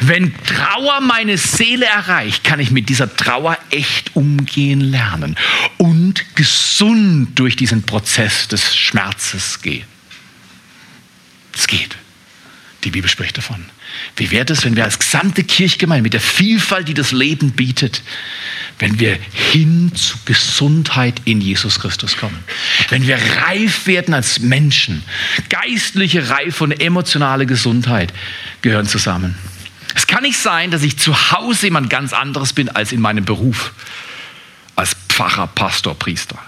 Wenn 0.00 0.32
Trauer 0.44 1.00
meine 1.00 1.38
Seele 1.38 1.86
erreicht, 1.86 2.44
kann 2.44 2.60
ich 2.60 2.70
mit 2.70 2.88
dieser 2.88 3.14
Trauer 3.14 3.58
echt 3.70 4.14
umgehen 4.14 4.80
lernen 4.80 5.36
und 5.76 6.36
gesund 6.36 7.38
durch 7.38 7.56
diesen 7.56 7.82
Prozess 7.82 8.46
des 8.46 8.76
Schmerzes 8.76 9.60
gehen. 9.60 9.86
Es 11.52 11.66
geht. 11.66 11.96
Die 12.86 12.92
Bibel 12.92 13.10
spricht 13.10 13.36
davon. 13.36 13.64
Wie 14.14 14.30
wäre 14.30 14.52
es, 14.52 14.64
wenn 14.64 14.76
wir 14.76 14.84
als 14.84 15.00
gesamte 15.00 15.42
Kirchgemeinde 15.42 16.04
mit 16.04 16.12
der 16.12 16.20
Vielfalt, 16.20 16.86
die 16.86 16.94
das 16.94 17.10
Leben 17.10 17.50
bietet, 17.50 18.00
wenn 18.78 19.00
wir 19.00 19.18
hin 19.32 19.90
zu 19.92 20.16
Gesundheit 20.24 21.20
in 21.24 21.40
Jesus 21.40 21.80
Christus 21.80 22.16
kommen? 22.16 22.38
Wenn 22.88 23.04
wir 23.08 23.18
reif 23.44 23.88
werden 23.88 24.14
als 24.14 24.38
Menschen, 24.38 25.02
geistliche 25.48 26.30
Reife 26.30 26.62
und 26.62 26.80
emotionale 26.80 27.44
Gesundheit 27.44 28.12
gehören 28.62 28.86
zusammen. 28.86 29.36
Es 29.96 30.06
kann 30.06 30.22
nicht 30.22 30.38
sein, 30.38 30.70
dass 30.70 30.84
ich 30.84 30.96
zu 30.96 31.32
Hause 31.32 31.66
jemand 31.66 31.90
ganz 31.90 32.12
anderes 32.12 32.52
bin 32.52 32.68
als 32.68 32.92
in 32.92 33.00
meinem 33.00 33.24
Beruf, 33.24 33.72
als 34.76 34.94
Pfarrer, 35.08 35.48
Pastor, 35.48 35.98
Priester. 35.98 36.38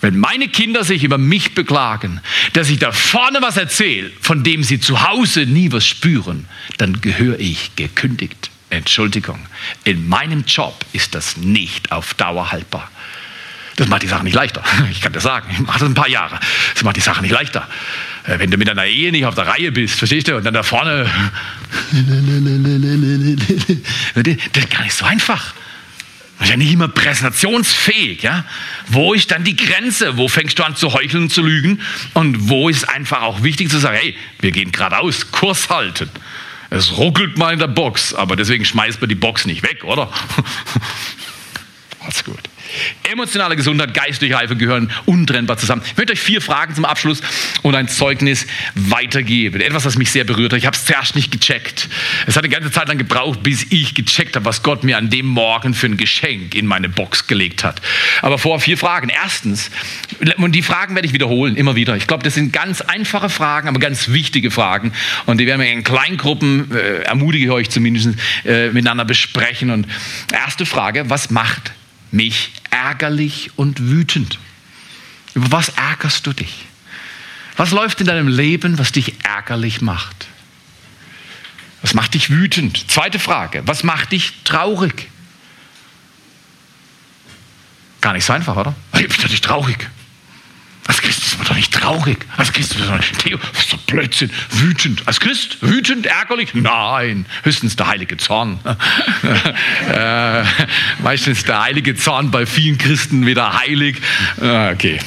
Wenn 0.00 0.18
meine 0.18 0.48
Kinder 0.48 0.84
sich 0.84 1.04
über 1.04 1.18
mich 1.18 1.54
beklagen, 1.54 2.20
dass 2.52 2.68
ich 2.68 2.78
da 2.78 2.92
vorne 2.92 3.40
was 3.40 3.56
erzähle, 3.56 4.10
von 4.20 4.44
dem 4.44 4.62
sie 4.62 4.78
zu 4.78 5.08
Hause 5.08 5.46
nie 5.46 5.72
was 5.72 5.86
spüren, 5.86 6.46
dann 6.76 7.00
gehöre 7.00 7.38
ich 7.38 7.74
gekündigt. 7.76 8.50
Entschuldigung, 8.68 9.38
in 9.84 10.08
meinem 10.08 10.44
Job 10.46 10.84
ist 10.92 11.14
das 11.14 11.36
nicht 11.36 11.92
auf 11.92 12.14
Dauer 12.14 12.50
haltbar. 12.50 12.90
Das 13.76 13.88
macht 13.88 14.02
die 14.02 14.08
Sache 14.08 14.24
nicht 14.24 14.34
leichter. 14.34 14.62
Ich 14.90 15.00
kann 15.00 15.12
das 15.12 15.22
sagen. 15.22 15.48
Ich 15.52 15.60
mache 15.60 15.78
das 15.78 15.88
ein 15.88 15.94
paar 15.94 16.08
Jahre. 16.08 16.40
Das 16.74 16.82
macht 16.82 16.96
die 16.96 17.00
Sache 17.00 17.22
nicht 17.22 17.32
leichter. 17.32 17.68
Äh, 18.24 18.38
wenn 18.38 18.50
du 18.50 18.56
mit 18.56 18.68
deiner 18.68 18.86
Ehe 18.86 19.12
nicht 19.12 19.26
auf 19.26 19.34
der 19.34 19.46
Reihe 19.46 19.70
bist, 19.70 19.98
verstehst 19.98 20.28
du? 20.28 20.36
Und 20.36 20.44
dann 20.44 20.54
da 20.54 20.62
vorne. 20.62 21.06
Das 24.14 24.64
ist 24.64 24.70
gar 24.70 24.82
nicht 24.82 24.94
so 24.94 25.04
einfach. 25.04 25.54
Das 26.38 26.48
ist 26.48 26.50
ja 26.50 26.56
nicht 26.58 26.72
immer 26.72 26.88
präsentationsfähig, 26.88 28.22
ja? 28.22 28.44
Wo 28.88 29.14
ist 29.14 29.30
dann 29.30 29.42
die 29.44 29.56
Grenze? 29.56 30.18
Wo 30.18 30.28
fängst 30.28 30.58
du 30.58 30.64
an 30.64 30.76
zu 30.76 30.92
heucheln 30.92 31.30
zu 31.30 31.42
lügen? 31.42 31.80
Und 32.12 32.50
wo 32.50 32.68
ist 32.68 32.88
einfach 32.88 33.22
auch 33.22 33.42
wichtig 33.42 33.70
zu 33.70 33.78
sagen, 33.78 33.96
hey, 33.98 34.16
wir 34.40 34.52
gehen 34.52 34.70
geradeaus, 34.70 35.30
Kurs 35.30 35.70
halten. 35.70 36.10
Es 36.68 36.98
ruckelt 36.98 37.38
mal 37.38 37.52
in 37.52 37.58
der 37.58 37.68
Box, 37.68 38.12
aber 38.12 38.36
deswegen 38.36 38.64
schmeißt 38.64 39.00
man 39.00 39.08
die 39.08 39.14
Box 39.14 39.46
nicht 39.46 39.62
weg, 39.62 39.84
oder? 39.84 40.12
Alles 42.00 42.22
gut. 42.24 42.40
Emotionale 43.04 43.56
Gesundheit, 43.56 43.94
geistliche 43.94 44.34
Reife 44.34 44.56
gehören 44.56 44.90
untrennbar 45.04 45.58
zusammen. 45.58 45.82
Ich 45.84 45.96
möchte 45.96 46.12
euch 46.12 46.20
vier 46.20 46.40
Fragen 46.40 46.74
zum 46.74 46.84
Abschluss 46.84 47.20
und 47.62 47.74
ein 47.74 47.88
Zeugnis 47.88 48.46
weitergeben. 48.74 49.60
Etwas, 49.60 49.84
was 49.84 49.96
mich 49.96 50.10
sehr 50.10 50.24
berührt 50.24 50.52
hat. 50.52 50.58
Ich 50.58 50.66
habe 50.66 50.76
es 50.76 50.84
zuerst 50.84 51.14
nicht 51.14 51.30
gecheckt. 51.30 51.88
Es 52.26 52.36
hat 52.36 52.44
eine 52.44 52.52
ganze 52.52 52.70
Zeit 52.70 52.88
lang 52.88 52.98
gebraucht, 52.98 53.42
bis 53.42 53.66
ich 53.70 53.94
gecheckt 53.94 54.36
habe, 54.36 54.44
was 54.44 54.62
Gott 54.62 54.84
mir 54.84 54.98
an 54.98 55.10
dem 55.10 55.26
Morgen 55.26 55.74
für 55.74 55.86
ein 55.86 55.96
Geschenk 55.96 56.54
in 56.54 56.66
meine 56.66 56.88
Box 56.88 57.26
gelegt 57.26 57.64
hat. 57.64 57.80
Aber 58.22 58.38
vor 58.38 58.60
vier 58.60 58.78
Fragen. 58.78 59.08
Erstens, 59.08 59.70
und 60.36 60.52
die 60.52 60.62
Fragen 60.62 60.94
werde 60.94 61.06
ich 61.06 61.14
wiederholen, 61.14 61.56
immer 61.56 61.76
wieder. 61.76 61.96
Ich 61.96 62.06
glaube, 62.06 62.24
das 62.24 62.34
sind 62.34 62.52
ganz 62.52 62.80
einfache 62.80 63.28
Fragen, 63.28 63.68
aber 63.68 63.78
ganz 63.78 64.08
wichtige 64.08 64.50
Fragen. 64.50 64.92
Und 65.26 65.38
die 65.38 65.46
werden 65.46 65.60
wir 65.60 65.70
in 65.70 65.84
Kleingruppen, 65.84 66.70
äh, 66.74 67.02
ermutige 67.02 67.44
ich 67.44 67.50
euch 67.50 67.70
zumindest, 67.70 68.10
äh, 68.44 68.70
miteinander 68.70 69.04
besprechen. 69.04 69.70
Und 69.70 69.86
erste 70.32 70.66
Frage, 70.66 71.08
was 71.08 71.30
macht 71.30 71.72
mich 72.10 72.52
ärgerlich 72.70 73.50
und 73.56 73.80
wütend. 73.80 74.38
Über 75.34 75.52
was 75.52 75.70
ärgerst 75.70 76.26
du 76.26 76.32
dich? 76.32 76.64
Was 77.56 77.70
läuft 77.70 78.00
in 78.00 78.06
deinem 78.06 78.28
Leben, 78.28 78.78
was 78.78 78.92
dich 78.92 79.14
ärgerlich 79.24 79.80
macht? 79.80 80.26
Was 81.82 81.94
macht 81.94 82.14
dich 82.14 82.30
wütend? 82.30 82.90
Zweite 82.90 83.18
Frage, 83.18 83.62
was 83.66 83.82
macht 83.82 84.12
dich 84.12 84.32
traurig? 84.44 85.08
Gar 88.00 88.12
nicht 88.12 88.24
so 88.24 88.32
einfach, 88.32 88.56
oder? 88.56 88.74
Ich 88.94 89.08
bin 89.08 89.16
doch 89.22 89.28
nicht 89.28 89.44
traurig. 89.44 89.88
Als 90.86 91.02
Christ 91.02 91.24
ist 91.24 91.38
man 91.38 91.46
doch 91.48 91.54
nicht 91.56 91.72
traurig. 91.72 92.18
Als 92.36 92.52
Christ 92.52 92.72
ist 92.76 92.80
man 92.88 92.98
doch 92.98 93.04
Theo, 93.18 93.38
was 93.52 93.64
ist 93.64 93.72
doch 93.72 93.78
Blödsinn. 93.78 94.30
Wütend. 94.50 95.06
Als 95.06 95.18
Christ? 95.18 95.58
Wütend, 95.60 96.06
ärgerlich? 96.06 96.54
Nein. 96.54 97.26
Höchstens 97.42 97.74
der 97.74 97.88
heilige 97.88 98.16
Zorn. 98.16 98.60
äh, 99.92 100.44
meistens 101.00 101.42
der 101.44 101.62
heilige 101.62 101.96
Zorn 101.96 102.30
bei 102.30 102.46
vielen 102.46 102.78
Christen 102.78 103.26
wieder 103.26 103.58
heilig. 103.58 103.96
Äh, 104.40 104.72
okay. 104.72 105.00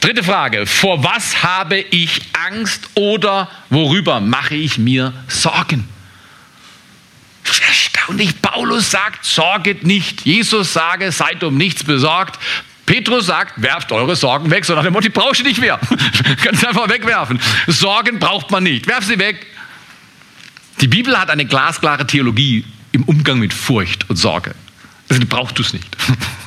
Dritte 0.00 0.22
Frage. 0.22 0.66
Vor 0.66 1.02
was 1.02 1.42
habe 1.42 1.78
ich 1.78 2.20
Angst 2.46 2.90
oder 2.94 3.48
worüber 3.70 4.20
mache 4.20 4.54
ich 4.54 4.76
mir 4.76 5.14
Sorgen? 5.28 5.88
Das 7.44 7.58
ist 7.58 7.62
erstaunlich. 7.66 8.42
Paulus 8.42 8.90
sagt, 8.90 9.24
sorget 9.24 9.84
nicht. 9.84 10.26
Jesus 10.26 10.74
sage, 10.74 11.12
seid 11.12 11.42
um 11.42 11.56
nichts 11.56 11.84
besorgt. 11.84 12.38
Petrus 12.86 13.26
sagt, 13.26 13.60
werft 13.62 13.92
eure 13.92 14.14
Sorgen 14.14 14.50
weg, 14.50 14.64
sondern 14.64 14.84
der 14.84 14.92
Motto, 14.92 15.08
brauchst 15.10 15.40
du 15.40 15.44
nicht 15.44 15.60
mehr. 15.60 15.80
Kannst 16.44 16.66
einfach 16.66 16.88
wegwerfen. 16.88 17.40
Sorgen 17.66 18.18
braucht 18.18 18.50
man 18.50 18.62
nicht. 18.62 18.86
Werf 18.86 19.04
sie 19.04 19.18
weg. 19.18 19.46
Die 20.80 20.88
Bibel 20.88 21.18
hat 21.18 21.30
eine 21.30 21.46
glasklare 21.46 22.06
Theologie 22.06 22.64
im 22.92 23.04
Umgang 23.04 23.38
mit 23.38 23.54
Furcht 23.54 24.08
und 24.10 24.16
Sorge. 24.16 24.54
Also 25.08 25.22
brauchst 25.28 25.58
du 25.58 25.62
es 25.62 25.72
nicht. 25.72 25.96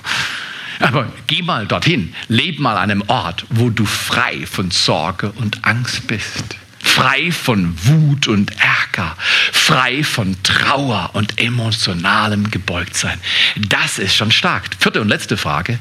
Aber 0.79 1.11
geh 1.25 1.41
mal 1.41 1.65
dorthin, 1.65 2.13
leb 2.27 2.59
mal 2.59 2.77
an 2.77 2.91
einem 2.91 3.03
Ort, 3.07 3.45
wo 3.49 3.69
du 3.69 3.85
frei 3.85 4.45
von 4.45 4.69
Sorge 4.69 5.31
und 5.37 5.65
Angst 5.65 6.05
bist. 6.07 6.55
Frei 6.97 7.31
von 7.31 7.77
Wut 7.83 8.27
und 8.27 8.53
Ärger, 8.59 9.15
frei 9.53 10.03
von 10.03 10.35
Trauer 10.41 11.11
und 11.13 11.39
emotionalem 11.39 12.49
Gebeugtsein. 12.49 13.21
Das 13.69 13.99
ist 13.99 14.15
schon 14.15 14.31
stark. 14.31 14.63
Vierte 14.79 14.99
und 14.99 15.07
letzte 15.07 15.37
Frage. 15.37 15.77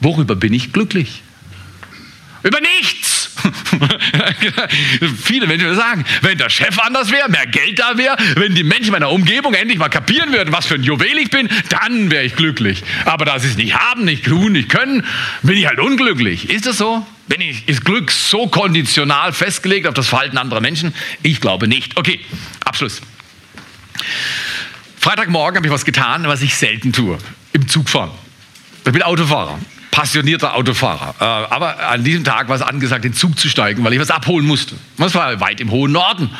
Worüber 0.00 0.34
bin 0.34 0.52
ich 0.52 0.72
glücklich? 0.72 1.22
Über 2.42 2.58
nichts. 2.60 3.30
Viele 5.22 5.46
Menschen 5.46 5.76
sagen, 5.76 6.04
wenn 6.22 6.38
der 6.38 6.50
Chef 6.50 6.76
anders 6.80 7.12
wäre, 7.12 7.30
mehr 7.30 7.46
Geld 7.46 7.78
da 7.78 7.96
wäre, 7.96 8.16
wenn 8.34 8.56
die 8.56 8.64
Menschen 8.64 8.90
meiner 8.90 9.12
Umgebung 9.12 9.54
endlich 9.54 9.78
mal 9.78 9.90
kapieren 9.90 10.32
würden, 10.32 10.52
was 10.52 10.66
für 10.66 10.74
ein 10.74 10.82
Juwel 10.82 11.18
ich 11.18 11.30
bin, 11.30 11.48
dann 11.68 12.10
wäre 12.10 12.24
ich 12.24 12.34
glücklich. 12.34 12.82
Aber 13.04 13.26
da 13.26 13.38
sie 13.38 13.46
es 13.46 13.56
nicht 13.56 13.76
haben, 13.76 14.06
nicht 14.06 14.24
tun, 14.24 14.54
nicht 14.54 14.70
können, 14.70 15.06
bin 15.42 15.56
ich 15.56 15.68
halt 15.68 15.78
unglücklich. 15.78 16.50
Ist 16.50 16.66
das 16.66 16.78
so? 16.78 17.06
Bin 17.30 17.40
ich, 17.42 17.68
ist 17.68 17.84
Glück 17.84 18.10
so 18.10 18.48
konditional 18.48 19.32
festgelegt 19.32 19.86
auf 19.86 19.94
das 19.94 20.08
Verhalten 20.08 20.36
anderer 20.36 20.60
Menschen? 20.60 20.92
Ich 21.22 21.40
glaube 21.40 21.68
nicht. 21.68 21.96
Okay, 21.96 22.18
Abschluss. 22.64 23.00
Freitagmorgen 24.98 25.58
habe 25.58 25.66
ich 25.68 25.72
was 25.72 25.84
getan, 25.84 26.26
was 26.26 26.42
ich 26.42 26.56
selten 26.56 26.92
tue. 26.92 27.18
Im 27.52 27.68
Zug 27.68 27.88
fahren. 27.88 28.10
Ich 28.84 28.92
bin 28.92 29.02
Autofahrer 29.02 29.60
passionierter 29.92 30.54
Autofahrer. 30.54 31.14
Äh, 31.20 31.24
aber 31.52 31.88
an 31.88 32.02
diesem 32.02 32.24
Tag 32.24 32.48
war 32.48 32.56
es 32.56 32.62
angesagt, 32.62 33.04
den 33.04 33.12
Zug 33.12 33.38
zu 33.38 33.48
steigen, 33.48 33.84
weil 33.84 33.92
ich 33.92 34.00
was 34.00 34.10
abholen 34.10 34.46
musste. 34.46 34.76
Das 34.98 35.14
war 35.14 35.40
weit 35.40 35.60
im 35.60 35.70
hohen 35.70 35.92
Norden. 35.92 36.30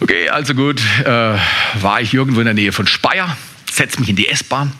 Okay, 0.00 0.28
also 0.28 0.54
gut, 0.54 0.82
äh, 1.04 1.38
war 1.80 2.00
ich 2.00 2.12
irgendwo 2.12 2.40
in 2.40 2.46
der 2.46 2.54
Nähe 2.54 2.72
von 2.72 2.86
Speyer, 2.86 3.36
setze 3.70 4.00
mich 4.00 4.08
in 4.08 4.16
die 4.16 4.28
S-Bahn 4.28 4.72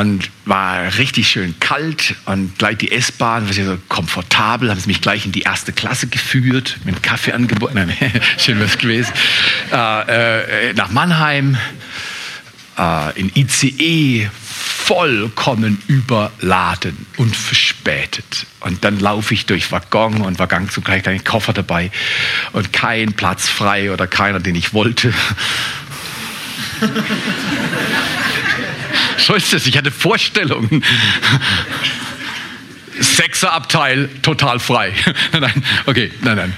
und 0.00 0.30
war 0.44 0.98
richtig 0.98 1.28
schön 1.28 1.58
kalt 1.58 2.16
und 2.26 2.58
gleich 2.58 2.76
die 2.76 2.92
S-Bahn, 2.92 3.48
was 3.48 3.56
so 3.56 3.78
komfortabel, 3.88 4.70
haben 4.70 4.78
sie 4.78 4.88
mich 4.88 5.00
gleich 5.00 5.24
in 5.24 5.32
die 5.32 5.40
erste 5.42 5.72
Klasse 5.72 6.06
geführt, 6.06 6.76
mit 6.84 7.02
Kaffee 7.02 7.32
angeboten, 7.32 7.74
nein, 7.74 7.96
schön 8.38 8.60
was 8.60 8.76
gewesen, 8.76 9.12
äh, 9.72 10.68
äh, 10.68 10.74
nach 10.74 10.90
Mannheim, 10.90 11.56
äh, 12.78 13.18
in 13.18 13.30
ICE, 13.34 14.28
vollkommen 14.86 15.82
überladen 15.88 17.06
und 17.16 17.34
verspätet. 17.34 18.46
Und 18.60 18.84
dann 18.84 19.00
laufe 19.00 19.32
ich 19.32 19.46
durch 19.46 19.72
Waggon 19.72 20.20
und 20.20 20.38
Waggon 20.38 20.68
zugleich 20.68 21.04
keinen 21.04 21.24
Koffer 21.24 21.54
dabei 21.54 21.90
und 22.52 22.72
kein 22.72 23.14
Platz 23.14 23.48
frei 23.48 23.90
oder 23.90 24.06
keiner, 24.06 24.40
den 24.40 24.54
ich 24.56 24.74
wollte. 24.74 25.12
so 29.18 29.34
ist 29.34 29.52
es. 29.52 29.66
Ich 29.66 29.76
hatte 29.76 29.90
Vorstellungen. 29.90 30.84
Sechserabteil 32.98 34.08
total 34.22 34.58
frei. 34.58 34.92
nein, 35.32 35.62
okay, 35.86 36.10
nein, 36.22 36.36
nein. 36.36 36.52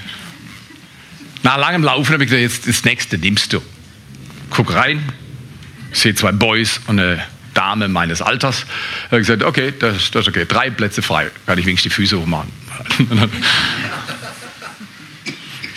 Nach 1.43 1.57
langem 1.57 1.83
Laufen 1.83 2.13
habe 2.13 2.23
ich 2.23 2.29
gesagt, 2.29 2.41
jetzt 2.41 2.67
das 2.67 2.83
nächste 2.83 3.17
nimmst 3.17 3.53
du. 3.53 3.61
Guck 4.49 4.73
rein, 4.73 5.03
sehe 5.91 6.15
zwei 6.15 6.31
Boys 6.31 6.81
und 6.87 6.99
eine 6.99 7.23
Dame 7.53 7.87
meines 7.87 8.21
Alters. 8.21 8.65
Da 8.65 9.11
habe 9.11 9.21
ich 9.21 9.27
gesagt, 9.27 9.43
okay, 9.43 9.73
das, 9.77 10.11
das 10.11 10.21
ist 10.21 10.27
okay, 10.29 10.45
drei 10.47 10.69
Plätze 10.69 11.01
frei, 11.01 11.29
kann 11.45 11.57
ich 11.57 11.65
wenigstens 11.65 11.91
die 11.91 11.95
Füße 11.95 12.19
hochmachen. 12.19 12.51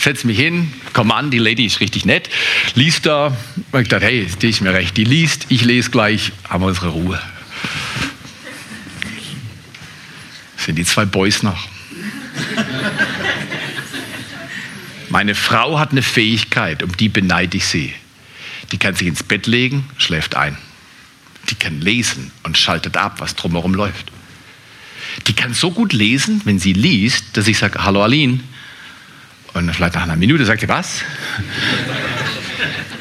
Setz 0.02 0.24
mich 0.24 0.36
hin, 0.36 0.72
komm 0.94 1.12
an, 1.12 1.30
die 1.30 1.38
Lady 1.38 1.64
ist 1.64 1.78
richtig 1.78 2.04
nett, 2.04 2.28
liest 2.74 3.06
da. 3.06 3.36
Ich 3.78 3.86
dachte, 3.86 4.04
hey, 4.04 4.26
die 4.40 4.48
ist 4.48 4.60
mir 4.60 4.74
recht, 4.74 4.96
die 4.96 5.04
liest, 5.04 5.46
ich 5.48 5.64
lese 5.64 5.90
gleich, 5.90 6.32
haben 6.48 6.64
wir 6.64 6.66
unsere 6.66 6.88
Ruhe. 6.88 7.22
sind 10.56 10.76
die 10.76 10.84
zwei 10.84 11.04
Boys 11.04 11.44
noch. 11.44 11.68
Meine 15.08 15.36
Frau 15.36 15.78
hat 15.78 15.92
eine 15.92 16.02
Fähigkeit, 16.02 16.82
um 16.82 16.96
die 16.96 17.08
beneide 17.08 17.56
ich 17.56 17.66
sie. 17.66 17.92
Die 18.72 18.78
kann 18.78 18.96
sich 18.96 19.06
ins 19.06 19.22
Bett 19.22 19.46
legen, 19.46 19.88
schläft 19.98 20.34
ein. 20.34 20.56
Die 21.50 21.54
kann 21.54 21.80
lesen 21.80 22.32
und 22.42 22.58
schaltet 22.58 22.96
ab, 22.96 23.20
was 23.20 23.36
drumherum 23.36 23.74
läuft. 23.74 24.10
Die 25.28 25.34
kann 25.34 25.54
so 25.54 25.70
gut 25.70 25.92
lesen, 25.92 26.40
wenn 26.44 26.58
sie 26.58 26.72
liest, 26.72 27.36
dass 27.36 27.46
ich 27.46 27.58
sage, 27.58 27.84
hallo 27.84 28.02
Aline. 28.02 28.40
Und 29.54 29.74
vielleicht 29.74 29.94
nach 29.94 30.02
einer 30.02 30.16
Minute 30.16 30.44
sagt 30.44 30.60
sie, 30.60 30.68
was? 30.68 31.02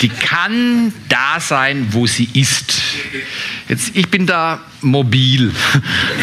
Die 0.02 0.10
kann 0.10 0.94
da 1.10 1.40
sein, 1.40 1.88
wo 1.92 2.08
sie 2.08 2.28
ist. 2.34 2.82
Jetzt, 3.70 3.96
ich 3.96 4.08
bin 4.10 4.26
da 4.26 4.60
mobil, 4.82 5.54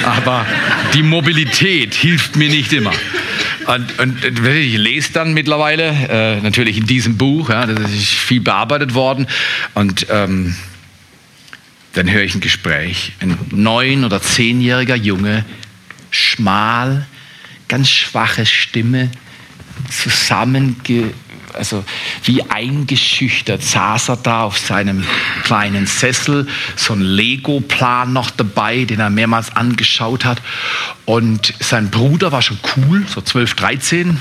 aber 0.02 0.44
die 0.94 1.02
Mobilität 1.02 1.94
hilft 1.94 2.36
mir 2.36 2.48
nicht 2.48 2.72
immer. 2.72 2.92
Und, 3.66 3.98
und 3.98 4.24
ich 4.24 4.76
lese 4.76 5.12
dann 5.12 5.32
mittlerweile, 5.34 5.84
äh, 6.08 6.40
natürlich 6.40 6.78
in 6.78 6.86
diesem 6.86 7.16
Buch, 7.16 7.50
ja, 7.50 7.66
das 7.66 7.92
ist 7.92 8.08
viel 8.08 8.40
bearbeitet 8.40 8.94
worden. 8.94 9.26
Und 9.74 10.06
ähm, 10.10 10.56
dann 11.92 12.10
höre 12.10 12.22
ich 12.22 12.34
ein 12.34 12.40
Gespräch. 12.40 13.12
Ein 13.20 13.38
neun- 13.50 14.04
oder 14.04 14.20
zehnjähriger 14.20 14.96
Junge, 14.96 15.44
schmal, 16.10 17.06
ganz 17.68 17.90
schwache 17.90 18.46
Stimme, 18.46 19.10
zusammenge, 19.90 21.12
also 21.54 21.84
wie 22.24 22.42
eingeschüchtert 22.42 23.62
saß 23.62 24.10
er 24.10 24.16
da 24.16 24.42
auf 24.42 24.58
seinem 24.58 25.04
kleinen 25.44 25.86
Sessel, 25.86 26.46
so 26.76 26.94
ein 26.94 27.00
Lego-Plan 27.00 28.12
noch 28.12 28.30
dabei, 28.30 28.84
den 28.84 29.00
er 29.00 29.10
mehrmals 29.10 29.54
angeschaut 29.54 30.24
hat. 30.24 30.40
Und 31.04 31.54
sein 31.60 31.90
Bruder 31.90 32.32
war 32.32 32.42
schon 32.42 32.58
cool, 32.76 33.04
so 33.08 33.20
12, 33.20 33.54
13, 33.54 34.20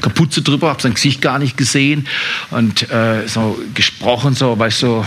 Kapuze 0.00 0.42
drüber, 0.42 0.68
habe 0.68 0.82
sein 0.82 0.94
Gesicht 0.94 1.20
gar 1.20 1.38
nicht 1.38 1.56
gesehen 1.56 2.06
und 2.50 2.90
äh, 2.90 3.26
so 3.26 3.58
gesprochen, 3.74 4.34
so, 4.34 4.58
weißt 4.58 4.82
du, 4.82 5.04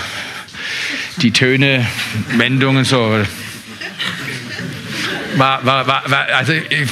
die 1.18 1.32
Töne, 1.32 1.88
Wendungen 2.38 2.86
so. 2.86 3.24
War, 5.38 5.66
war, 5.66 5.88
war, 5.88 6.04
war 6.10 6.26
also 6.36 6.52
ich, 6.52 6.89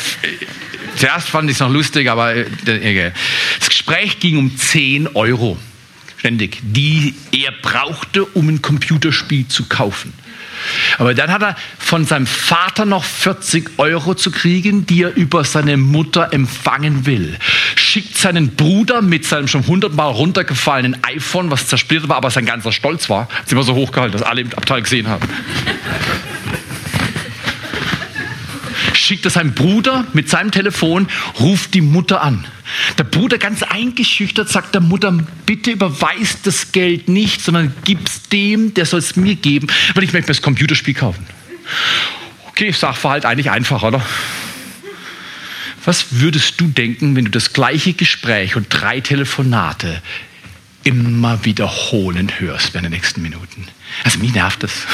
zuerst 0.99 1.29
fand 1.29 1.49
ich 1.49 1.55
es 1.55 1.59
noch 1.59 1.71
lustig, 1.71 2.09
aber 2.09 2.35
äh, 2.35 3.11
das 3.59 3.69
Gespräch 3.69 4.19
ging 4.19 4.37
um 4.37 4.55
10 4.55 5.15
Euro 5.15 5.57
ständig, 6.17 6.59
die 6.61 7.15
er 7.31 7.51
brauchte, 7.61 8.25
um 8.25 8.49
ein 8.49 8.61
Computerspiel 8.61 9.47
zu 9.47 9.65
kaufen. 9.67 10.13
Aber 10.97 11.13
dann 11.13 11.31
hat 11.31 11.41
er 11.41 11.55
von 11.77 12.03
seinem 12.03 12.27
Vater 12.27 12.85
noch 12.85 13.05
40 13.05 13.77
Euro 13.77 14.13
zu 14.13 14.29
kriegen, 14.29 14.85
die 14.85 15.03
er 15.03 15.15
über 15.15 15.45
seine 15.45 15.77
Mutter 15.77 16.33
empfangen 16.33 17.05
will. 17.05 17.37
Schickt 17.75 18.17
seinen 18.17 18.55
Bruder 18.55 19.01
mit 19.01 19.25
seinem 19.25 19.47
schon 19.47 19.65
hundertmal 19.65 20.11
runtergefallenen 20.11 21.01
iPhone, 21.03 21.49
was 21.49 21.67
zersplittert 21.67 22.09
war, 22.09 22.17
aber 22.17 22.29
sein 22.29 22.45
ganzer 22.45 22.73
Stolz 22.73 23.09
war, 23.09 23.29
hat 23.29 23.49
immer 23.49 23.63
so 23.63 23.73
hochgehalten, 23.73 24.19
dass 24.19 24.27
alle 24.27 24.41
im 24.41 24.53
Abteil 24.53 24.81
gesehen 24.81 25.07
haben. 25.07 25.25
Schickt 29.09 29.25
er 29.25 29.31
seinen 29.31 29.55
Bruder 29.55 30.05
mit 30.13 30.29
seinem 30.29 30.51
Telefon, 30.51 31.07
ruft 31.39 31.73
die 31.73 31.81
Mutter 31.81 32.21
an. 32.21 32.45
Der 32.99 33.05
Bruder 33.05 33.39
ganz 33.39 33.63
eingeschüchtert 33.63 34.49
sagt 34.49 34.75
der 34.75 34.81
Mutter, 34.81 35.11
bitte 35.47 35.71
überweist 35.71 36.45
das 36.45 36.71
Geld 36.71 37.09
nicht, 37.09 37.41
sondern 37.41 37.73
gib's 37.85 38.29
dem, 38.29 38.75
der 38.75 38.85
soll 38.85 38.99
es 38.99 39.15
mir 39.15 39.33
geben, 39.33 39.65
weil 39.95 40.03
ich 40.03 40.13
möchte 40.13 40.27
mir 40.27 40.35
das 40.35 40.43
Computerspiel 40.43 40.93
kaufen. 40.93 41.25
Okay, 42.49 42.71
Sachverhalt 42.71 43.25
eigentlich 43.25 43.49
einfach, 43.49 43.81
oder? 43.81 44.05
Was 45.85 46.19
würdest 46.21 46.61
du 46.61 46.67
denken, 46.67 47.15
wenn 47.15 47.25
du 47.25 47.31
das 47.31 47.53
gleiche 47.53 47.93
Gespräch 47.93 48.55
und 48.55 48.67
drei 48.69 48.99
Telefonate 48.99 50.03
immer 50.83 51.45
wiederholen 51.45 52.31
hörst 52.37 52.75
in 52.75 52.83
den 52.83 52.91
nächsten 52.91 53.23
Minuten? 53.23 53.67
Also 54.03 54.19
mich 54.19 54.35
nervt 54.35 54.61
das. 54.61 54.85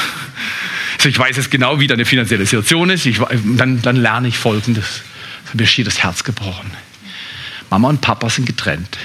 Also 0.96 1.08
ich 1.08 1.18
weiß 1.18 1.36
jetzt 1.36 1.50
genau, 1.50 1.78
wie 1.78 1.86
deine 1.86 2.04
finanzielle 2.04 2.44
Situation 2.44 2.90
ist. 2.90 3.06
Ich, 3.06 3.20
dann, 3.56 3.82
dann 3.82 3.96
lerne 3.96 4.28
ich 4.28 4.38
Folgendes. 4.38 5.02
Das 5.44 5.60
hat 5.60 5.68
schier 5.68 5.84
das 5.84 6.02
Herz 6.02 6.24
gebrochen. 6.24 6.70
Mama 7.70 7.88
und 7.88 8.00
Papa 8.00 8.28
sind 8.30 8.46
getrennt. 8.46 8.98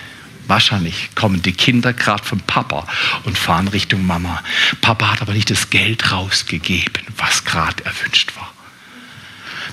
Wahrscheinlich 0.48 1.10
kommen 1.16 1.42
die 1.42 1.54
Kinder 1.54 1.94
gerade 1.94 2.24
vom 2.24 2.40
Papa 2.42 2.88
und 3.24 3.38
fahren 3.38 3.68
Richtung 3.68 4.06
Mama. 4.06 4.44
Papa 4.82 5.12
hat 5.12 5.22
aber 5.22 5.34
nicht 5.34 5.50
das 5.50 5.70
Geld 5.70 6.12
rausgegeben, 6.12 7.04
was 7.18 7.46
gerade 7.46 7.86
erwünscht 7.86 8.36
war. 8.36 8.52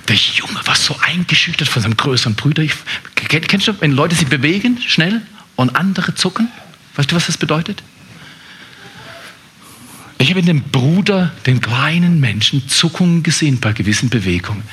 Der 0.07 0.15
Junge 0.15 0.59
war 0.65 0.75
so 0.75 0.95
eingeschüchtert 1.01 1.67
von 1.67 1.81
seinem 1.81 1.97
größeren 1.97 2.35
Bruder. 2.35 2.63
Ich, 2.63 2.73
kennst 3.15 3.67
du, 3.67 3.81
wenn 3.81 3.91
Leute 3.91 4.15
sich 4.15 4.27
bewegen 4.27 4.79
schnell 4.81 5.21
und 5.55 5.75
andere 5.75 6.15
zucken? 6.15 6.47
Weißt 6.95 7.11
du, 7.11 7.15
was 7.15 7.27
das 7.27 7.37
bedeutet? 7.37 7.83
Ich 10.21 10.29
habe 10.29 10.41
in 10.41 10.45
dem 10.45 10.63
Bruder, 10.63 11.31
den 11.45 11.61
kleinen 11.61 12.19
Menschen, 12.19 12.67
Zuckungen 12.67 13.23
gesehen 13.23 13.61
bei 13.61 13.71
gewissen 13.71 14.09
Bewegungen. 14.09 14.63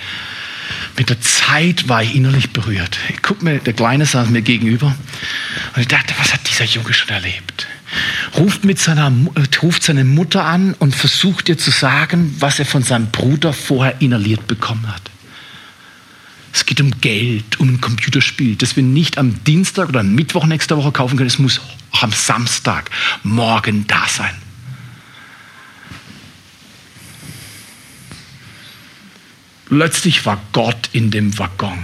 Mit 0.98 1.08
der 1.08 1.20
Zeit 1.20 1.88
war 1.88 2.02
ich 2.02 2.16
innerlich 2.16 2.50
berührt. 2.50 2.98
Ich 3.10 3.22
guck 3.22 3.42
mir, 3.42 3.58
der 3.58 3.72
Kleine 3.72 4.06
saß 4.06 4.28
mir 4.30 4.42
gegenüber 4.42 4.88
und 5.74 5.80
ich 5.80 5.86
dachte, 5.86 6.14
was 6.18 6.32
hat 6.32 6.40
dieser 6.50 6.64
Junge 6.64 6.92
schon 6.92 7.10
erlebt? 7.10 7.68
Ruft, 8.36 8.64
mit 8.64 8.80
seiner, 8.80 9.12
ruft 9.62 9.84
seine 9.84 10.02
Mutter 10.02 10.44
an 10.44 10.74
und 10.74 10.96
versucht 10.96 11.48
ihr 11.48 11.56
zu 11.56 11.70
sagen, 11.70 12.34
was 12.40 12.58
er 12.58 12.66
von 12.66 12.82
seinem 12.82 13.12
Bruder 13.12 13.52
vorher 13.52 14.00
inhaliert 14.00 14.48
bekommen 14.48 14.88
hat. 14.88 15.10
Es 16.52 16.66
geht 16.66 16.80
um 16.80 17.00
Geld, 17.00 17.60
um 17.60 17.68
ein 17.68 17.80
Computerspiel, 17.80 18.56
das 18.56 18.74
wir 18.74 18.82
nicht 18.82 19.16
am 19.16 19.44
Dienstag 19.44 19.90
oder 19.90 20.00
am 20.00 20.12
Mittwoch 20.12 20.46
nächster 20.46 20.76
Woche 20.76 20.90
kaufen 20.90 21.16
können. 21.16 21.28
Es 21.28 21.38
muss 21.38 21.60
auch 21.92 22.02
am 22.02 22.12
Samstag, 22.12 22.90
morgen 23.22 23.86
da 23.86 24.08
sein. 24.08 24.34
Plötzlich 29.66 30.24
war 30.24 30.40
Gott 30.52 30.90
in 30.92 31.10
dem 31.10 31.38
Waggon. 31.38 31.78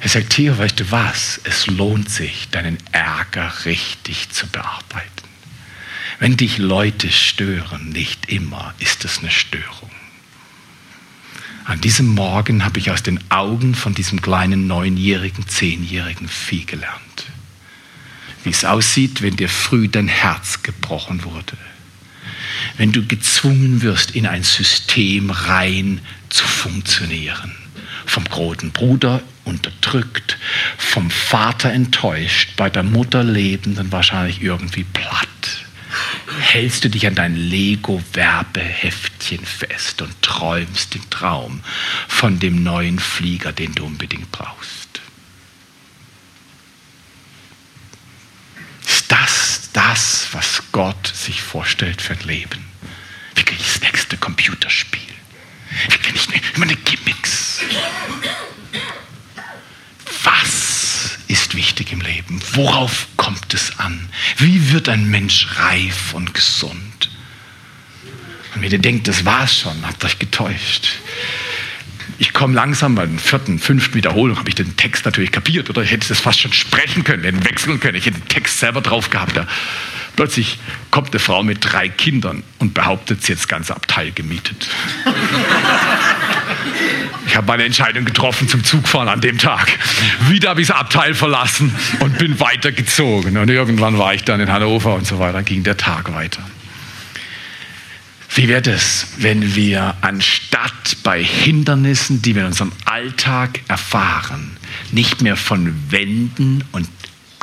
Er 0.00 0.08
sagt, 0.08 0.30
Theo, 0.30 0.56
weißt 0.56 0.80
du 0.80 0.90
was? 0.90 1.40
Es 1.44 1.66
lohnt 1.66 2.08
sich, 2.10 2.48
deinen 2.50 2.78
Ärger 2.92 3.52
richtig 3.64 4.30
zu 4.30 4.46
bearbeiten. 4.46 5.10
Wenn 6.20 6.36
dich 6.36 6.58
Leute 6.58 7.10
stören, 7.10 7.90
nicht 7.90 8.28
immer 8.28 8.74
ist 8.78 9.04
es 9.04 9.18
eine 9.18 9.30
Störung. 9.30 9.90
An 11.64 11.80
diesem 11.80 12.06
Morgen 12.14 12.64
habe 12.64 12.78
ich 12.78 12.92
aus 12.92 13.02
den 13.02 13.18
Augen 13.30 13.74
von 13.74 13.92
diesem 13.92 14.22
kleinen 14.22 14.68
neunjährigen, 14.68 15.48
zehnjährigen 15.48 16.28
Vieh 16.28 16.64
gelernt, 16.64 17.26
wie 18.44 18.50
es 18.50 18.64
aussieht, 18.64 19.20
wenn 19.20 19.36
dir 19.36 19.48
früh 19.48 19.88
dein 19.88 20.06
Herz 20.06 20.62
gebrochen 20.62 21.24
wurde, 21.24 21.58
wenn 22.78 22.92
du 22.92 23.06
gezwungen 23.06 23.82
wirst, 23.82 24.12
in 24.12 24.26
ein 24.26 24.42
System 24.42 25.30
rein 25.30 26.00
zu 26.28 26.44
funktionieren, 26.44 27.52
vom 28.04 28.24
großen 28.24 28.70
Bruder 28.70 29.22
unterdrückt, 29.44 30.36
vom 30.76 31.10
Vater 31.10 31.72
enttäuscht, 31.72 32.50
bei 32.56 32.68
der 32.68 32.82
Mutter 32.82 33.24
lebend 33.24 33.78
und 33.78 33.92
wahrscheinlich 33.92 34.42
irgendwie 34.42 34.84
platt 34.84 35.28
hältst 36.40 36.84
du 36.84 36.90
dich 36.90 37.06
an 37.06 37.14
dein 37.14 37.36
Lego-Werbeheftchen 37.36 39.42
fest 39.44 40.02
und 40.02 40.20
träumst 40.22 40.94
den 40.94 41.08
Traum 41.10 41.60
von 42.08 42.38
dem 42.38 42.62
neuen 42.62 42.98
Flieger, 42.98 43.52
den 43.52 43.74
du 43.74 43.86
unbedingt 43.86 44.30
brauchst. 44.32 45.00
Ist 48.86 49.10
das 49.10 49.45
das, 49.76 50.28
was 50.32 50.62
Gott 50.72 51.06
sich 51.14 51.42
vorstellt 51.42 52.00
für 52.00 52.14
ein 52.14 52.26
Leben? 52.26 52.64
Wie 53.34 53.42
kriege 53.42 53.60
ich 53.60 53.74
das 53.74 53.82
nächste 53.82 54.16
Computerspiel? 54.16 55.00
Wie 55.90 55.98
kriege 55.98 56.18
ich 56.18 56.56
meine 56.56 56.76
Gimmicks? 56.76 57.60
Was 60.24 61.18
ist 61.28 61.54
wichtig 61.54 61.92
im 61.92 62.00
Leben? 62.00 62.40
Worauf 62.52 63.06
kommt 63.18 63.52
es 63.52 63.78
an? 63.78 64.08
Wie 64.38 64.72
wird 64.72 64.88
ein 64.88 65.10
Mensch 65.10 65.46
reif 65.56 66.14
und 66.14 66.32
gesund? 66.32 67.10
Und 68.54 68.62
wenn 68.62 68.72
ihr 68.72 68.78
denkt, 68.78 69.08
das 69.08 69.26
war's 69.26 69.58
schon, 69.58 69.86
habt 69.86 70.02
euch 70.06 70.18
getäuscht. 70.18 70.88
Ich 72.18 72.32
komme 72.32 72.54
langsam 72.54 72.94
bei 72.94 73.06
der 73.06 73.18
vierten, 73.18 73.58
fünften 73.58 73.94
Wiederholung, 73.94 74.38
habe 74.38 74.48
ich 74.48 74.54
den 74.54 74.76
Text 74.76 75.04
natürlich 75.04 75.32
kapiert 75.32 75.68
oder 75.68 75.82
ich 75.82 75.90
hätte 75.90 76.08
das 76.08 76.20
fast 76.20 76.40
schon 76.40 76.52
sprechen 76.52 77.04
können, 77.04 77.24
hätte 77.24 77.44
wechseln 77.44 77.78
können. 77.78 77.96
Ich 77.96 78.06
hätte 78.06 78.18
den 78.18 78.28
Text 78.28 78.58
selber 78.58 78.80
drauf 78.80 79.10
gehabt. 79.10 79.36
Ja. 79.36 79.46
Plötzlich 80.16 80.58
kommt 80.90 81.10
eine 81.10 81.18
Frau 81.18 81.42
mit 81.42 81.58
drei 81.60 81.90
Kindern 81.90 82.42
und 82.58 82.72
behauptet, 82.72 83.22
sie 83.22 83.32
hat 83.32 83.38
das 83.38 83.48
ganze 83.48 83.76
Abteil 83.76 84.12
gemietet. 84.12 84.66
Ich 87.26 87.36
habe 87.36 87.46
meine 87.46 87.64
Entscheidung 87.64 88.06
getroffen 88.06 88.48
zum 88.48 88.64
Zugfahren 88.64 89.08
an 89.08 89.20
dem 89.20 89.36
Tag. 89.36 89.68
Wieder 90.30 90.50
habe 90.50 90.62
ich 90.62 90.68
das 90.68 90.76
Abteil 90.76 91.12
verlassen 91.12 91.74
und 92.00 92.16
bin 92.16 92.40
weitergezogen. 92.40 93.36
Und 93.36 93.50
irgendwann 93.50 93.98
war 93.98 94.14
ich 94.14 94.24
dann 94.24 94.40
in 94.40 94.50
Hannover 94.50 94.94
und 94.94 95.06
so 95.06 95.18
weiter, 95.18 95.42
ging 95.42 95.62
der 95.62 95.76
Tag 95.76 96.14
weiter. 96.14 96.40
Wie 98.36 98.48
wäre 98.48 98.70
es, 98.70 99.06
wenn 99.16 99.54
wir 99.54 99.94
anstatt 100.02 100.98
bei 101.02 101.24
Hindernissen, 101.24 102.20
die 102.20 102.34
wir 102.34 102.42
in 102.42 102.48
unserem 102.48 102.72
Alltag 102.84 103.60
erfahren, 103.66 104.58
nicht 104.92 105.22
mehr 105.22 105.36
von 105.36 105.90
Wänden 105.90 106.62
und 106.72 106.86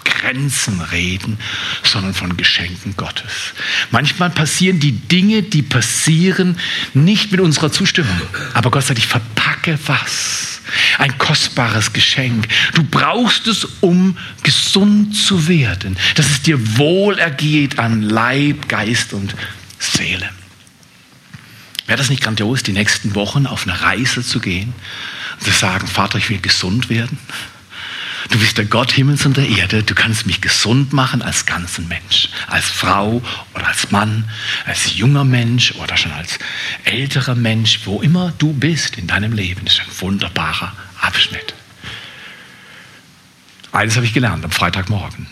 Grenzen 0.04 0.82
reden, 0.82 1.40
sondern 1.82 2.14
von 2.14 2.38
Geschenken 2.38 2.96
Gottes. 2.96 3.56
Manchmal 3.90 4.30
passieren 4.30 4.80
die 4.80 4.92
Dinge, 4.92 5.42
die 5.42 5.64
passieren, 5.64 6.60
nicht 6.94 7.32
mit 7.32 7.42
unserer 7.42 7.72
Zustimmung. 7.72 8.22
Aber 8.54 8.70
Gott 8.70 8.84
sagt, 8.84 9.00
ich 9.00 9.08
verpacke 9.08 9.80
was. 9.88 10.62
Ein 11.00 11.18
kostbares 11.18 11.92
Geschenk. 11.92 12.48
Du 12.76 12.84
brauchst 12.84 13.48
es, 13.48 13.66
um 13.82 14.16
gesund 14.44 15.16
zu 15.16 15.48
werden. 15.48 15.98
Dass 16.14 16.30
es 16.30 16.44
dir 16.44 16.78
wohl 16.78 17.18
ergeht 17.18 17.80
an 17.80 18.04
Leib, 18.04 18.70
Geist 18.70 19.14
und 19.14 19.36
Seele. 19.80 20.30
Wäre 21.86 21.98
das 21.98 22.10
nicht 22.10 22.24
grandios, 22.24 22.64
die 22.64 22.72
nächsten 22.72 23.14
Wochen 23.16 23.46
auf 23.46 23.68
eine 23.68 23.82
Reise 23.82 24.24
zu 24.24 24.40
gehen 24.40 24.74
und 25.40 25.44
zu 25.44 25.52
sagen, 25.52 25.88
Vater, 25.88 26.18
ich 26.18 26.30
will 26.30 26.40
gesund 26.40 26.90
werden? 26.90 27.18
Du 28.30 28.40
bist 28.40 28.58
der 28.58 28.66
Gott 28.66 28.92
Himmels 28.92 29.26
und 29.26 29.36
der 29.36 29.48
Erde. 29.48 29.84
Du 29.84 29.94
kannst 29.96 30.26
mich 30.26 30.40
gesund 30.40 30.94
machen 30.94 31.22
als 31.22 31.46
ganzen 31.46 31.88
Mensch. 31.90 32.30
Als 32.48 32.70
Frau 32.70 33.22
oder 33.54 33.68
als 33.68 33.92
Mann, 33.92 34.30
als 34.66 34.96
junger 34.96 35.26
Mensch 35.26 35.74
oder 35.76 35.98
schon 35.98 36.14
als 36.14 36.40
älterer 36.86 37.36
Mensch, 37.36 37.82
wo 37.84 38.02
immer 38.02 38.34
du 38.38 38.54
bist 38.54 38.98
in 38.98 39.08
deinem 39.08 39.34
Leben. 39.34 39.66
Das 39.66 39.76
ist 39.76 39.82
ein 39.82 40.02
wunderbarer 40.02 40.74
Abschnitt. 41.02 41.54
Eines 43.74 43.96
habe 43.96 44.06
ich 44.06 44.14
gelernt 44.14 44.46
am 44.46 44.52
Freitagmorgen. 44.52 45.28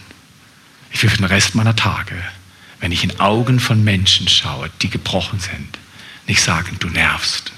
Ich 0.92 1.02
will 1.02 1.10
für 1.10 1.18
den 1.18 1.26
Rest 1.26 1.56
meiner 1.56 1.76
Tage, 1.76 2.16
wenn 2.82 2.92
ich 2.92 3.04
in 3.04 3.20
Augen 3.20 3.60
von 3.60 3.84
Menschen 3.84 4.28
schaue, 4.28 4.70
die 4.82 4.90
gebrochen 4.90 5.40
sind, 5.40 5.78
nicht 6.32 6.44
sagen, 6.44 6.78
du 6.80 6.88
nervst, 6.88 7.52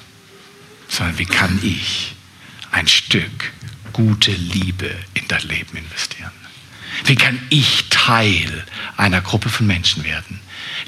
sondern 0.87 1.19
wie 1.19 1.27
kann 1.27 1.59
ich 1.61 2.15
ein 2.71 2.87
Stück 2.87 3.51
gute 3.93 4.31
Liebe 4.31 4.89
in 5.13 5.27
dein 5.27 5.43
Leben 5.43 5.77
investieren? 5.77 6.31
Wie 7.05 7.13
kann 7.13 7.39
ich 7.51 7.85
Teil 7.91 8.65
einer 8.97 9.21
Gruppe 9.21 9.49
von 9.49 9.67
Menschen 9.67 10.03
werden, 10.03 10.39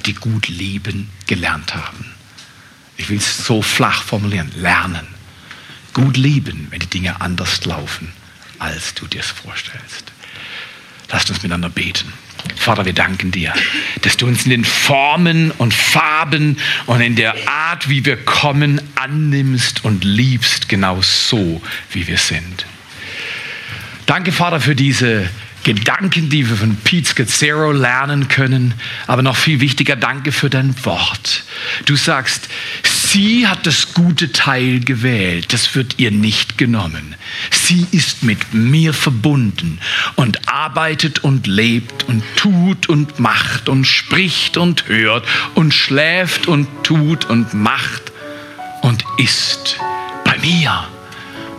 die 0.08 0.16
gut 0.16 0.48
lieben 0.48 1.12
gelernt 1.28 1.76
haben? 1.76 2.12
Ich 2.98 3.10
will 3.10 3.20
es 3.20 3.46
so 3.46 3.62
flach 3.62 4.02
formulieren, 4.02 4.52
lernen. 4.56 5.06
Gut 5.94 6.18
lieben, 6.18 6.66
wenn 6.72 6.80
die 6.80 6.88
Dinge 6.88 7.22
anders 7.22 7.66
laufen, 7.66 8.12
als 8.58 8.96
du 8.96 9.06
dir 9.06 9.20
es 9.20 9.30
vorstellst. 9.30 10.12
Lasst 11.10 11.30
uns 11.30 11.43
miteinander 11.43 11.70
beten. 11.70 12.12
Vater, 12.56 12.86
wir 12.86 12.93
danken 12.93 13.32
dir, 13.32 13.53
dass 14.01 14.18
du 14.18 14.28
uns 14.28 14.45
in 14.45 14.51
den 14.51 14.66
Formen 14.66 15.51
und 15.51 15.74
Farben 15.74 16.58
und 16.86 17.01
in 17.01 17.16
der 17.16 17.36
Art, 17.47 17.89
wie 17.89 18.06
wir 18.06 18.18
kommen, 18.18 18.82
annimmst 18.95 19.84
und 19.84 20.03
liebst, 20.03 20.70
genau 20.70 21.01
so, 21.01 21.62
wie 21.91 22.08
wir 22.08 22.18
sind. 22.18 22.66
Danke, 24.06 24.32
Vater, 24.32 24.60
für 24.60 24.76
diese 24.76 25.30
Gedanken, 25.66 26.30
die 26.30 26.47
wir 26.47 26.55
von 26.55 26.76
Pete 26.76 27.09
Scazzaro 27.09 27.72
lernen 27.72 28.28
können. 28.28 28.76
Aber 29.07 29.24
noch 29.24 29.36
viel 29.36 29.59
wichtiger, 29.59 29.95
danke 29.95 30.32
für 30.32 30.49
dein 30.49 30.76
Wort. 30.86 31.43
Du 31.86 31.95
sagst, 31.95 32.47
sie 32.84 33.47
hat 33.47 33.66
das 33.66 33.95
gute 33.95 34.32
Teil 34.32 34.80
gewählt, 34.82 35.51
das 35.53 35.74
wird 35.74 35.95
ihr 35.97 36.11
nicht 36.11 36.59
genommen. 36.59 37.16
Sie 37.49 37.88
ist 37.91 38.22
mit 38.22 38.53
mir 38.53 38.93
verbunden 38.93 39.80
und 40.16 40.47
arbeitet 40.47 41.24
und 41.24 41.47
lebt 41.47 42.03
und 42.03 42.24
tut 42.36 42.88
und 42.88 43.20
macht 43.20 43.68
und 43.68 43.86
spricht 43.86 44.57
und 44.57 44.88
hört 44.88 45.26
und 45.55 45.74
schläft 45.74 46.47
und 46.47 46.68
tut 46.84 47.26
und 47.26 47.55
macht 47.55 48.11
und 48.84 49.03
ist 49.18 49.80
bei 50.24 50.38
mir. 50.38 50.88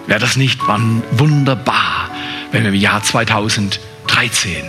Wäre 0.06 0.20
das 0.20 0.36
nicht 0.36 0.60
wunderbar? 0.62 2.08
wenn 2.56 2.62
wir 2.62 2.70
im 2.70 2.76
Jahr 2.76 3.02
2013 4.16 4.64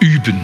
üben, 0.00 0.38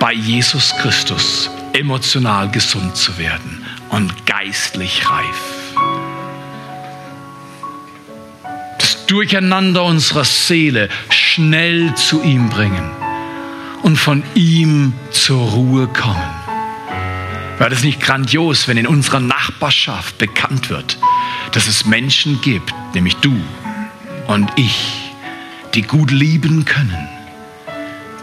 bei 0.00 0.12
Jesus 0.12 0.74
Christus 0.80 1.48
emotional 1.72 2.50
gesund 2.50 2.96
zu 2.96 3.16
werden 3.16 3.64
und 3.90 4.26
geistlich 4.26 5.08
reif. 5.08 5.40
Das 8.80 9.06
Durcheinander 9.06 9.84
unserer 9.84 10.24
Seele 10.24 10.88
schnell 11.10 11.94
zu 11.94 12.24
ihm 12.24 12.50
bringen 12.50 12.90
und 13.84 13.98
von 13.98 14.24
ihm 14.34 14.92
zur 15.12 15.48
Ruhe 15.50 15.86
kommen. 15.86 16.34
Wäre 17.58 17.70
das 17.70 17.84
nicht 17.84 18.00
grandios, 18.00 18.66
wenn 18.66 18.78
in 18.78 18.88
unserer 18.88 19.20
Nachbarschaft 19.20 20.18
bekannt 20.18 20.70
wird, 20.70 20.98
dass 21.52 21.68
es 21.68 21.86
Menschen 21.86 22.40
gibt, 22.40 22.74
nämlich 22.94 23.14
du 23.18 23.40
und 24.26 24.50
ich, 24.56 25.12
die 25.74 25.82
gut 25.82 26.10
lieben 26.10 26.64
können, 26.64 27.13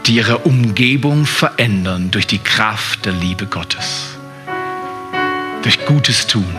die 0.06 0.16
ihre 0.16 0.40
Umgebung 0.40 1.26
verändern 1.26 2.12
durch 2.12 2.28
die 2.28 2.40
Kraft 2.40 3.06
der 3.06 3.14
Liebe 3.14 3.46
Gottes. 3.46 4.18
durch 5.64 5.86
Gutes 5.86 6.28
tun, 6.28 6.56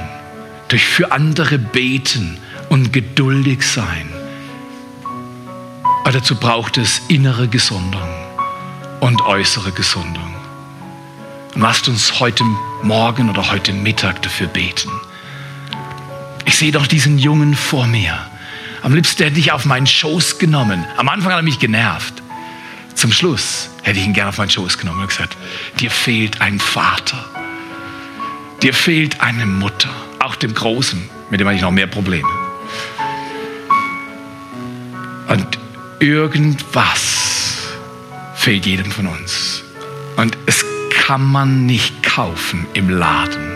durch 0.68 0.84
für 0.84 1.12
andere 1.12 1.58
beten 1.58 2.38
und 2.68 2.92
geduldig 2.92 3.62
sein. 3.62 4.08
Aber 6.02 6.12
dazu 6.12 6.36
braucht 6.36 6.78
es 6.78 7.02
innere 7.08 7.48
Gesundung 7.48 8.08
und 9.00 9.22
äußere 9.22 9.72
Gesundung. 9.72 10.34
Und 11.54 11.60
lasst 11.60 11.88
uns 11.88 12.20
heute 12.20 12.44
Morgen 12.82 13.28
oder 13.28 13.50
heute 13.50 13.72
Mittag 13.72 14.22
dafür 14.22 14.46
beten. 14.46 14.90
Ich 16.44 16.56
sehe 16.56 16.72
doch 16.72 16.86
diesen 16.86 17.18
Jungen 17.18 17.54
vor 17.54 17.86
mir. 17.86 18.18
Am 18.82 18.94
liebsten 18.94 19.22
hätte 19.24 19.38
ich 19.38 19.52
auf 19.52 19.64
meinen 19.64 19.86
Schoß 19.86 20.38
genommen. 20.38 20.84
Am 20.96 21.08
Anfang 21.08 21.32
hat 21.32 21.40
er 21.40 21.42
mich 21.42 21.58
genervt. 21.58 22.21
Zum 22.94 23.12
Schluss 23.12 23.70
hätte 23.82 23.98
ich 23.98 24.06
ihn 24.06 24.12
gerne 24.12 24.30
auf 24.30 24.38
meinen 24.38 24.50
Schoß 24.50 24.78
genommen 24.78 25.00
und 25.00 25.08
gesagt, 25.08 25.36
dir 25.80 25.90
fehlt 25.90 26.40
ein 26.40 26.60
Vater. 26.60 27.24
Dir 28.62 28.74
fehlt 28.74 29.20
eine 29.20 29.46
Mutter. 29.46 29.90
Auch 30.20 30.36
dem 30.36 30.54
Großen, 30.54 31.08
mit 31.30 31.40
dem 31.40 31.46
hatte 31.48 31.56
ich 31.56 31.62
noch 31.62 31.72
mehr 31.72 31.88
Probleme. 31.88 32.28
Und 35.28 35.58
irgendwas 35.98 37.68
fehlt 38.34 38.66
jedem 38.66 38.90
von 38.92 39.06
uns. 39.06 39.64
Und 40.16 40.36
es 40.46 40.64
kann 40.90 41.24
man 41.24 41.66
nicht 41.66 42.02
kaufen 42.02 42.66
im 42.74 42.90
Laden. 42.90 43.52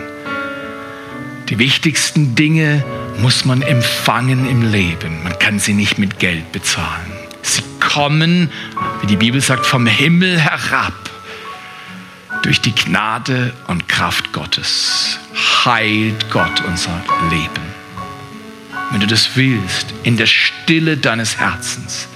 Die 1.49 1.59
wichtigsten 1.59 2.35
Dinge 2.35 2.83
muss 3.19 3.45
man 3.45 3.61
empfangen 3.61 4.49
im 4.49 4.69
Leben. 4.69 5.23
Man 5.23 5.39
kann 5.39 5.59
sie 5.59 5.73
nicht 5.73 5.97
mit 5.97 6.19
Geld 6.19 6.51
bezahlen. 6.51 7.16
Kommen, 7.97 8.51
wie 9.01 9.07
die 9.07 9.15
Bibel 9.15 9.41
sagt, 9.41 9.65
vom 9.65 9.87
Himmel 9.87 10.39
herab 10.39 10.93
durch 12.43 12.61
die 12.61 12.75
Gnade 12.75 13.55
und 13.65 13.89
Kraft 13.89 14.33
Gottes. 14.33 15.17
Heilt 15.65 16.29
Gott 16.29 16.61
unser 16.67 16.91
Leben. 17.31 17.73
Wenn 18.91 18.99
du 18.99 19.07
das 19.07 19.31
willst, 19.33 19.95
in 20.03 20.15
der 20.15 20.27
Stille 20.27 20.97
deines 20.97 21.39
Herzens, 21.39 22.07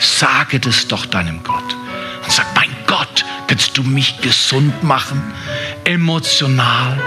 sage 0.00 0.58
das 0.58 0.88
doch 0.88 1.06
deinem 1.06 1.44
Gott 1.44 1.76
und 2.24 2.32
sag, 2.32 2.46
mein 2.56 2.74
Gott, 2.88 3.24
kannst 3.46 3.78
du 3.78 3.84
mich 3.84 4.20
gesund 4.20 4.82
machen, 4.82 5.22
emotional 5.84 7.00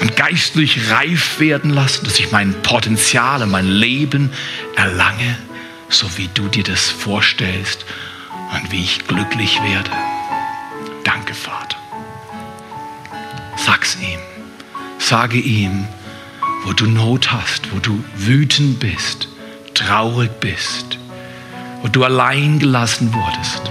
und 0.00 0.16
geistlich 0.16 0.90
reif 0.90 1.40
werden 1.40 1.72
lassen, 1.72 2.06
dass 2.06 2.18
ich 2.18 2.32
mein 2.32 2.54
Potenzial 2.62 3.42
und 3.42 3.50
mein 3.50 3.68
Leben 3.68 4.32
erlange, 4.76 5.36
so 5.88 6.06
wie 6.16 6.28
du 6.34 6.48
dir 6.48 6.64
das 6.64 6.90
vorstellst 6.90 7.84
und 8.52 8.70
wie 8.70 8.82
ich 8.82 9.06
glücklich 9.06 9.60
werde. 9.62 9.90
Danke, 11.04 11.34
Vater. 11.34 11.78
Sag's 13.56 13.96
ihm. 13.96 14.20
Sage 14.98 15.38
ihm, 15.38 15.86
wo 16.64 16.72
du 16.72 16.86
Not 16.86 17.32
hast, 17.32 17.72
wo 17.72 17.78
du 17.78 18.04
wütend 18.14 18.80
bist, 18.80 19.28
traurig 19.74 20.30
bist, 20.40 20.98
wo 21.82 21.88
du 21.88 22.04
allein 22.04 22.58
gelassen 22.58 23.12
wurdest. 23.14 23.62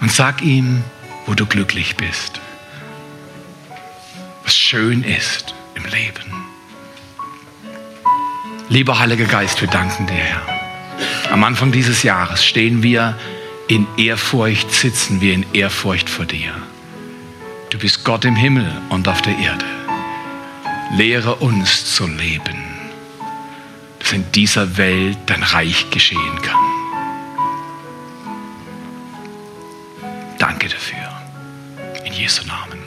Und 0.00 0.10
sag 0.10 0.42
ihm, 0.42 0.82
wo 1.26 1.34
du 1.34 1.46
glücklich 1.46 1.96
bist, 1.96 2.40
was 4.42 4.56
schön 4.56 5.04
ist 5.04 5.54
im 5.74 5.84
Leben. 5.84 6.51
Lieber 8.72 8.98
Heiliger 8.98 9.26
Geist, 9.26 9.60
wir 9.60 9.68
danken 9.68 10.06
dir, 10.06 10.14
Herr. 10.14 10.42
Am 11.30 11.44
Anfang 11.44 11.72
dieses 11.72 12.02
Jahres 12.04 12.42
stehen 12.42 12.82
wir 12.82 13.18
in 13.68 13.86
Ehrfurcht, 13.98 14.72
sitzen 14.72 15.20
wir 15.20 15.34
in 15.34 15.44
Ehrfurcht 15.52 16.08
vor 16.08 16.24
dir. 16.24 16.54
Du 17.68 17.76
bist 17.76 18.02
Gott 18.02 18.24
im 18.24 18.34
Himmel 18.34 18.66
und 18.88 19.08
auf 19.08 19.20
der 19.20 19.36
Erde. 19.36 19.66
Lehre 20.96 21.34
uns 21.34 21.94
zu 21.94 22.06
leben, 22.06 22.64
dass 23.98 24.14
in 24.14 24.32
dieser 24.32 24.78
Welt 24.78 25.18
dein 25.26 25.42
Reich 25.42 25.90
geschehen 25.90 26.40
kann. 26.40 26.64
Danke 30.38 30.70
dafür. 30.70 31.12
In 32.06 32.14
Jesu 32.14 32.42
Namen. 32.46 32.82